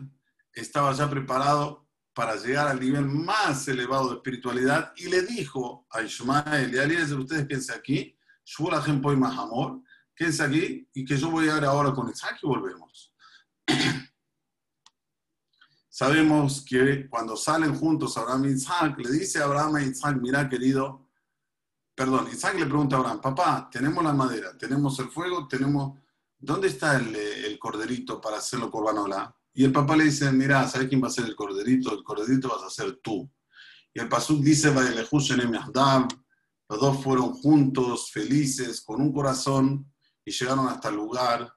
estaba 0.54 0.94
ya 0.94 1.10
preparado 1.10 1.88
para 2.14 2.36
llegar 2.36 2.68
al 2.68 2.80
nivel 2.80 3.06
más 3.06 3.68
elevado 3.68 4.10
de 4.10 4.16
espiritualidad 4.16 4.94
y 4.96 5.08
le 5.08 5.24
dijo 5.24 5.86
a 5.92 6.02
Ishmael 6.02 6.74
y 6.74 6.78
a 6.78 6.84
Eliezer, 6.84 7.18
ustedes 7.18 7.48
quédense 7.48 7.74
aquí, 7.74 8.18
y 8.60 9.16
más 9.16 9.38
amor, 9.38 9.82
quédense 10.18 10.44
aquí 10.44 10.90
y 10.94 11.06
que 11.06 11.16
yo 11.16 11.30
voy 11.30 11.48
a 11.48 11.58
ir 11.58 11.64
ahora 11.64 11.94
con 11.94 12.10
Isaac 12.10 12.40
y 12.42 12.48
volvemos. 12.48 13.14
Sabemos 15.90 16.66
que 16.68 17.08
cuando 17.08 17.38
salen 17.38 17.76
juntos 17.76 18.18
Abraham 18.18 18.46
y 18.46 18.50
Isaac, 18.50 18.98
le 19.00 19.12
dice 19.12 19.40
a 19.40 19.46
Abraham 19.46 19.76
a 19.76 19.82
Isaac, 19.84 20.18
mira 20.20 20.50
querido, 20.50 21.08
perdón, 21.96 22.28
Isaac 22.32 22.56
le 22.56 22.66
pregunta 22.66 22.96
a 22.96 23.00
Abraham, 23.00 23.22
papá, 23.22 23.70
tenemos 23.72 24.04
la 24.04 24.14
madera, 24.14 24.58
tenemos 24.58 25.00
el 25.00 25.10
fuego, 25.10 25.48
tenemos, 25.48 26.00
¿dónde 26.38 26.68
está 26.68 26.98
el, 26.98 27.58
corderito 27.60 28.20
para 28.20 28.38
hacerlo 28.38 28.70
corbanola? 28.70 29.36
Y 29.54 29.64
el 29.64 29.72
papá 29.72 29.96
le 29.96 30.04
dice, 30.06 30.32
mira, 30.32 30.68
¿sabes 30.68 30.88
quién 30.88 31.02
va 31.02 31.08
a 31.08 31.12
ser 31.12 31.26
el 31.26 31.36
corderito? 31.36 31.92
El 31.94 32.04
corderito 32.04 32.50
vas 32.50 32.64
a 32.64 32.70
ser 32.70 32.98
tú. 32.98 33.28
Y 33.92 34.00
el 34.00 34.08
pasuk 34.08 34.42
dice, 34.42 34.72
los 36.70 36.80
dos 36.80 37.04
fueron 37.04 37.34
juntos, 37.34 38.12
felices, 38.12 38.82
con 38.82 39.02
un 39.02 39.12
corazón, 39.12 39.92
y 40.28 40.32
llegaron 40.32 40.68
hasta 40.68 40.90
el 40.90 40.96
lugar. 40.96 41.56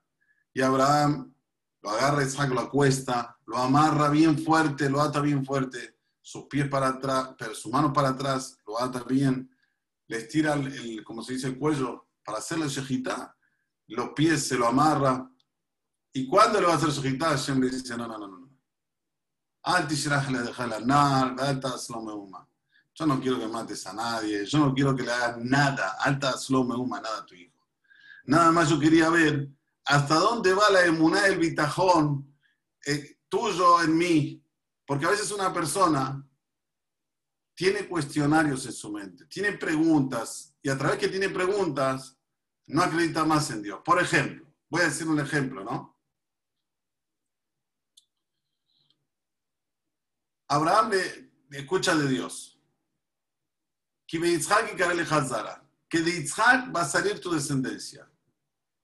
Y 0.55 0.63
Abraham 0.63 1.35
lo 1.83 1.91
agarra, 1.91 2.23
Isaac 2.23 2.51
lo 2.51 2.61
acuesta, 2.61 3.37
lo 3.47 3.59
amarra 3.59 4.09
bien 4.11 4.39
fuerte, 4.39 4.89
lo 4.89 5.01
ata 5.01 5.21
bien 5.21 5.45
fuerte, 5.45 5.99
sus 6.21 6.45
pies 6.45 6.69
para 6.69 6.89
atrás, 6.89 7.35
pero 7.37 7.53
sus 7.53 7.73
manos 7.73 7.91
para 7.93 8.11
atrás, 8.11 8.57
lo 8.65 8.81
ata 8.81 9.03
bien, 9.03 9.51
le 10.07 10.19
estira 10.19 10.55
el, 10.55 11.03
como 11.03 11.21
se 11.23 11.33
dice, 11.33 11.49
el 11.49 11.59
cuello 11.59 12.09
para 12.25 12.39
hacerle 12.39 12.69
shejitá, 12.69 13.37
los 13.89 14.11
pies 14.11 14.47
se 14.47 14.57
lo 14.57 14.69
amarra, 14.69 15.29
¿Y 16.13 16.27
cuándo 16.27 16.61
le 16.61 16.67
va 16.67 16.73
a 16.73 16.77
hacer 16.77 16.91
su 16.91 17.03
gitá? 17.03 17.31
Hashem 17.31 17.61
le 17.61 17.71
dice, 17.71 17.97
no, 17.97 18.07
no, 18.09 18.19
no, 18.19 18.27
no. 18.27 18.51
Yo 22.93 23.07
no 23.07 23.21
quiero 23.21 23.39
que 23.39 23.47
mates 23.47 23.87
a 23.87 23.93
nadie, 23.93 24.45
yo 24.45 24.59
no 24.59 24.75
quiero 24.75 24.97
que 24.97 25.05
le 25.05 25.13
hagas 25.13 25.39
nada, 25.39 25.97
alta 26.01 26.35
uma, 26.49 27.01
nada 27.01 27.19
a 27.19 27.27
tu 27.27 27.35
hijo. 27.37 27.50
Nada 28.25 28.53
más 28.53 28.69
yo 28.69 28.79
quería 28.79 29.11
ver 29.11 29.49
hasta 29.85 30.15
dónde 30.17 30.55
va 30.55 30.71
la 30.71 30.85
emuná 30.85 31.23
del 31.23 31.39
bitajón 31.39 32.37
eh, 32.87 33.19
tuyo 33.29 33.83
en 33.83 33.97
mí. 33.97 34.45
Porque 34.87 35.07
a 35.07 35.11
veces 35.11 35.31
una 35.31 35.53
persona 35.53 36.27
tiene 37.55 37.87
cuestionarios 37.87 38.67
en 38.67 38.73
su 38.73 38.91
mente, 38.91 39.27
tiene 39.27 39.53
preguntas, 39.53 40.57
y 40.63 40.69
a 40.69 40.79
través 40.79 40.99
que 40.99 41.09
tiene 41.09 41.29
preguntas, 41.29 42.19
no 42.67 42.83
acredita 42.83 43.25
más 43.25 43.51
en 43.51 43.63
Dios. 43.63 43.81
Por 43.85 44.01
ejemplo, 44.01 44.51
voy 44.69 44.83
a 44.83 44.85
decir 44.85 45.07
un 45.07 45.21
ejemplo, 45.21 45.63
¿no? 45.63 46.01
Abraham 50.49 50.91
le, 50.91 51.59
escucha 51.59 51.95
de 51.95 52.09
Dios. 52.09 52.59
Que 55.91 56.01
de 56.01 56.13
Yitzhak 56.13 56.75
va 56.75 56.83
a 56.83 56.89
salir 56.89 57.21
tu 57.21 57.31
descendencia. 57.31 58.11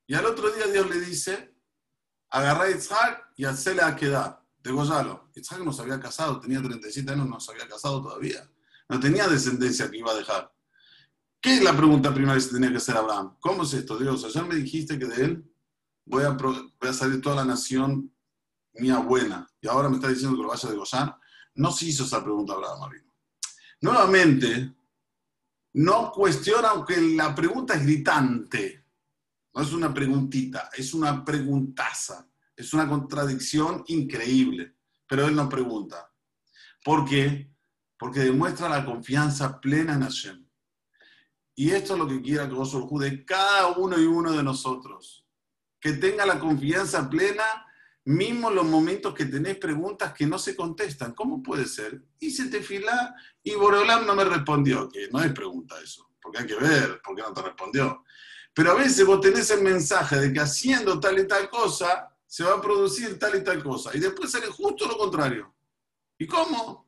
Y 0.06 0.14
al 0.14 0.26
otro 0.26 0.50
día 0.50 0.66
Dios 0.66 0.90
le 0.90 1.00
dice, 1.00 1.56
agarra 2.28 2.64
a 2.64 2.70
Yitzhak 2.70 3.32
y 3.36 3.46
hacele 3.46 3.80
a 3.80 3.96
quedar, 3.96 4.42
degollalo. 4.62 5.30
Yitzhak 5.34 5.60
no 5.60 5.72
se 5.72 5.80
había 5.80 5.98
casado, 5.98 6.38
tenía 6.38 6.60
37 6.60 7.10
años, 7.10 7.26
no 7.26 7.40
se 7.40 7.52
había 7.52 7.66
casado 7.66 8.02
todavía. 8.02 8.46
No 8.88 9.00
tenía 9.00 9.26
descendencia 9.26 9.90
que 9.90 9.96
iba 9.96 10.10
a 10.12 10.16
dejar. 10.16 10.52
¿Qué 11.40 11.54
es 11.54 11.62
la 11.62 11.76
pregunta 11.76 12.12
primera 12.12 12.38
que 12.38 12.44
tenía 12.46 12.70
que 12.70 12.78
hacer 12.78 12.96
Abraham? 12.96 13.36
¿Cómo 13.40 13.62
es 13.62 13.72
esto, 13.72 13.96
Dios? 13.96 14.24
Ayer 14.24 14.44
me 14.44 14.56
dijiste 14.56 14.98
que 14.98 15.06
de 15.06 15.24
él 15.24 15.52
voy 16.04 16.24
a, 16.24 16.30
voy 16.30 16.72
a 16.80 16.92
salir 16.92 17.20
toda 17.20 17.36
la 17.36 17.44
nación 17.44 18.12
mía 18.74 18.98
buena. 18.98 19.48
Y 19.60 19.68
ahora 19.68 19.88
me 19.88 19.96
está 19.96 20.08
diciendo 20.08 20.36
que 20.36 20.42
lo 20.42 20.48
vaya 20.48 20.68
a 20.68 20.72
degollar. 20.72 21.16
No 21.54 21.70
se 21.72 21.86
hizo 21.86 22.04
esa 22.04 22.22
pregunta 22.22 22.52
Abraham 22.52 22.80
Marino. 22.80 23.12
Nuevamente, 23.80 24.74
no 25.76 26.10
cuestiona, 26.10 26.70
aunque 26.70 26.98
la 26.98 27.34
pregunta 27.34 27.74
es 27.74 27.82
gritante. 27.82 28.86
No 29.54 29.62
es 29.62 29.72
una 29.74 29.92
preguntita, 29.92 30.70
es 30.74 30.94
una 30.94 31.22
preguntaza. 31.22 32.26
Es 32.56 32.72
una 32.72 32.88
contradicción 32.88 33.84
increíble. 33.88 34.76
Pero 35.06 35.26
él 35.26 35.36
no 35.36 35.50
pregunta. 35.50 36.10
¿Por 36.82 37.04
qué? 37.04 37.52
Porque 37.98 38.20
demuestra 38.20 38.70
la 38.70 38.86
confianza 38.86 39.60
plena 39.60 39.94
en 39.94 40.00
Hashem. 40.00 40.48
Y 41.54 41.70
esto 41.72 41.92
es 41.92 41.98
lo 41.98 42.08
que 42.08 42.22
quiera 42.22 42.48
que 42.48 42.54
vos 42.54 42.72
de 43.00 43.24
cada 43.26 43.76
uno 43.76 43.98
y 43.98 44.04
uno 44.06 44.32
de 44.32 44.42
nosotros. 44.42 45.26
Que 45.78 45.92
tenga 45.92 46.24
la 46.24 46.38
confianza 46.38 47.10
plena 47.10 47.65
mismo 48.06 48.50
los 48.50 48.64
momentos 48.64 49.14
que 49.14 49.26
tenés 49.26 49.56
preguntas 49.58 50.12
que 50.12 50.26
no 50.26 50.38
se 50.38 50.54
contestan. 50.54 51.12
¿Cómo 51.12 51.42
puede 51.42 51.66
ser? 51.66 52.02
Hice 52.20 52.46
tefilá 52.46 53.14
y 53.42 53.54
Boreolam 53.54 54.06
no 54.06 54.14
me 54.14 54.24
respondió, 54.24 54.88
que 54.88 55.08
no 55.10 55.20
es 55.20 55.32
pregunta 55.32 55.76
eso, 55.82 56.08
porque 56.22 56.38
hay 56.38 56.46
que 56.46 56.54
ver 56.54 57.00
por 57.02 57.16
qué 57.16 57.22
no 57.22 57.32
te 57.32 57.42
respondió. 57.42 58.04
Pero 58.54 58.70
a 58.70 58.74
veces 58.74 59.04
vos 59.04 59.20
tenés 59.20 59.50
el 59.50 59.62
mensaje 59.62 60.18
de 60.20 60.32
que 60.32 60.40
haciendo 60.40 61.00
tal 61.00 61.18
y 61.18 61.26
tal 61.26 61.50
cosa 61.50 62.08
se 62.24 62.44
va 62.44 62.54
a 62.54 62.60
producir 62.60 63.18
tal 63.18 63.36
y 63.36 63.44
tal 63.44 63.62
cosa, 63.62 63.90
y 63.94 63.98
después 63.98 64.30
sale 64.30 64.46
justo 64.46 64.86
lo 64.86 64.96
contrario. 64.96 65.52
¿Y 66.16 66.26
cómo? 66.26 66.86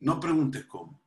No 0.00 0.20
preguntes 0.20 0.64
cómo. 0.66 1.02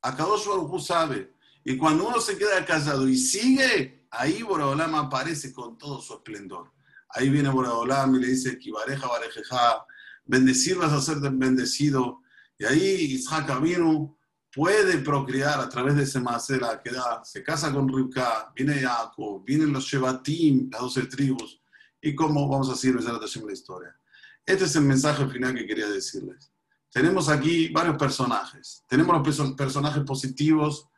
Akadosh 0.00 0.46
Baruj 0.46 0.80
sabe. 0.80 1.34
Y 1.64 1.76
cuando 1.76 2.08
uno 2.08 2.18
se 2.18 2.38
queda 2.38 2.64
callado 2.64 3.06
y 3.06 3.16
sigue, 3.16 4.06
ahí 4.10 4.42
Boreolam 4.42 4.94
aparece 4.94 5.52
con 5.52 5.76
todo 5.76 6.00
su 6.00 6.14
esplendor. 6.14 6.72
Ahí 7.10 7.28
viene 7.30 7.48
Boraholam 7.48 8.14
y 8.16 8.20
le 8.20 8.28
dice, 8.28 8.58
Kibareja, 8.58 9.06
Barejeja, 9.06 9.86
bendecir 10.24 10.76
vas 10.76 10.92
a 10.92 11.00
ser 11.00 11.18
bendecido. 11.18 12.22
Y 12.58 12.64
ahí 12.64 12.82
Isaac 13.12 13.60
vino, 13.60 14.18
puede 14.52 14.98
procrear 14.98 15.60
a 15.60 15.68
través 15.68 15.96
de 15.96 16.02
ese 16.02 16.20
macera 16.20 16.80
que 16.82 16.90
da, 16.90 17.22
se 17.24 17.42
casa 17.42 17.72
con 17.72 17.88
Rivka, 17.88 18.52
viene 18.54 18.80
Jacob, 18.80 19.44
vienen 19.44 19.72
los 19.72 19.84
Shevatim, 19.84 20.68
las 20.70 20.80
doce 20.80 21.06
tribus, 21.06 21.60
y 22.00 22.14
cómo 22.14 22.48
vamos 22.48 22.68
a 22.70 22.76
seguir 22.76 23.00
la 23.00 23.52
historia. 23.52 23.96
Este 24.44 24.64
es 24.64 24.76
el 24.76 24.82
mensaje 24.82 25.28
final 25.28 25.54
que 25.54 25.66
quería 25.66 25.88
decirles. 25.88 26.50
Tenemos 26.90 27.28
aquí 27.28 27.68
varios 27.68 27.96
personajes. 27.96 28.82
Tenemos 28.88 29.14
los 29.14 29.52
personajes 29.52 30.02
positivos, 30.04 30.88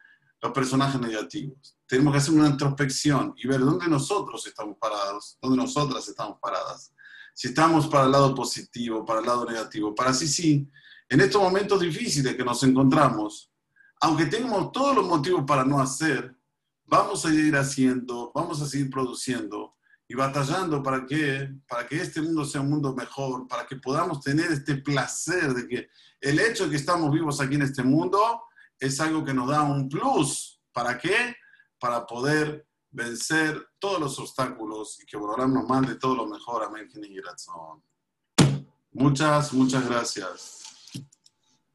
los 0.40 0.52
personajes 0.52 1.00
negativos 1.00 1.76
tenemos 1.90 2.12
que 2.12 2.18
hacer 2.18 2.34
una 2.34 2.46
introspección 2.46 3.34
y 3.36 3.48
ver 3.48 3.58
dónde 3.58 3.88
nosotros 3.88 4.46
estamos 4.46 4.76
parados, 4.78 5.36
dónde 5.42 5.56
nosotras 5.56 6.06
estamos 6.06 6.38
paradas. 6.40 6.94
Si 7.34 7.48
estamos 7.48 7.88
para 7.88 8.04
el 8.04 8.12
lado 8.12 8.32
positivo, 8.32 9.04
para 9.04 9.18
el 9.18 9.26
lado 9.26 9.44
negativo, 9.44 9.92
para 9.92 10.14
sí, 10.14 10.28
sí, 10.28 10.70
en 11.08 11.20
estos 11.20 11.42
momentos 11.42 11.80
difíciles 11.80 12.36
que 12.36 12.44
nos 12.44 12.62
encontramos, 12.62 13.50
aunque 14.00 14.26
tengamos 14.26 14.70
todos 14.70 14.94
los 14.94 15.04
motivos 15.04 15.42
para 15.44 15.64
no 15.64 15.80
hacer, 15.80 16.32
vamos 16.86 17.26
a 17.26 17.34
ir 17.34 17.56
haciendo, 17.56 18.30
vamos 18.32 18.62
a 18.62 18.68
seguir 18.68 18.88
produciendo 18.88 19.74
y 20.06 20.14
batallando 20.14 20.80
para 20.84 21.04
que, 21.04 21.52
para 21.66 21.88
que 21.88 22.00
este 22.00 22.22
mundo 22.22 22.44
sea 22.44 22.60
un 22.60 22.70
mundo 22.70 22.94
mejor, 22.94 23.48
para 23.48 23.66
que 23.66 23.76
podamos 23.76 24.20
tener 24.20 24.52
este 24.52 24.76
placer 24.76 25.54
de 25.54 25.66
que 25.66 25.88
el 26.20 26.38
hecho 26.38 26.64
de 26.64 26.70
que 26.70 26.76
estamos 26.76 27.10
vivos 27.10 27.40
aquí 27.40 27.56
en 27.56 27.62
este 27.62 27.82
mundo 27.82 28.42
es 28.80 29.00
algo 29.00 29.24
que 29.24 29.34
nos 29.34 29.48
da 29.48 29.62
un 29.62 29.88
plus. 29.88 30.60
¿Para 30.72 30.98
qué? 30.98 31.36
para 31.80 32.06
poder 32.06 32.68
vencer 32.90 33.68
todos 33.78 33.98
los 33.98 34.18
obstáculos 34.18 35.00
y 35.02 35.06
que 35.06 35.16
Borolam 35.16 35.54
nos 35.54 35.66
mande 35.66 35.96
todo 35.96 36.14
lo 36.14 36.26
mejor. 36.26 36.62
Amén. 36.62 36.88
Muchas, 38.92 39.52
muchas 39.52 39.88
gracias. 39.88 40.62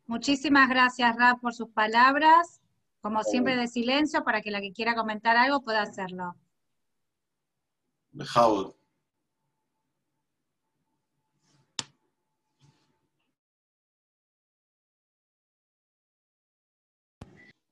Muchísimas 0.06 0.70
gracias, 0.70 1.16
Rab, 1.18 1.39
por 1.41 1.53
sus 1.53 1.70
palabras. 1.70 2.62
Como 3.01 3.24
siempre, 3.24 3.56
de 3.56 3.68
silencio 3.68 4.24
para 4.24 4.41
que 4.41 4.51
la 4.51 4.62
que 4.62 4.72
quiera 4.72 4.95
comentar 4.95 5.36
algo 5.36 5.62
pueda 5.62 5.82
hacerlo. 5.82 6.36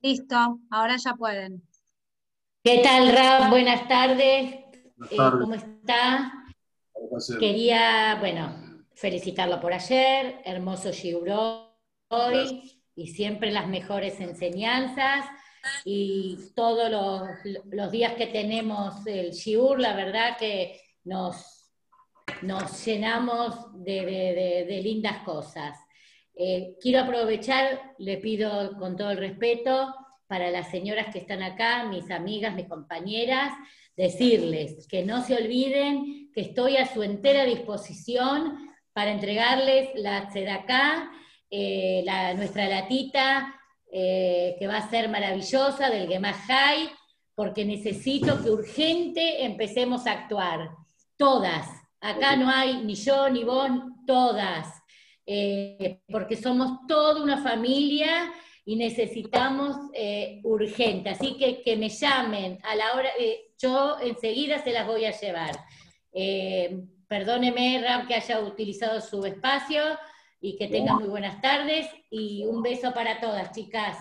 Listo, 0.04 0.60
ahora 0.70 0.96
ya 1.02 1.14
pueden. 1.14 1.66
¿Qué 2.62 2.80
tal, 2.82 3.10
Rab? 3.10 3.48
Buenas 3.48 3.88
tardes. 3.88 4.54
Eh, 5.10 5.16
¿Cómo 5.16 5.54
está? 5.54 6.30
Quería, 7.40 8.18
bueno, 8.20 8.84
felicitarlo 8.94 9.58
por 9.62 9.72
ayer, 9.72 10.42
hermoso 10.44 10.92
Shiur 10.92 11.30
hoy, 12.08 12.82
y 12.94 13.06
siempre 13.06 13.50
las 13.50 13.66
mejores 13.66 14.20
enseñanzas. 14.20 15.24
Y 15.86 16.52
todos 16.54 16.90
los, 16.90 17.90
días 17.90 18.12
que 18.12 18.26
tenemos 18.26 19.06
el 19.06 19.30
Shiur, 19.30 19.80
la 19.80 19.96
verdad 19.96 20.36
que 20.36 20.82
nos, 21.04 21.72
nos 22.42 22.84
llenamos 22.84 23.82
de, 23.82 24.80
lindas 24.84 25.22
cosas. 25.24 25.78
Eh, 26.36 26.76
quiero 26.80 27.00
aprovechar, 27.00 27.94
le 27.98 28.16
pido 28.18 28.76
con 28.78 28.96
todo 28.96 29.10
el 29.10 29.18
respeto, 29.18 29.94
para 30.26 30.50
las 30.50 30.70
señoras 30.70 31.12
que 31.12 31.18
están 31.18 31.42
acá, 31.42 31.84
mis 31.84 32.10
amigas, 32.10 32.54
mis 32.54 32.66
compañeras, 32.66 33.52
decirles 33.96 34.86
que 34.88 35.04
no 35.04 35.22
se 35.22 35.36
olviden 35.36 36.30
que 36.32 36.40
estoy 36.40 36.76
a 36.76 36.92
su 36.92 37.02
entera 37.02 37.44
disposición 37.44 38.70
para 38.92 39.12
entregarles 39.12 39.90
la 39.94 40.28
Tzedaká, 40.28 41.10
eh, 41.50 42.02
la, 42.04 42.34
nuestra 42.34 42.68
latita, 42.68 43.54
eh, 43.92 44.56
que 44.58 44.66
va 44.66 44.78
a 44.78 44.90
ser 44.90 45.08
maravillosa, 45.08 45.90
del 45.90 46.08
Gemahai, 46.08 46.90
porque 47.34 47.64
necesito 47.64 48.42
que 48.42 48.50
urgente 48.50 49.44
empecemos 49.44 50.06
a 50.06 50.12
actuar. 50.12 50.70
Todas. 51.16 51.68
Acá 52.00 52.34
no 52.36 52.48
hay 52.48 52.82
ni 52.84 52.94
yo 52.94 53.28
ni 53.30 53.44
vos, 53.44 53.70
todas. 54.06 54.83
Eh, 55.26 56.00
porque 56.10 56.36
somos 56.36 56.86
toda 56.86 57.22
una 57.22 57.42
familia 57.42 58.32
y 58.64 58.76
necesitamos 58.76 59.76
urgente. 60.42 61.10
Así 61.10 61.36
que 61.36 61.62
que 61.62 61.76
me 61.76 61.88
llamen 61.88 62.58
a 62.62 62.74
la 62.74 62.94
hora, 62.94 63.10
yo 63.58 63.98
enseguida 64.00 64.62
se 64.62 64.72
las 64.72 64.86
voy 64.86 65.04
a 65.04 65.18
llevar. 65.18 65.54
Perdóneme, 67.08 67.82
Ram, 67.82 68.06
que 68.06 68.14
haya 68.14 68.40
utilizado 68.40 69.00
su 69.00 69.24
espacio 69.24 69.82
y 70.40 70.56
que 70.56 70.68
tengan 70.68 70.96
muy 70.96 71.08
buenas 71.08 71.40
tardes 71.40 71.86
y 72.10 72.44
un 72.44 72.62
beso 72.62 72.92
para 72.92 73.20
todas, 73.20 73.52
chicas. 73.52 73.96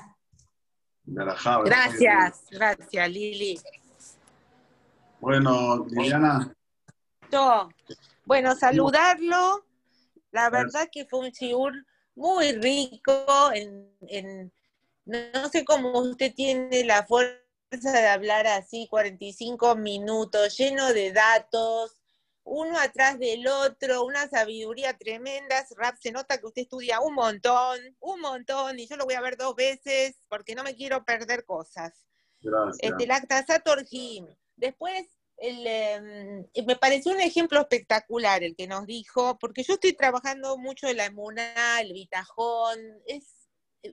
Gracias, 1.66 2.46
gracias, 2.52 3.10
Lili. 3.10 3.60
Bueno, 5.20 5.86
Liliana. 5.90 6.54
Bueno, 8.26 8.56
saludarlo. 8.56 9.66
La 10.34 10.50
verdad 10.50 10.90
que 10.92 11.06
fue 11.06 11.20
un 11.20 11.30
shiur 11.30 11.74
muy 12.16 12.54
rico. 12.54 13.52
En, 13.54 14.52
no 15.06 15.50
sé 15.50 15.64
cómo 15.64 16.00
usted 16.00 16.34
tiene 16.34 16.84
la 16.86 17.06
fuerza 17.06 17.40
de 17.70 18.08
hablar 18.08 18.48
así 18.48 18.88
45 18.90 19.76
minutos, 19.76 20.58
lleno 20.58 20.92
de 20.92 21.12
datos, 21.12 22.02
uno 22.44 22.80
atrás 22.80 23.20
del 23.20 23.48
otro, 23.48 24.04
una 24.06 24.28
sabiduría 24.28 24.98
tremenda. 24.98 25.64
Rap, 25.78 25.98
se 26.00 26.12
nota 26.12 26.40
que 26.40 26.48
usted 26.48 26.64
estudia 26.64 27.00
un 27.00 27.14
montón, 27.14 27.80
un 28.00 28.20
montón, 28.20 28.80
y 28.80 28.88
yo 28.88 28.98
lo 28.98 29.06
voy 29.06 29.14
a 29.14 29.22
ver 29.22 29.38
dos 29.38 29.56
veces 29.56 30.16
porque 30.30 30.56
no 30.56 30.64
me 30.64 30.76
quiero 30.76 31.06
perder 31.06 31.46
cosas. 31.46 31.94
Gracias. 32.42 32.80
Este, 32.82 33.06
Lactasator 33.06 33.86
Jim. 33.86 34.28
Después, 34.56 35.13
el, 35.38 35.68
em, 35.68 36.48
me 36.66 36.76
pareció 36.76 37.12
un 37.12 37.22
ejemplo 37.22 37.60
espectacular 37.60 38.44
el 38.44 38.56
que 38.56 38.68
nos 38.68 38.86
dijo, 38.86 39.38
porque 39.40 39.64
yo 39.64 39.76
estoy 39.76 39.94
trabajando 39.94 40.58
mucho 40.58 40.88
en 40.88 40.98
la 40.98 41.06
emuná, 41.06 41.82
el 41.82 41.94
bitajón, 41.94 42.80
es, 43.08 43.50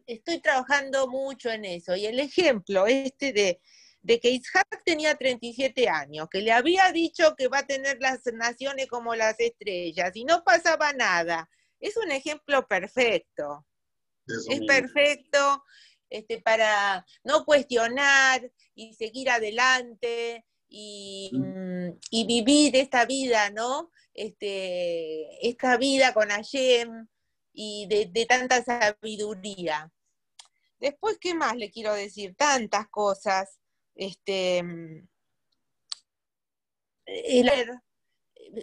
estoy 0.07 0.41
trabajando 0.41 1.09
mucho 1.09 1.51
en 1.51 1.65
eso. 1.65 1.97
Y 1.97 2.07
el 2.07 2.21
ejemplo 2.21 2.87
este 2.87 3.33
de 3.33 3.61
de 4.03 4.19
que 4.19 4.31
Isaac 4.31 4.83
tenía 4.85 5.15
37 5.15 5.89
años, 5.89 6.29
que 6.31 6.41
le 6.41 6.53
había 6.53 6.91
dicho 6.93 7.35
que 7.37 7.49
va 7.49 7.59
a 7.59 7.67
tener 7.67 7.99
las 8.01 8.21
naciones 8.33 8.87
como 8.87 9.15
las 9.15 9.39
estrellas 9.39 10.13
y 10.15 10.25
no 10.25 10.43
pasaba 10.43 10.93
nada. 10.93 11.49
Es 11.79 11.97
un 11.97 12.11
ejemplo 12.11 12.67
perfecto. 12.67 13.67
es 14.27 14.61
perfecto 14.67 15.65
este, 16.09 16.41
para 16.41 17.05
no 17.25 17.45
cuestionar 17.45 18.51
y 18.75 18.95
seguir 18.95 19.31
adelante 19.31 20.47
y, 20.71 21.31
mm, 21.35 22.27
vivir 22.27 22.77
esta 22.77 23.05
vida, 23.05 23.51
¿no? 23.51 23.91
Este, 24.15 25.47
esta 25.47 25.77
vida 25.77 26.15
con 26.15 26.31
Hashem 26.31 27.07
y 27.53 27.87
de, 27.89 28.07
de 28.07 28.27
tanta 28.27 28.63
sabiduría. 28.65 29.93
Después, 30.79 31.19
¿qué 31.21 31.35
más 31.35 31.57
le 31.57 31.71
quiero 31.71 31.93
decir? 31.93 32.35
Tantas 32.37 32.89
cosas 32.89 33.61
este, 33.95 34.63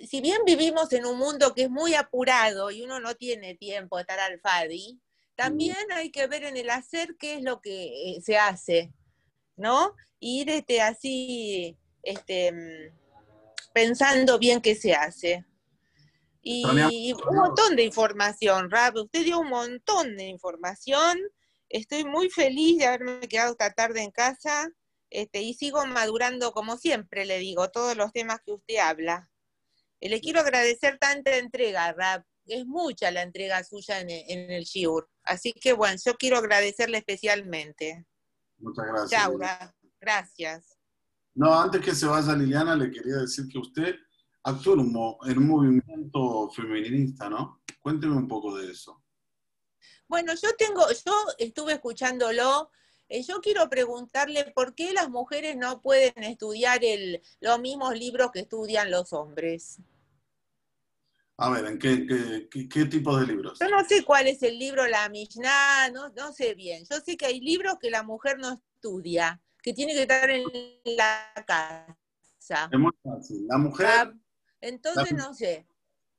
si 0.07 0.21
bien 0.21 0.39
vivimos 0.45 0.91
en 0.93 1.05
un 1.05 1.17
mundo 1.17 1.53
que 1.53 1.63
es 1.63 1.69
muy 1.69 1.93
apurado 1.93 2.71
y 2.71 2.81
uno 2.81 2.99
no 2.99 3.15
tiene 3.15 3.55
tiempo 3.55 3.97
de 3.97 4.01
estar 4.01 4.19
al 4.19 4.39
FADI, 4.39 4.99
también 5.35 5.91
hay 5.93 6.09
que 6.11 6.27
ver 6.27 6.43
en 6.43 6.57
el 6.57 6.69
hacer 6.69 7.15
qué 7.19 7.35
es 7.35 7.43
lo 7.43 7.61
que 7.61 8.15
eh, 8.15 8.21
se 8.21 8.37
hace, 8.37 8.91
¿no? 9.55 9.93
Ir 10.19 10.49
este, 10.49 10.81
así, 10.81 11.77
este, 12.07 12.93
pensando 13.73 14.39
bien 14.39 14.61
qué 14.61 14.75
se 14.75 14.93
hace. 14.93 15.45
Y, 16.41 16.63
un 17.13 17.35
montón 17.35 17.75
de 17.75 17.83
información, 17.83 18.71
Rab, 18.71 18.95
usted 18.95 19.25
dio 19.25 19.39
un 19.39 19.49
montón 19.49 20.15
de 20.15 20.23
información. 20.23 21.19
Estoy 21.67 22.05
muy 22.05 22.29
feliz 22.29 22.77
de 22.77 22.85
haberme 22.85 23.19
quedado 23.27 23.51
esta 23.51 23.71
tarde 23.71 24.01
en 24.01 24.11
casa 24.11 24.69
este, 25.09 25.41
y 25.41 25.53
sigo 25.53 25.85
madurando 25.85 26.53
como 26.53 26.77
siempre, 26.77 27.25
le 27.25 27.39
digo, 27.39 27.69
todos 27.69 27.97
los 27.97 28.13
temas 28.13 28.39
que 28.45 28.53
usted 28.53 28.77
habla. 28.77 29.29
Le 29.99 30.21
quiero 30.21 30.39
agradecer 30.39 30.97
tanta 30.99 31.35
entrega, 31.35 31.91
Rap. 31.91 32.25
Es 32.45 32.65
mucha 32.65 33.11
la 33.11 33.23
entrega 33.23 33.61
suya 33.65 33.99
en, 33.99 34.09
el 34.09 34.63
Shiur. 34.63 35.09
Así 35.23 35.51
que 35.51 35.73
bueno, 35.73 35.97
yo 36.05 36.15
quiero 36.15 36.37
agradecerle 36.37 36.99
especialmente. 36.99 38.05
Muchas 38.59 38.85
gracias. 38.85 39.21
Chau, 39.21 39.37
Gracias. 39.99 40.76
No, 41.37 41.57
antes 41.57 41.81
que 41.81 41.95
se 41.95 42.07
vaya 42.07 42.35
Liliana, 42.35 42.75
le 42.75 42.91
quería 42.91 43.17
decir 43.17 43.47
que 43.47 43.59
usted 43.59 43.95
actuó 44.43 44.73
en 44.73 45.37
un, 45.37 45.47
movimiento 45.47 46.49
feminista, 46.49 47.29
¿no? 47.29 47.61
Cuénteme 47.79 48.15
un 48.15 48.27
poco 48.27 48.57
de 48.57 48.71
eso. 48.71 49.03
Bueno, 50.07 50.33
yo 50.33 50.49
tengo, 50.57 50.81
yo 51.05 51.13
estuve 51.37 51.73
escuchándolo 51.73 52.71
eh, 53.09 53.23
yo 53.23 53.39
quiero 53.39 53.69
preguntarle 53.69 54.51
por 54.53 54.75
qué 54.75 54.91
las 54.91 55.09
mujeres 55.09 55.55
no 55.55 55.81
pueden 55.81 56.23
estudiar 56.23 56.83
el, 56.83 57.21
los 57.39 57.59
mismos 57.59 57.97
libros 57.97 58.31
que 58.33 58.41
estudian 58.41 58.91
los 58.91 59.13
hombres. 59.13 59.79
A 61.37 61.51
ver, 61.51 61.65
¿en 61.65 61.79
qué, 61.79 62.49
qué, 62.49 62.85
tipo 62.85 63.17
de 63.17 63.27
libros? 63.27 63.59
Yo 63.59 63.69
no 63.69 63.85
sé 63.85 64.03
cuál 64.03 64.27
es 64.27 64.41
el 64.43 64.57
libro, 64.57 64.87
la 64.87 65.07
Mishnah, 65.07 65.91
no, 65.91 66.09
no 66.09 66.33
sé 66.33 66.55
bien. 66.55 66.83
Yo 66.89 66.99
sé 66.99 67.15
que 67.15 67.27
hay 67.27 67.39
libros 67.39 67.75
que 67.79 67.91
la 67.91 68.03
mujer 68.03 68.39
no 68.39 68.53
estudia, 68.53 69.39
que 69.61 69.73
tiene 69.73 69.93
que 69.93 70.01
estar 70.03 70.29
en 70.29 70.43
la 70.85 71.31
casa. 71.45 72.69
Es 72.71 72.79
muy 72.79 72.91
fácil. 73.03 73.45
La 73.47 73.57
mujer... 73.57 74.13
entonces 74.61 75.13
no 75.13 75.33
sé. 75.33 75.67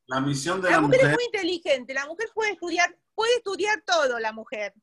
La 0.07 0.21
misión 0.21 0.61
de 0.61 0.71
la, 0.71 0.77
la 0.77 0.81
mujer... 0.83 1.01
mujer 1.01 1.11
es 1.11 1.17
muy 1.17 1.25
inteligente, 1.25 1.95
la 1.95 2.07
mujer 2.07 2.29
puede 2.35 2.53
estudiar, 2.53 2.99
puede 3.15 3.35
estudiar 3.37 3.83
todo, 3.87 4.19
la 4.19 4.33
mujer. 4.33 4.75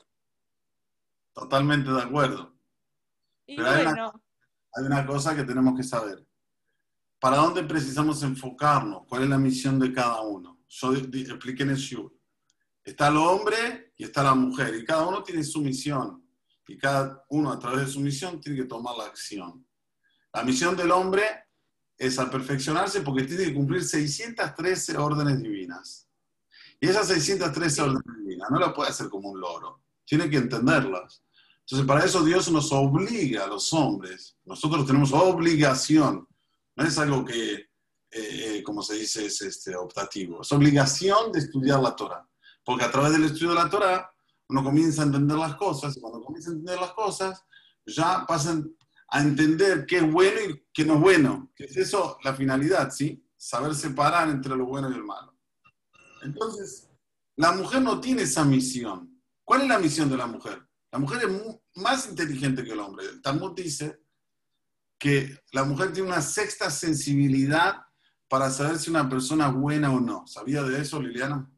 Totalmente 1.34 1.92
de 1.92 2.02
acuerdo. 2.02 2.56
Pero 3.46 3.68
hay, 3.68 3.86
una, 4.86 5.06
cosa 5.06 5.36
que 5.36 5.44
tenemos 5.44 5.76
que 5.76 5.84
saber. 5.84 6.26
¿Para 7.20 7.38
dónde 7.38 7.64
precisamos 7.64 8.24
enfocarnos? 8.24 9.04
¿Cuál 9.08 9.24
es 9.24 9.30
la 9.30 9.38
misión 9.38 9.80
de 9.80 9.94
cada 9.94 10.22
uno? 10.22 10.60
Yo 10.68 10.94
expliqué 10.94 11.64
en 11.64 11.72
el 11.72 11.78
show. 11.78 12.12
Está 12.84 13.08
el 13.08 13.18
hombre 13.18 13.94
y 13.98 14.04
está 14.04 14.24
la 14.24 14.36
mujer. 14.36 14.76
Y 14.76 14.86
cada 14.86 15.08
uno 15.08 15.24
tiene 15.24 15.44
su 15.44 15.62
misión. 15.62 16.25
Y 16.68 16.78
cada 16.78 17.24
uno 17.30 17.52
a 17.52 17.60
través 17.60 17.88
de 17.88 17.92
su 17.94 18.00
misión 18.00 18.40
tiene 18.42 18.60
que 18.60 18.68
tomar 18.68 18.96
la 18.98 19.06
acción. 19.06 19.66
La 20.34 20.44
misión 20.44 20.76
del 20.76 20.92
hombre 20.92 21.24
es 21.98 22.20
al 22.20 22.30
perfeccionarse 22.30 23.02
porque 23.02 23.24
tiene 23.24 23.46
que 23.46 23.54
cumplir 23.54 23.84
613 23.84 24.98
órdenes 24.98 25.42
divinas. 25.42 26.08
Y 26.80 26.88
esas 26.88 27.08
613 27.08 27.82
órdenes 27.82 28.18
divinas 28.18 28.50
no 28.52 28.60
las 28.60 28.74
puede 28.74 28.90
hacer 28.90 29.10
como 29.10 29.30
un 29.30 29.40
loro. 29.40 29.82
Tiene 30.06 30.30
que 30.30 30.38
entenderlas. 30.38 31.24
Entonces, 31.62 31.88
para 31.88 32.06
eso 32.06 32.24
Dios 32.24 32.52
nos 32.52 32.72
obliga 32.72 33.46
a 33.46 33.48
los 33.48 33.74
hombres. 33.74 34.38
Nosotros 34.46 34.86
tenemos 34.86 35.14
obligación. 35.14 36.28
No 36.76 36.84
es 36.84 36.98
algo 37.00 37.26
que, 37.26 37.54
eh, 37.54 37.68
eh, 38.12 38.64
como 38.64 38.84
se 38.84 38.96
dice, 38.96 39.26
es 39.26 39.42
este, 39.42 39.76
optativo. 39.76 40.42
Es 40.42 40.52
obligación 40.52 41.32
de 41.32 41.40
estudiar 41.40 41.80
la 41.80 41.96
Torah. 41.96 42.28
Porque 42.64 42.84
a 42.84 42.92
través 42.92 43.14
del 43.14 43.26
estudio 43.26 43.50
de 43.50 43.56
la 43.56 43.70
Torah, 43.70 44.12
uno 44.50 44.64
comienza 44.64 45.02
a 45.02 45.06
entender 45.06 45.38
las 45.38 45.56
cosas. 45.56 45.96
Y 45.98 46.02
cuando 46.02 46.22
comienza 46.22 46.50
a 46.50 46.54
entender 46.54 46.80
las 46.80 46.94
cosas, 46.94 47.44
ya 47.86 48.26
pasan 48.28 48.76
a 49.10 49.22
entender 49.22 49.86
qué 49.86 49.98
es 49.98 50.12
bueno 50.12 50.40
y 50.50 50.66
qué 50.74 50.86
no 50.86 50.96
es 50.96 51.02
bueno. 51.02 51.52
Que 51.56 51.66
es 51.66 51.78
eso 51.78 52.18
la 52.24 52.34
finalidad, 52.34 52.92
¿sí? 52.92 53.24
Saber 53.38 53.76
separar 53.76 54.30
entre 54.30 54.56
lo 54.56 54.66
bueno 54.66 54.90
y 54.90 54.96
el 54.96 55.04
malo. 55.04 55.36
Entonces, 56.24 56.90
la 57.36 57.52
mujer 57.52 57.82
no 57.82 58.00
tiene 58.00 58.24
esa 58.24 58.44
misión. 58.44 59.22
¿Cuál 59.44 59.62
es 59.62 59.68
la 59.68 59.80
misión 59.80 60.10
de 60.10 60.18
la 60.18 60.28
mujer? 60.28 60.68
La 60.92 61.00
mujer 61.00 61.24
es 61.24 61.60
más 61.76 62.08
inteligente 62.08 62.64
que 62.64 62.72
el 62.72 62.80
hombre. 62.80 63.06
El 63.06 63.22
Talmud 63.22 63.54
dice 63.56 64.02
que 64.98 65.38
la 65.52 65.64
mujer 65.64 65.92
tiene 65.92 66.08
una 66.08 66.22
sexta 66.22 66.72
sensibilidad 66.72 67.76
para 68.28 68.50
saber 68.50 68.80
si 68.80 68.90
una 68.90 69.08
persona 69.08 69.50
es 69.50 69.54
buena 69.54 69.92
o 69.92 70.00
no. 70.00 70.26
¿Sabía 70.26 70.64
de 70.64 70.82
eso, 70.82 71.02
Liliana? 71.02 71.52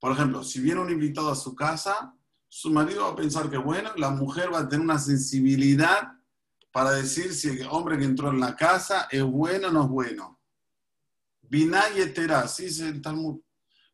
Por 0.00 0.12
ejemplo, 0.12 0.42
si 0.42 0.60
viene 0.60 0.80
un 0.80 0.90
invitado 0.90 1.30
a 1.30 1.36
su 1.36 1.54
casa, 1.54 2.14
su 2.48 2.70
marido 2.70 3.04
va 3.04 3.10
a 3.10 3.16
pensar 3.16 3.48
que 3.48 3.56
es 3.56 3.64
bueno, 3.64 3.90
la 3.96 4.10
mujer 4.10 4.52
va 4.52 4.60
a 4.60 4.68
tener 4.68 4.84
una 4.84 4.98
sensibilidad 4.98 6.14
para 6.72 6.92
decir 6.92 7.32
si 7.34 7.48
el 7.48 7.68
hombre 7.70 7.98
que 7.98 8.04
entró 8.04 8.30
en 8.30 8.40
la 8.40 8.56
casa 8.56 9.06
es 9.10 9.22
bueno 9.22 9.68
o 9.68 9.70
no 9.70 9.82
es 9.84 9.88
bueno. 9.88 10.40
Vinayetera, 11.42 12.40
así 12.40 12.64
dice 12.64 12.88
el 12.88 13.02
Talmud. 13.02 13.40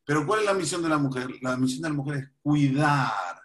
Pero 0.04 0.26
¿cuál 0.26 0.40
es 0.40 0.46
la 0.46 0.54
misión 0.54 0.82
de 0.82 0.88
la 0.88 0.98
mujer? 0.98 1.28
La 1.42 1.56
misión 1.56 1.82
de 1.82 1.88
la 1.88 1.94
mujer 1.94 2.16
es 2.18 2.30
cuidar 2.40 3.36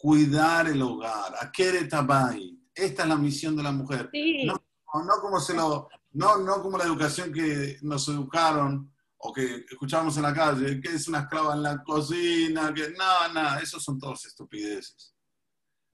cuidar 0.00 0.66
el 0.66 0.80
hogar, 0.80 1.34
a 1.38 1.52
Keretabay. 1.52 2.58
Esta 2.74 3.02
es 3.02 3.08
la 3.08 3.16
misión 3.16 3.54
de 3.54 3.62
la 3.62 3.70
mujer. 3.70 4.10
No, 4.46 4.54
no, 4.94 5.20
como 5.20 5.38
se 5.38 5.52
lo, 5.52 5.90
no, 6.12 6.38
no 6.38 6.62
como 6.62 6.78
la 6.78 6.84
educación 6.84 7.30
que 7.30 7.76
nos 7.82 8.08
educaron 8.08 8.90
o 9.22 9.32
que 9.32 9.66
escuchamos 9.70 10.16
en 10.16 10.22
la 10.22 10.32
calle, 10.32 10.80
que 10.80 10.94
es 10.94 11.06
una 11.08 11.20
esclava 11.20 11.54
en 11.54 11.62
la 11.62 11.82
cocina, 11.82 12.72
que 12.72 12.90
nada, 12.90 13.28
nada, 13.28 13.60
eso 13.60 13.78
son 13.78 13.98
todas 13.98 14.24
estupideces. 14.24 15.14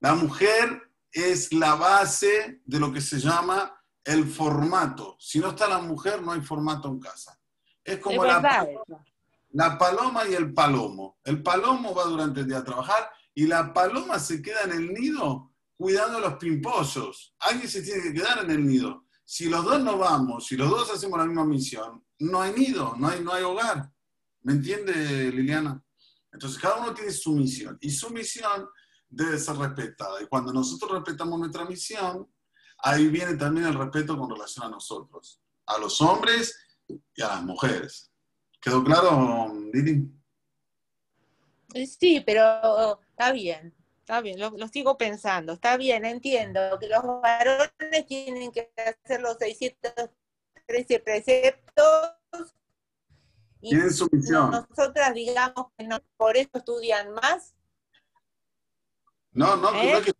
La 0.00 0.14
mujer 0.14 0.92
es 1.10 1.52
la 1.52 1.74
base 1.74 2.60
de 2.64 2.78
lo 2.78 2.92
que 2.92 3.00
se 3.00 3.18
llama 3.18 3.76
el 4.04 4.26
formato. 4.26 5.16
Si 5.18 5.40
no 5.40 5.48
está 5.48 5.66
la 5.68 5.80
mujer, 5.80 6.22
no 6.22 6.32
hay 6.32 6.40
formato 6.40 6.88
en 6.88 7.00
casa. 7.00 7.38
Es 7.82 7.98
como 7.98 8.24
la, 8.24 8.68
la 9.50 9.78
paloma 9.78 10.28
y 10.28 10.34
el 10.34 10.54
palomo. 10.54 11.18
El 11.24 11.42
palomo 11.42 11.94
va 11.94 12.04
durante 12.04 12.40
el 12.40 12.46
día 12.46 12.58
a 12.58 12.64
trabajar 12.64 13.10
y 13.34 13.46
la 13.46 13.72
paloma 13.72 14.18
se 14.20 14.40
queda 14.40 14.62
en 14.64 14.72
el 14.72 14.92
nido 14.92 15.52
cuidando 15.76 16.20
los 16.20 16.34
pimpollos. 16.34 17.34
Alguien 17.40 17.68
se 17.68 17.82
tiene 17.82 18.02
que 18.02 18.14
quedar 18.14 18.44
en 18.44 18.50
el 18.50 18.66
nido. 18.66 19.06
Si 19.24 19.48
los 19.48 19.64
dos 19.64 19.82
no 19.82 19.98
vamos, 19.98 20.46
si 20.46 20.56
los 20.56 20.70
dos 20.70 20.92
hacemos 20.92 21.18
la 21.18 21.26
misma 21.26 21.44
misión, 21.44 22.05
no 22.18 22.40
hay 22.40 22.52
nido, 22.52 22.94
no 22.96 23.08
hay, 23.08 23.22
no 23.22 23.32
hay 23.32 23.42
hogar. 23.42 23.90
¿Me 24.42 24.52
entiende, 24.52 25.30
Liliana? 25.32 25.82
Entonces, 26.32 26.60
cada 26.60 26.76
uno 26.76 26.94
tiene 26.94 27.10
su 27.10 27.32
misión 27.32 27.78
y 27.80 27.90
su 27.90 28.10
misión 28.10 28.68
debe 29.08 29.38
ser 29.38 29.56
respetada. 29.56 30.22
Y 30.22 30.26
cuando 30.26 30.52
nosotros 30.52 30.90
respetamos 30.92 31.38
nuestra 31.38 31.64
misión, 31.64 32.30
ahí 32.78 33.08
viene 33.08 33.34
también 33.34 33.66
el 33.66 33.74
respeto 33.74 34.16
con 34.18 34.30
relación 34.30 34.66
a 34.66 34.70
nosotros, 34.70 35.40
a 35.66 35.78
los 35.78 36.00
hombres 36.00 36.56
y 36.88 37.22
a 37.22 37.28
las 37.28 37.42
mujeres. 37.42 38.12
¿Quedó 38.60 38.84
claro, 38.84 39.52
Lili? 39.72 40.10
Sí, 41.86 42.22
pero 42.24 43.00
está 43.10 43.32
bien. 43.32 43.74
Está 44.06 44.20
bien, 44.20 44.38
lo, 44.38 44.68
sigo 44.68 44.96
pensando. 44.96 45.54
Está 45.54 45.76
bien, 45.76 46.04
entiendo 46.04 46.60
que 46.78 46.86
los 46.86 47.02
varones 47.20 48.06
tienen 48.06 48.52
que 48.52 48.70
hacer 48.76 49.20
los 49.20 49.36
613 50.68 51.00
preceptos. 51.00 52.54
Y 53.60 53.70
Tienen 53.70 53.92
su 53.92 54.08
misión. 54.12 54.50
Nosotras 54.50 55.14
digamos 55.14 55.66
que 55.76 55.86
no, 55.86 55.98
por 56.16 56.36
eso 56.36 56.50
estudian 56.54 57.12
más. 57.14 57.54
No, 59.32 59.56
no, 59.56 59.74
¿Eh? 59.74 60.02
que 60.04 60.12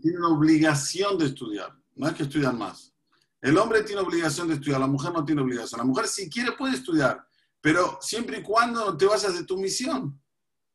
tienen 0.00 0.24
obligación 0.24 1.18
de 1.18 1.26
estudiar. 1.26 1.76
No 1.94 2.08
es 2.08 2.14
que 2.14 2.22
estudian 2.24 2.56
más. 2.56 2.92
El 3.40 3.58
hombre 3.58 3.82
tiene 3.82 4.00
obligación 4.00 4.48
de 4.48 4.54
estudiar, 4.54 4.80
la 4.80 4.86
mujer 4.86 5.12
no 5.12 5.24
tiene 5.24 5.42
obligación. 5.42 5.78
La 5.78 5.84
mujer 5.84 6.06
si 6.06 6.30
quiere 6.30 6.52
puede 6.52 6.74
estudiar, 6.74 7.26
pero 7.60 7.98
siempre 8.00 8.38
y 8.38 8.42
cuando 8.42 8.96
te 8.96 9.04
vayas 9.04 9.34
de 9.34 9.44
tu 9.44 9.58
misión. 9.58 10.18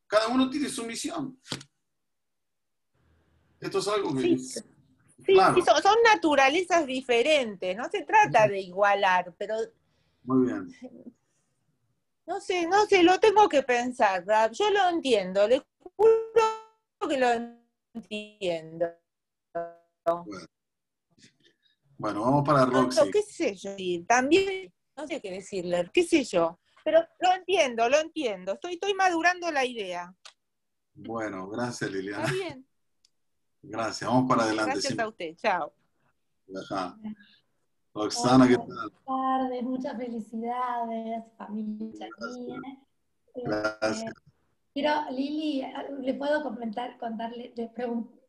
Cada 0.06 0.28
uno 0.28 0.50
tiene 0.50 0.70
su 0.70 0.84
misión. 0.84 1.40
Esto 3.60 3.80
es 3.80 3.88
algo 3.88 4.14
que... 4.16 4.38
Sí, 4.38 4.60
sí, 5.26 5.36
son, 5.36 5.98
naturalezas 6.04 6.86
diferentes, 6.86 7.76
no 7.76 7.90
se 7.90 8.04
trata 8.04 8.48
de 8.48 8.62
igualar, 8.62 9.34
pero... 9.38 9.56
Muy 10.24 10.48
bien. 10.48 10.68
No 12.26 12.42
sé, 12.42 12.68
no 12.68 12.86
sé, 12.86 13.04
lo 13.04 13.20
tengo 13.20 13.48
que 13.48 13.64
pensar, 13.64 14.26
Yo 14.52 14.70
lo 14.70 14.90
entiendo, 14.90 15.48
le 15.48 15.64
juro 15.80 16.12
que 17.08 17.18
lo 17.18 17.28
entiendo. 17.94 18.88
Bueno, 21.98 22.22
vamos 22.22 22.44
para 22.46 22.66
Roxy. 22.66 23.12
qué 23.12 23.22
sé 23.22 23.56
yo, 23.56 23.72
también, 24.06 24.72
no 24.96 25.08
sé 25.08 25.22
qué 25.22 25.32
decirle, 25.32 25.90
qué 25.94 26.04
sé 26.04 26.24
yo, 26.24 26.60
pero 26.84 27.00
lo 27.20 27.34
entiendo, 27.34 27.90
lo 27.90 27.98
entiendo, 28.00 28.54
estoy, 28.54 28.74
estoy 28.74 28.94
madurando 28.94 29.52
la 29.52 29.66
idea. 29.66 30.14
Bueno, 30.94 31.48
gracias 31.48 31.92
Liliana. 31.92 32.24
Está 32.26 32.34
bien. 32.34 32.68
Gracias, 33.70 34.10
vamos 34.10 34.30
para 34.30 34.44
adelante. 34.44 34.72
Gracias 34.72 35.00
a 35.00 35.08
usted, 35.08 35.36
chao. 35.36 35.74
Roxana, 37.94 38.48
¿qué 38.48 38.56
tal? 38.56 38.66
Buenas 38.66 38.92
tardes, 39.06 39.64
muchas 39.64 39.98
felicidades, 39.98 41.24
familia 41.38 42.08
Gracias. 43.36 44.12
Eh, 44.12 44.14
quiero, 44.74 45.12
Lili, 45.12 45.66
¿le 46.00 46.14
puedo 46.14 46.44
comentar, 46.44 46.98
contarle, 46.98 47.54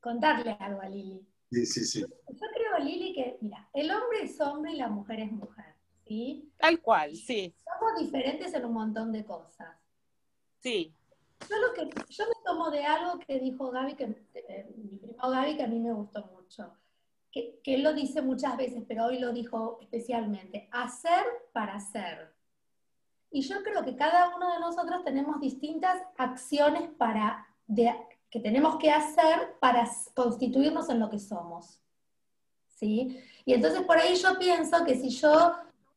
contarle 0.00 0.56
algo 0.58 0.80
a 0.80 0.88
Lili? 0.88 1.24
Sí, 1.52 1.66
sí, 1.66 1.84
sí. 1.84 2.00
Yo 2.00 2.06
creo, 2.54 2.84
Lili, 2.84 3.14
que, 3.14 3.38
mira, 3.40 3.68
el 3.72 3.90
hombre 3.92 4.22
es 4.24 4.40
hombre 4.40 4.72
y 4.72 4.76
la 4.76 4.88
mujer 4.88 5.20
es 5.20 5.30
mujer, 5.30 5.76
¿sí? 6.04 6.50
Tal 6.58 6.80
cual, 6.80 7.14
sí. 7.14 7.54
Somos 7.64 8.00
diferentes 8.00 8.52
en 8.52 8.64
un 8.64 8.72
montón 8.72 9.12
de 9.12 9.24
cosas. 9.24 9.76
Sí. 10.58 10.92
Yo, 11.48 11.56
lo 11.56 11.72
que, 11.74 11.90
yo 12.08 12.24
me 12.26 12.34
tomo 12.44 12.70
de 12.70 12.84
algo 12.84 13.18
que 13.18 13.38
dijo 13.38 13.70
Gaby, 13.70 13.94
que, 13.94 14.04
eh, 14.34 14.72
mi 14.76 14.96
primo 14.96 15.30
Gaby, 15.30 15.56
que 15.56 15.62
a 15.62 15.68
mí 15.68 15.78
me 15.78 15.92
gustó 15.92 16.24
mucho, 16.26 16.72
que, 17.30 17.60
que 17.62 17.74
él 17.74 17.82
lo 17.82 17.92
dice 17.92 18.22
muchas 18.22 18.56
veces, 18.56 18.82
pero 18.86 19.06
hoy 19.06 19.18
lo 19.18 19.32
dijo 19.32 19.78
especialmente, 19.80 20.68
hacer 20.72 21.24
para 21.52 21.76
hacer. 21.76 22.34
Y 23.30 23.42
yo 23.42 23.62
creo 23.62 23.84
que 23.84 23.96
cada 23.96 24.34
uno 24.34 24.52
de 24.54 24.60
nosotros 24.60 25.04
tenemos 25.04 25.40
distintas 25.40 26.02
acciones 26.16 26.88
para, 26.96 27.46
de, 27.66 27.94
que 28.30 28.40
tenemos 28.40 28.76
que 28.76 28.90
hacer 28.90 29.56
para 29.60 29.88
constituirnos 30.14 30.88
en 30.88 31.00
lo 31.00 31.10
que 31.10 31.18
somos. 31.18 31.80
¿Sí? 32.66 33.20
Y 33.44 33.54
entonces 33.54 33.82
por 33.82 33.98
ahí 33.98 34.14
yo 34.14 34.38
pienso 34.38 34.84
que 34.84 34.94
si 34.94 35.10
yo 35.10 35.52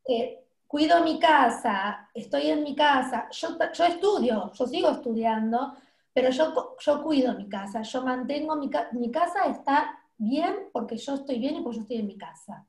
eh, 0.08 0.41
cuido 0.72 1.04
mi 1.04 1.18
casa, 1.18 2.08
estoy 2.14 2.48
en 2.48 2.62
mi 2.62 2.74
casa, 2.74 3.28
yo, 3.30 3.58
yo 3.74 3.84
estudio, 3.84 4.50
yo 4.54 4.66
sigo 4.66 4.88
estudiando, 4.88 5.76
pero 6.14 6.30
yo, 6.30 6.76
yo 6.80 7.02
cuido 7.02 7.34
mi 7.34 7.46
casa, 7.46 7.82
yo 7.82 8.02
mantengo 8.02 8.56
mi, 8.56 8.70
mi 8.92 9.10
casa 9.10 9.44
está 9.50 10.02
bien 10.16 10.70
porque 10.72 10.96
yo 10.96 11.12
estoy 11.12 11.38
bien 11.38 11.56
y 11.56 11.60
porque 11.60 11.76
yo 11.76 11.82
estoy 11.82 11.98
en 11.98 12.06
mi 12.06 12.16
casa. 12.16 12.66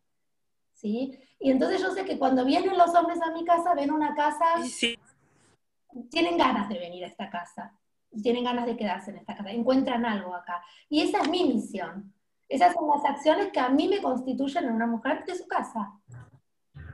¿Sí? 0.74 1.18
Y 1.40 1.50
entonces 1.50 1.82
yo 1.82 1.92
sé 1.92 2.04
que 2.04 2.20
cuando 2.20 2.44
vienen 2.44 2.78
los 2.78 2.94
hombres 2.94 3.22
a 3.22 3.32
mi 3.32 3.46
casa, 3.46 3.74
ven 3.74 3.90
una 3.90 4.14
casa, 4.14 4.48
tienen 6.12 6.38
ganas 6.38 6.68
de 6.68 6.80
venir 6.80 7.06
a 7.06 7.08
esta 7.08 7.30
casa, 7.30 7.74
tienen 8.22 8.44
ganas 8.44 8.66
de 8.66 8.76
quedarse 8.76 9.12
en 9.12 9.18
esta 9.20 9.34
casa, 9.34 9.50
encuentran 9.50 10.06
algo 10.06 10.36
acá. 10.36 10.62
Y 10.90 11.04
esa 11.04 11.22
es 11.22 11.30
mi 11.30 11.46
misión. 11.46 12.14
Esas 12.50 12.74
son 12.74 12.90
las 12.90 13.06
acciones 13.06 13.48
que 13.54 13.62
a 13.62 13.70
mí 13.70 13.88
me 13.88 14.02
constituyen 14.02 14.66
en 14.66 14.74
una 14.74 14.88
mujer 14.88 15.24
de 15.24 15.36
su 15.36 15.48
casa. 15.48 15.94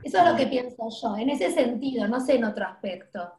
Eso 0.03 0.17
es 0.19 0.25
lo 0.25 0.35
que 0.35 0.47
pienso 0.47 0.89
yo, 1.01 1.17
en 1.17 1.29
ese 1.29 1.51
sentido, 1.51 2.07
no 2.07 2.19
sé 2.19 2.35
en 2.35 2.45
otro 2.45 2.65
aspecto. 2.65 3.33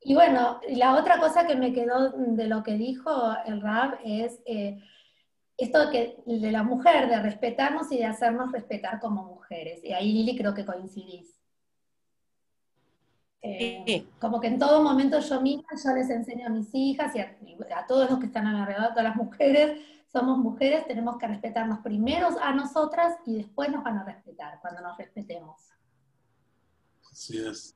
Y 0.00 0.14
bueno, 0.14 0.60
la 0.68 0.94
otra 0.96 1.18
cosa 1.18 1.46
que 1.46 1.56
me 1.56 1.72
quedó 1.72 2.10
de 2.10 2.46
lo 2.46 2.62
que 2.62 2.74
dijo 2.74 3.10
el 3.44 3.60
Rab 3.60 3.98
es 4.04 4.40
eh, 4.46 4.78
esto 5.56 5.90
de, 5.90 6.16
de 6.26 6.52
la 6.52 6.62
mujer, 6.62 7.08
de 7.08 7.20
respetarnos 7.20 7.90
y 7.90 7.98
de 7.98 8.04
hacernos 8.06 8.52
respetar 8.52 9.00
como 9.00 9.24
mujeres. 9.24 9.82
Y 9.82 9.92
ahí 9.92 10.12
Lili 10.12 10.36
creo 10.36 10.54
que 10.54 10.64
coincidís. 10.64 11.36
Eh, 13.48 14.06
como 14.18 14.40
que 14.40 14.48
en 14.48 14.58
todo 14.58 14.82
momento 14.82 15.20
yo 15.20 15.40
misma, 15.40 15.68
yo 15.82 15.94
les 15.94 16.10
enseño 16.10 16.46
a 16.48 16.50
mis 16.50 16.68
hijas 16.74 17.14
y 17.14 17.20
a, 17.20 17.86
todos 17.86 18.10
los 18.10 18.18
que 18.18 18.26
están 18.26 18.46
alrededor, 18.46 18.86
a 18.86 18.90
todas 18.90 19.04
las 19.04 19.16
mujeres, 19.16 19.80
somos 20.08 20.38
mujeres, 20.38 20.86
tenemos 20.86 21.18
que 21.18 21.26
respetarnos 21.26 21.80
primero 21.80 22.28
a 22.40 22.52
nosotras 22.52 23.16
y 23.26 23.36
después 23.38 23.70
nos 23.70 23.84
van 23.84 23.98
a 23.98 24.04
respetar 24.04 24.58
cuando 24.60 24.80
nos 24.80 24.96
respetemos. 24.96 25.60
Así 27.10 27.38
es. 27.38 27.74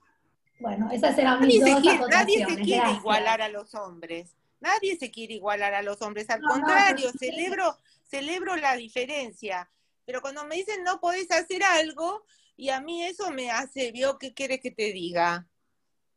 Bueno, 0.60 0.90
esas 0.90 1.16
eran 1.16 1.40
mis 1.40 1.60
nadie 1.60 1.74
dos 1.74 1.82
se 1.82 2.08
Nadie 2.08 2.46
se 2.46 2.56
quiere 2.56 2.92
igualar 2.92 3.42
a 3.42 3.48
los 3.48 3.74
hombres. 3.74 4.36
Nadie 4.60 4.96
se 4.96 5.10
quiere 5.10 5.34
igualar 5.34 5.74
a 5.74 5.82
los 5.82 6.02
hombres. 6.02 6.28
Al 6.28 6.42
contrario, 6.42 7.10
celebro, 7.18 7.78
celebro 8.04 8.56
la 8.56 8.76
diferencia. 8.76 9.70
Pero 10.04 10.20
cuando 10.20 10.44
me 10.44 10.56
dicen 10.56 10.84
no 10.84 11.00
podés 11.00 11.30
hacer 11.30 11.62
algo, 11.62 12.24
y 12.56 12.68
a 12.68 12.80
mí 12.80 13.02
eso 13.02 13.30
me 13.30 13.50
hace, 13.50 13.90
vio, 13.90 14.18
¿qué 14.18 14.34
quieres 14.34 14.60
que 14.60 14.70
te 14.70 14.92
diga? 14.92 15.46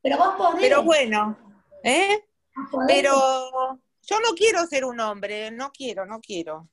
Pero 0.02 0.18
vos 0.18 0.36
podés. 0.36 0.62
Pero 0.62 0.84
bueno, 0.84 1.38
¿eh? 1.84 2.26
Pero 2.88 3.80
yo 4.06 4.20
no 4.20 4.34
quiero 4.36 4.66
ser 4.68 4.86
un 4.86 5.00
hombre, 5.00 5.52
no 5.52 5.72
quiero, 5.72 6.06
no 6.06 6.20
quiero. 6.20 6.70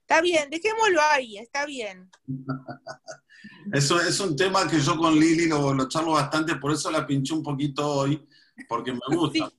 Está 0.00 0.20
bien, 0.20 0.50
dejémoslo 0.50 1.00
ahí, 1.10 1.38
está 1.38 1.66
bien. 1.66 2.10
Eso 3.72 4.00
es 4.00 4.20
un 4.20 4.36
tema 4.36 4.68
que 4.68 4.80
yo 4.80 4.96
con 4.96 5.14
Lili 5.18 5.48
lo, 5.48 5.72
lo 5.74 5.88
charlo 5.88 6.12
bastante, 6.12 6.56
por 6.56 6.72
eso 6.72 6.90
la 6.90 7.06
pinché 7.06 7.34
un 7.34 7.42
poquito 7.42 7.86
hoy, 7.86 8.26
porque 8.68 8.92
me 8.92 9.16
gusta. 9.16 9.52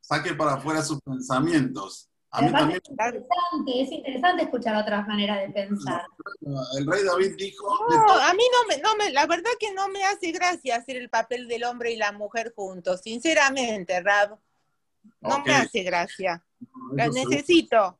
saque 0.00 0.34
para 0.34 0.54
afuera 0.54 0.82
sus 0.82 1.00
pensamientos. 1.00 2.08
A 2.30 2.42
mí 2.42 2.50
también... 2.50 2.80
es, 2.82 2.90
interesante, 2.90 3.82
es 3.82 3.92
interesante 3.92 4.42
escuchar 4.42 4.74
otras 4.74 5.06
maneras 5.06 5.40
de 5.40 5.52
pensar. 5.52 6.04
El 6.76 6.86
rey 6.86 7.04
David 7.04 7.34
dijo... 7.38 7.64
a 7.92 8.34
mí 8.34 8.42
no 8.52 8.66
me, 8.68 8.82
no 8.82 8.96
me, 8.96 9.12
la 9.12 9.26
verdad 9.26 9.50
que 9.60 9.72
no 9.72 9.88
me 9.88 10.04
hace 10.04 10.32
gracia 10.32 10.76
hacer 10.76 10.96
el 10.96 11.08
papel 11.08 11.46
del 11.46 11.62
hombre 11.62 11.92
y 11.92 11.96
la 11.96 12.10
mujer 12.10 12.52
juntos, 12.56 13.02
sinceramente, 13.02 14.00
Rab. 14.00 14.36
No 15.20 15.42
me 15.44 15.54
hace 15.54 15.82
gracia. 15.82 16.44
Lo 16.92 17.08
necesito. 17.12 17.98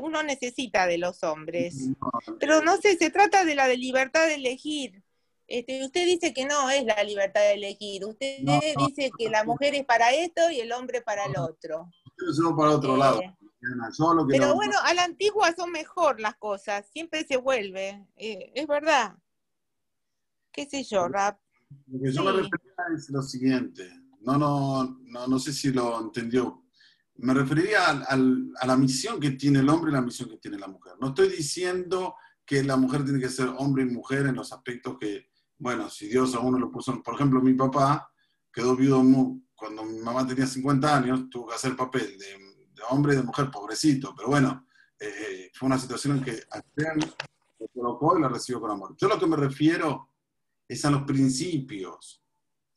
uno 0.00 0.22
necesita 0.22 0.86
de 0.86 0.98
los 0.98 1.22
hombres. 1.24 1.90
Pero 2.38 2.62
no 2.62 2.76
sé, 2.78 2.96
se 2.96 3.10
trata 3.10 3.44
de 3.44 3.54
la 3.54 3.68
de 3.68 3.76
libertad 3.76 4.26
de 4.26 4.34
elegir. 4.34 5.02
Este, 5.46 5.82
usted 5.82 6.04
dice 6.04 6.34
que 6.34 6.44
no 6.44 6.68
es 6.68 6.84
la 6.84 7.02
libertad 7.04 7.40
de 7.40 7.54
elegir. 7.54 8.04
Usted 8.04 8.38
dice 8.86 9.10
que 9.18 9.30
la 9.30 9.44
mujer 9.44 9.74
es 9.74 9.84
para 9.84 10.12
esto 10.12 10.50
y 10.50 10.60
el 10.60 10.72
hombre 10.72 11.00
para 11.00 11.24
el 11.24 11.36
otro. 11.38 11.90
para 12.56 12.70
otro 12.72 12.96
lado. 12.96 13.20
Eh, 13.20 13.34
Pero 14.28 14.54
bueno, 14.54 14.74
a 14.84 14.94
la 14.94 15.04
antigua 15.04 15.52
son 15.54 15.72
mejor 15.72 16.20
las 16.20 16.36
cosas, 16.36 16.86
siempre 16.92 17.24
se 17.24 17.36
vuelve, 17.36 18.06
eh, 18.16 18.52
es 18.54 18.66
verdad. 18.66 19.16
¿Qué 20.52 20.66
sé 20.66 20.84
yo, 20.84 21.08
Rap? 21.08 21.40
Lo 21.86 22.00
que 22.00 22.12
yo 22.12 22.22
me 22.22 22.32
refería 22.32 22.72
es 22.96 23.10
lo 23.10 23.22
siguiente, 23.22 23.90
no, 24.20 24.38
no, 24.38 24.98
no, 25.02 25.26
no 25.26 25.38
sé 25.38 25.52
si 25.52 25.72
lo 25.72 26.00
entendió. 26.00 26.64
Me 27.16 27.34
referiría 27.34 27.88
a 27.88 28.66
la 28.66 28.76
misión 28.76 29.18
que 29.18 29.32
tiene 29.32 29.58
el 29.60 29.68
hombre 29.68 29.90
y 29.90 29.94
la 29.94 30.02
misión 30.02 30.28
que 30.28 30.36
tiene 30.36 30.58
la 30.58 30.68
mujer. 30.68 30.94
No 31.00 31.08
estoy 31.08 31.28
diciendo 31.28 32.14
que 32.46 32.62
la 32.62 32.76
mujer 32.76 33.04
tiene 33.04 33.20
que 33.20 33.28
ser 33.28 33.48
hombre 33.58 33.82
y 33.82 33.86
mujer 33.86 34.26
en 34.26 34.36
los 34.36 34.52
aspectos 34.52 34.96
que, 34.98 35.30
bueno, 35.58 35.90
si 35.90 36.06
Dios 36.08 36.34
a 36.34 36.40
uno 36.40 36.58
lo 36.58 36.70
puso, 36.70 37.02
por 37.02 37.14
ejemplo, 37.14 37.40
mi 37.40 37.54
papá 37.54 38.10
quedó 38.52 38.76
viudo 38.76 39.02
cuando 39.56 39.84
mi 39.84 39.98
mamá 39.98 40.26
tenía 40.26 40.46
50 40.46 40.96
años, 40.96 41.28
tuvo 41.28 41.48
que 41.48 41.54
hacer 41.56 41.76
papel 41.76 42.16
de 42.16 42.48
de 42.78 42.84
hombre 42.90 43.12
y 43.12 43.16
de 43.16 43.22
mujer, 43.22 43.50
pobrecito, 43.50 44.14
pero 44.16 44.28
bueno, 44.28 44.66
eh, 44.98 45.50
fue 45.52 45.66
una 45.66 45.78
situación 45.78 46.18
en 46.18 46.24
que 46.24 46.42
Hashem 46.50 47.00
lo 47.58 47.68
colocó 47.68 48.16
y 48.16 48.22
la 48.22 48.28
recibió 48.28 48.60
con 48.60 48.70
amor. 48.70 48.94
Yo 48.96 49.08
lo 49.08 49.18
que 49.18 49.26
me 49.26 49.36
refiero 49.36 50.10
es 50.66 50.84
a 50.84 50.90
los 50.90 51.02
principios, 51.02 52.22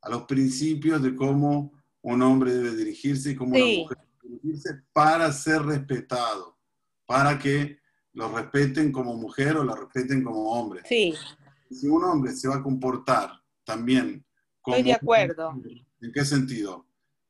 a 0.02 0.10
los 0.10 0.24
principios 0.24 1.02
de 1.02 1.16
cómo 1.16 1.74
un 2.02 2.22
hombre 2.22 2.54
debe 2.54 2.76
dirigirse 2.76 3.32
y 3.32 3.36
cómo 3.36 3.56
una 3.56 3.66
mujer 3.66 3.98
debe 3.98 4.36
dirigirse 4.36 4.82
para 4.94 5.32
ser 5.32 5.62
respetado, 5.64 6.58
para 7.06 7.38
que 7.38 7.80
lo 8.14 8.36
respeten 8.36 8.92
como 8.92 9.16
mujer 9.16 9.58
o 9.58 9.64
lo 9.64 9.76
respeten 9.76 10.24
como 10.24 10.52
hombre. 10.52 10.82
Sí. 10.86 11.14
Si 11.70 11.88
un 11.88 12.04
hombre 12.04 12.34
se 12.34 12.48
va 12.48 12.58
a 12.58 12.64
comportar 12.64 13.32
también 13.64 14.26
como... 14.62 14.78
Estoy 14.78 14.92
de 14.92 14.96
acuerdo. 14.96 15.54
¿En 16.02 16.12
qué 16.12 16.26
sentido? 16.26 16.88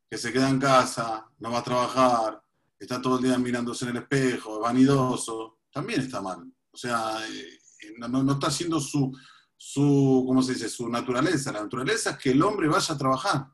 Que 0.10 0.18
se 0.18 0.32
queda 0.32 0.50
en 0.50 0.60
casa, 0.60 1.30
no 1.40 1.52
va 1.52 1.60
a 1.60 1.64
trabajar, 1.64 2.42
está 2.80 3.02
todo 3.02 3.18
el 3.18 3.24
día 3.24 3.38
mirándose 3.38 3.86
en 3.86 3.92
el 3.92 4.04
espejo, 4.04 4.60
vanidoso, 4.60 5.60
también 5.72 6.02
está 6.02 6.22
mal. 6.22 6.52
O 6.72 6.78
sea, 6.78 7.18
eh, 7.30 7.60
no, 7.98 8.32
está 8.32 8.48
haciendo 8.48 8.80
su, 8.80 9.16
su, 9.64 10.24
¿cómo 10.26 10.42
se 10.42 10.56
dice?, 10.56 10.68
su 10.68 10.90
naturaleza. 10.90 11.52
La 11.52 11.62
naturaleza 11.62 12.10
es 12.10 12.18
que 12.18 12.32
el 12.32 12.42
hombre 12.42 12.68
vaya 12.68 12.96
a 12.96 12.98
trabajar 12.98 13.48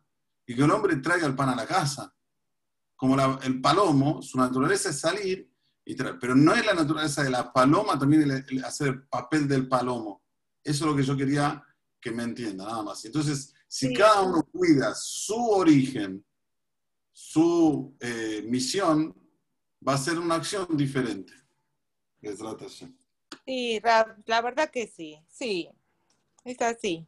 y 0.46 0.56
que 0.56 0.64
el 0.64 0.72
hombre 0.72 0.96
traiga 0.96 1.28
el 1.28 1.36
pan 1.36 1.50
a 1.50 1.56
la 1.56 1.66
casa. 1.66 2.16
Como 2.96 3.18
el 3.44 3.60
palomo, 3.60 4.22
su 4.22 4.38
naturaleza 4.38 4.90
es 4.90 5.02
salir 5.02 5.52
y 5.84 5.96
traer. 5.96 6.18
Pero 6.18 6.34
no 6.34 6.54
es 6.54 6.66
la 6.66 6.74
naturaleza 6.74 7.24
de 7.24 7.30
la 7.30 7.52
paloma 7.52 8.00
también 8.00 8.46
hacer 8.64 8.88
el 8.88 9.04
papel 9.04 9.50
del 9.50 9.68
palomo. 9.68 10.24
Eso 10.64 10.86
es 10.86 10.92
lo 10.92 10.96
que 10.96 11.04
yo 11.04 11.18
quería 11.18 11.62
que 12.00 12.12
me 12.12 12.24
entienda, 12.24 12.66
nada 12.66 12.84
más. 12.84 13.04
Entonces, 13.04 13.54
si 13.68 13.94
cada 13.94 14.22
uno 14.22 14.44
cuida 14.44 14.96
su 14.96 15.36
origen, 15.36 16.26
su 17.12 17.98
eh, 18.00 18.46
misión 18.48 19.14
va 19.86 19.96
a 19.96 19.98
ser 19.98 20.18
una 20.18 20.36
acción 20.36 20.68
diferente. 20.78 21.34
Sí, 23.46 23.82
la, 23.84 24.42
verdad 24.42 24.70
que 24.72 24.88
sí, 24.88 25.22
sí, 25.28 25.70
es 26.48 26.62
así. 26.62 27.06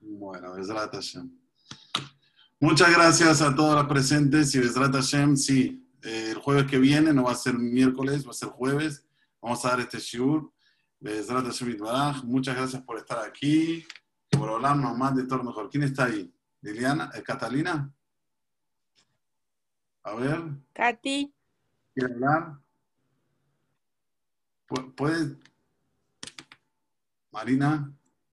Bueno, 0.00 0.54
Muchas 2.60 2.90
gracias 2.90 3.40
a 3.40 3.54
todos 3.54 3.76
los 3.76 3.86
presentes 3.86 4.52
y 4.54 4.58
Besrat 4.58 4.92
Hashem, 4.92 5.36
sí, 5.36 5.88
eh, 6.02 6.30
el 6.32 6.38
jueves 6.38 6.66
que 6.66 6.78
viene, 6.78 7.12
no 7.12 7.24
va 7.24 7.32
a 7.32 7.36
ser 7.36 7.54
miércoles, 7.54 8.26
va 8.26 8.30
a 8.30 8.34
ser 8.34 8.48
jueves, 8.48 9.06
vamos 9.40 9.64
a 9.64 9.70
dar 9.70 9.80
este 9.80 9.98
shiur. 9.98 10.52
Besrat 10.98 11.44
Hashem 11.44 11.78
muchas 12.24 12.56
gracias 12.56 12.82
por 12.82 12.98
estar 12.98 13.24
aquí, 13.24 13.86
por 14.30 14.50
hablarnos 14.50 14.98
más 14.98 15.14
de 15.14 15.24
todo 15.24 15.44
mejor. 15.44 15.70
¿Quién 15.70 15.84
está 15.84 16.06
ahí? 16.06 16.32
¿Liliana? 16.60 17.12
¿Es 17.14 17.22
¿Catalina? 17.22 17.92
A 20.02 20.14
ver. 20.14 20.42
Katy. 20.72 21.32
¿Quiere 21.94 22.14
hablar? 22.14 22.58
¿Puede? 24.96 25.36
Marina. 27.30 27.97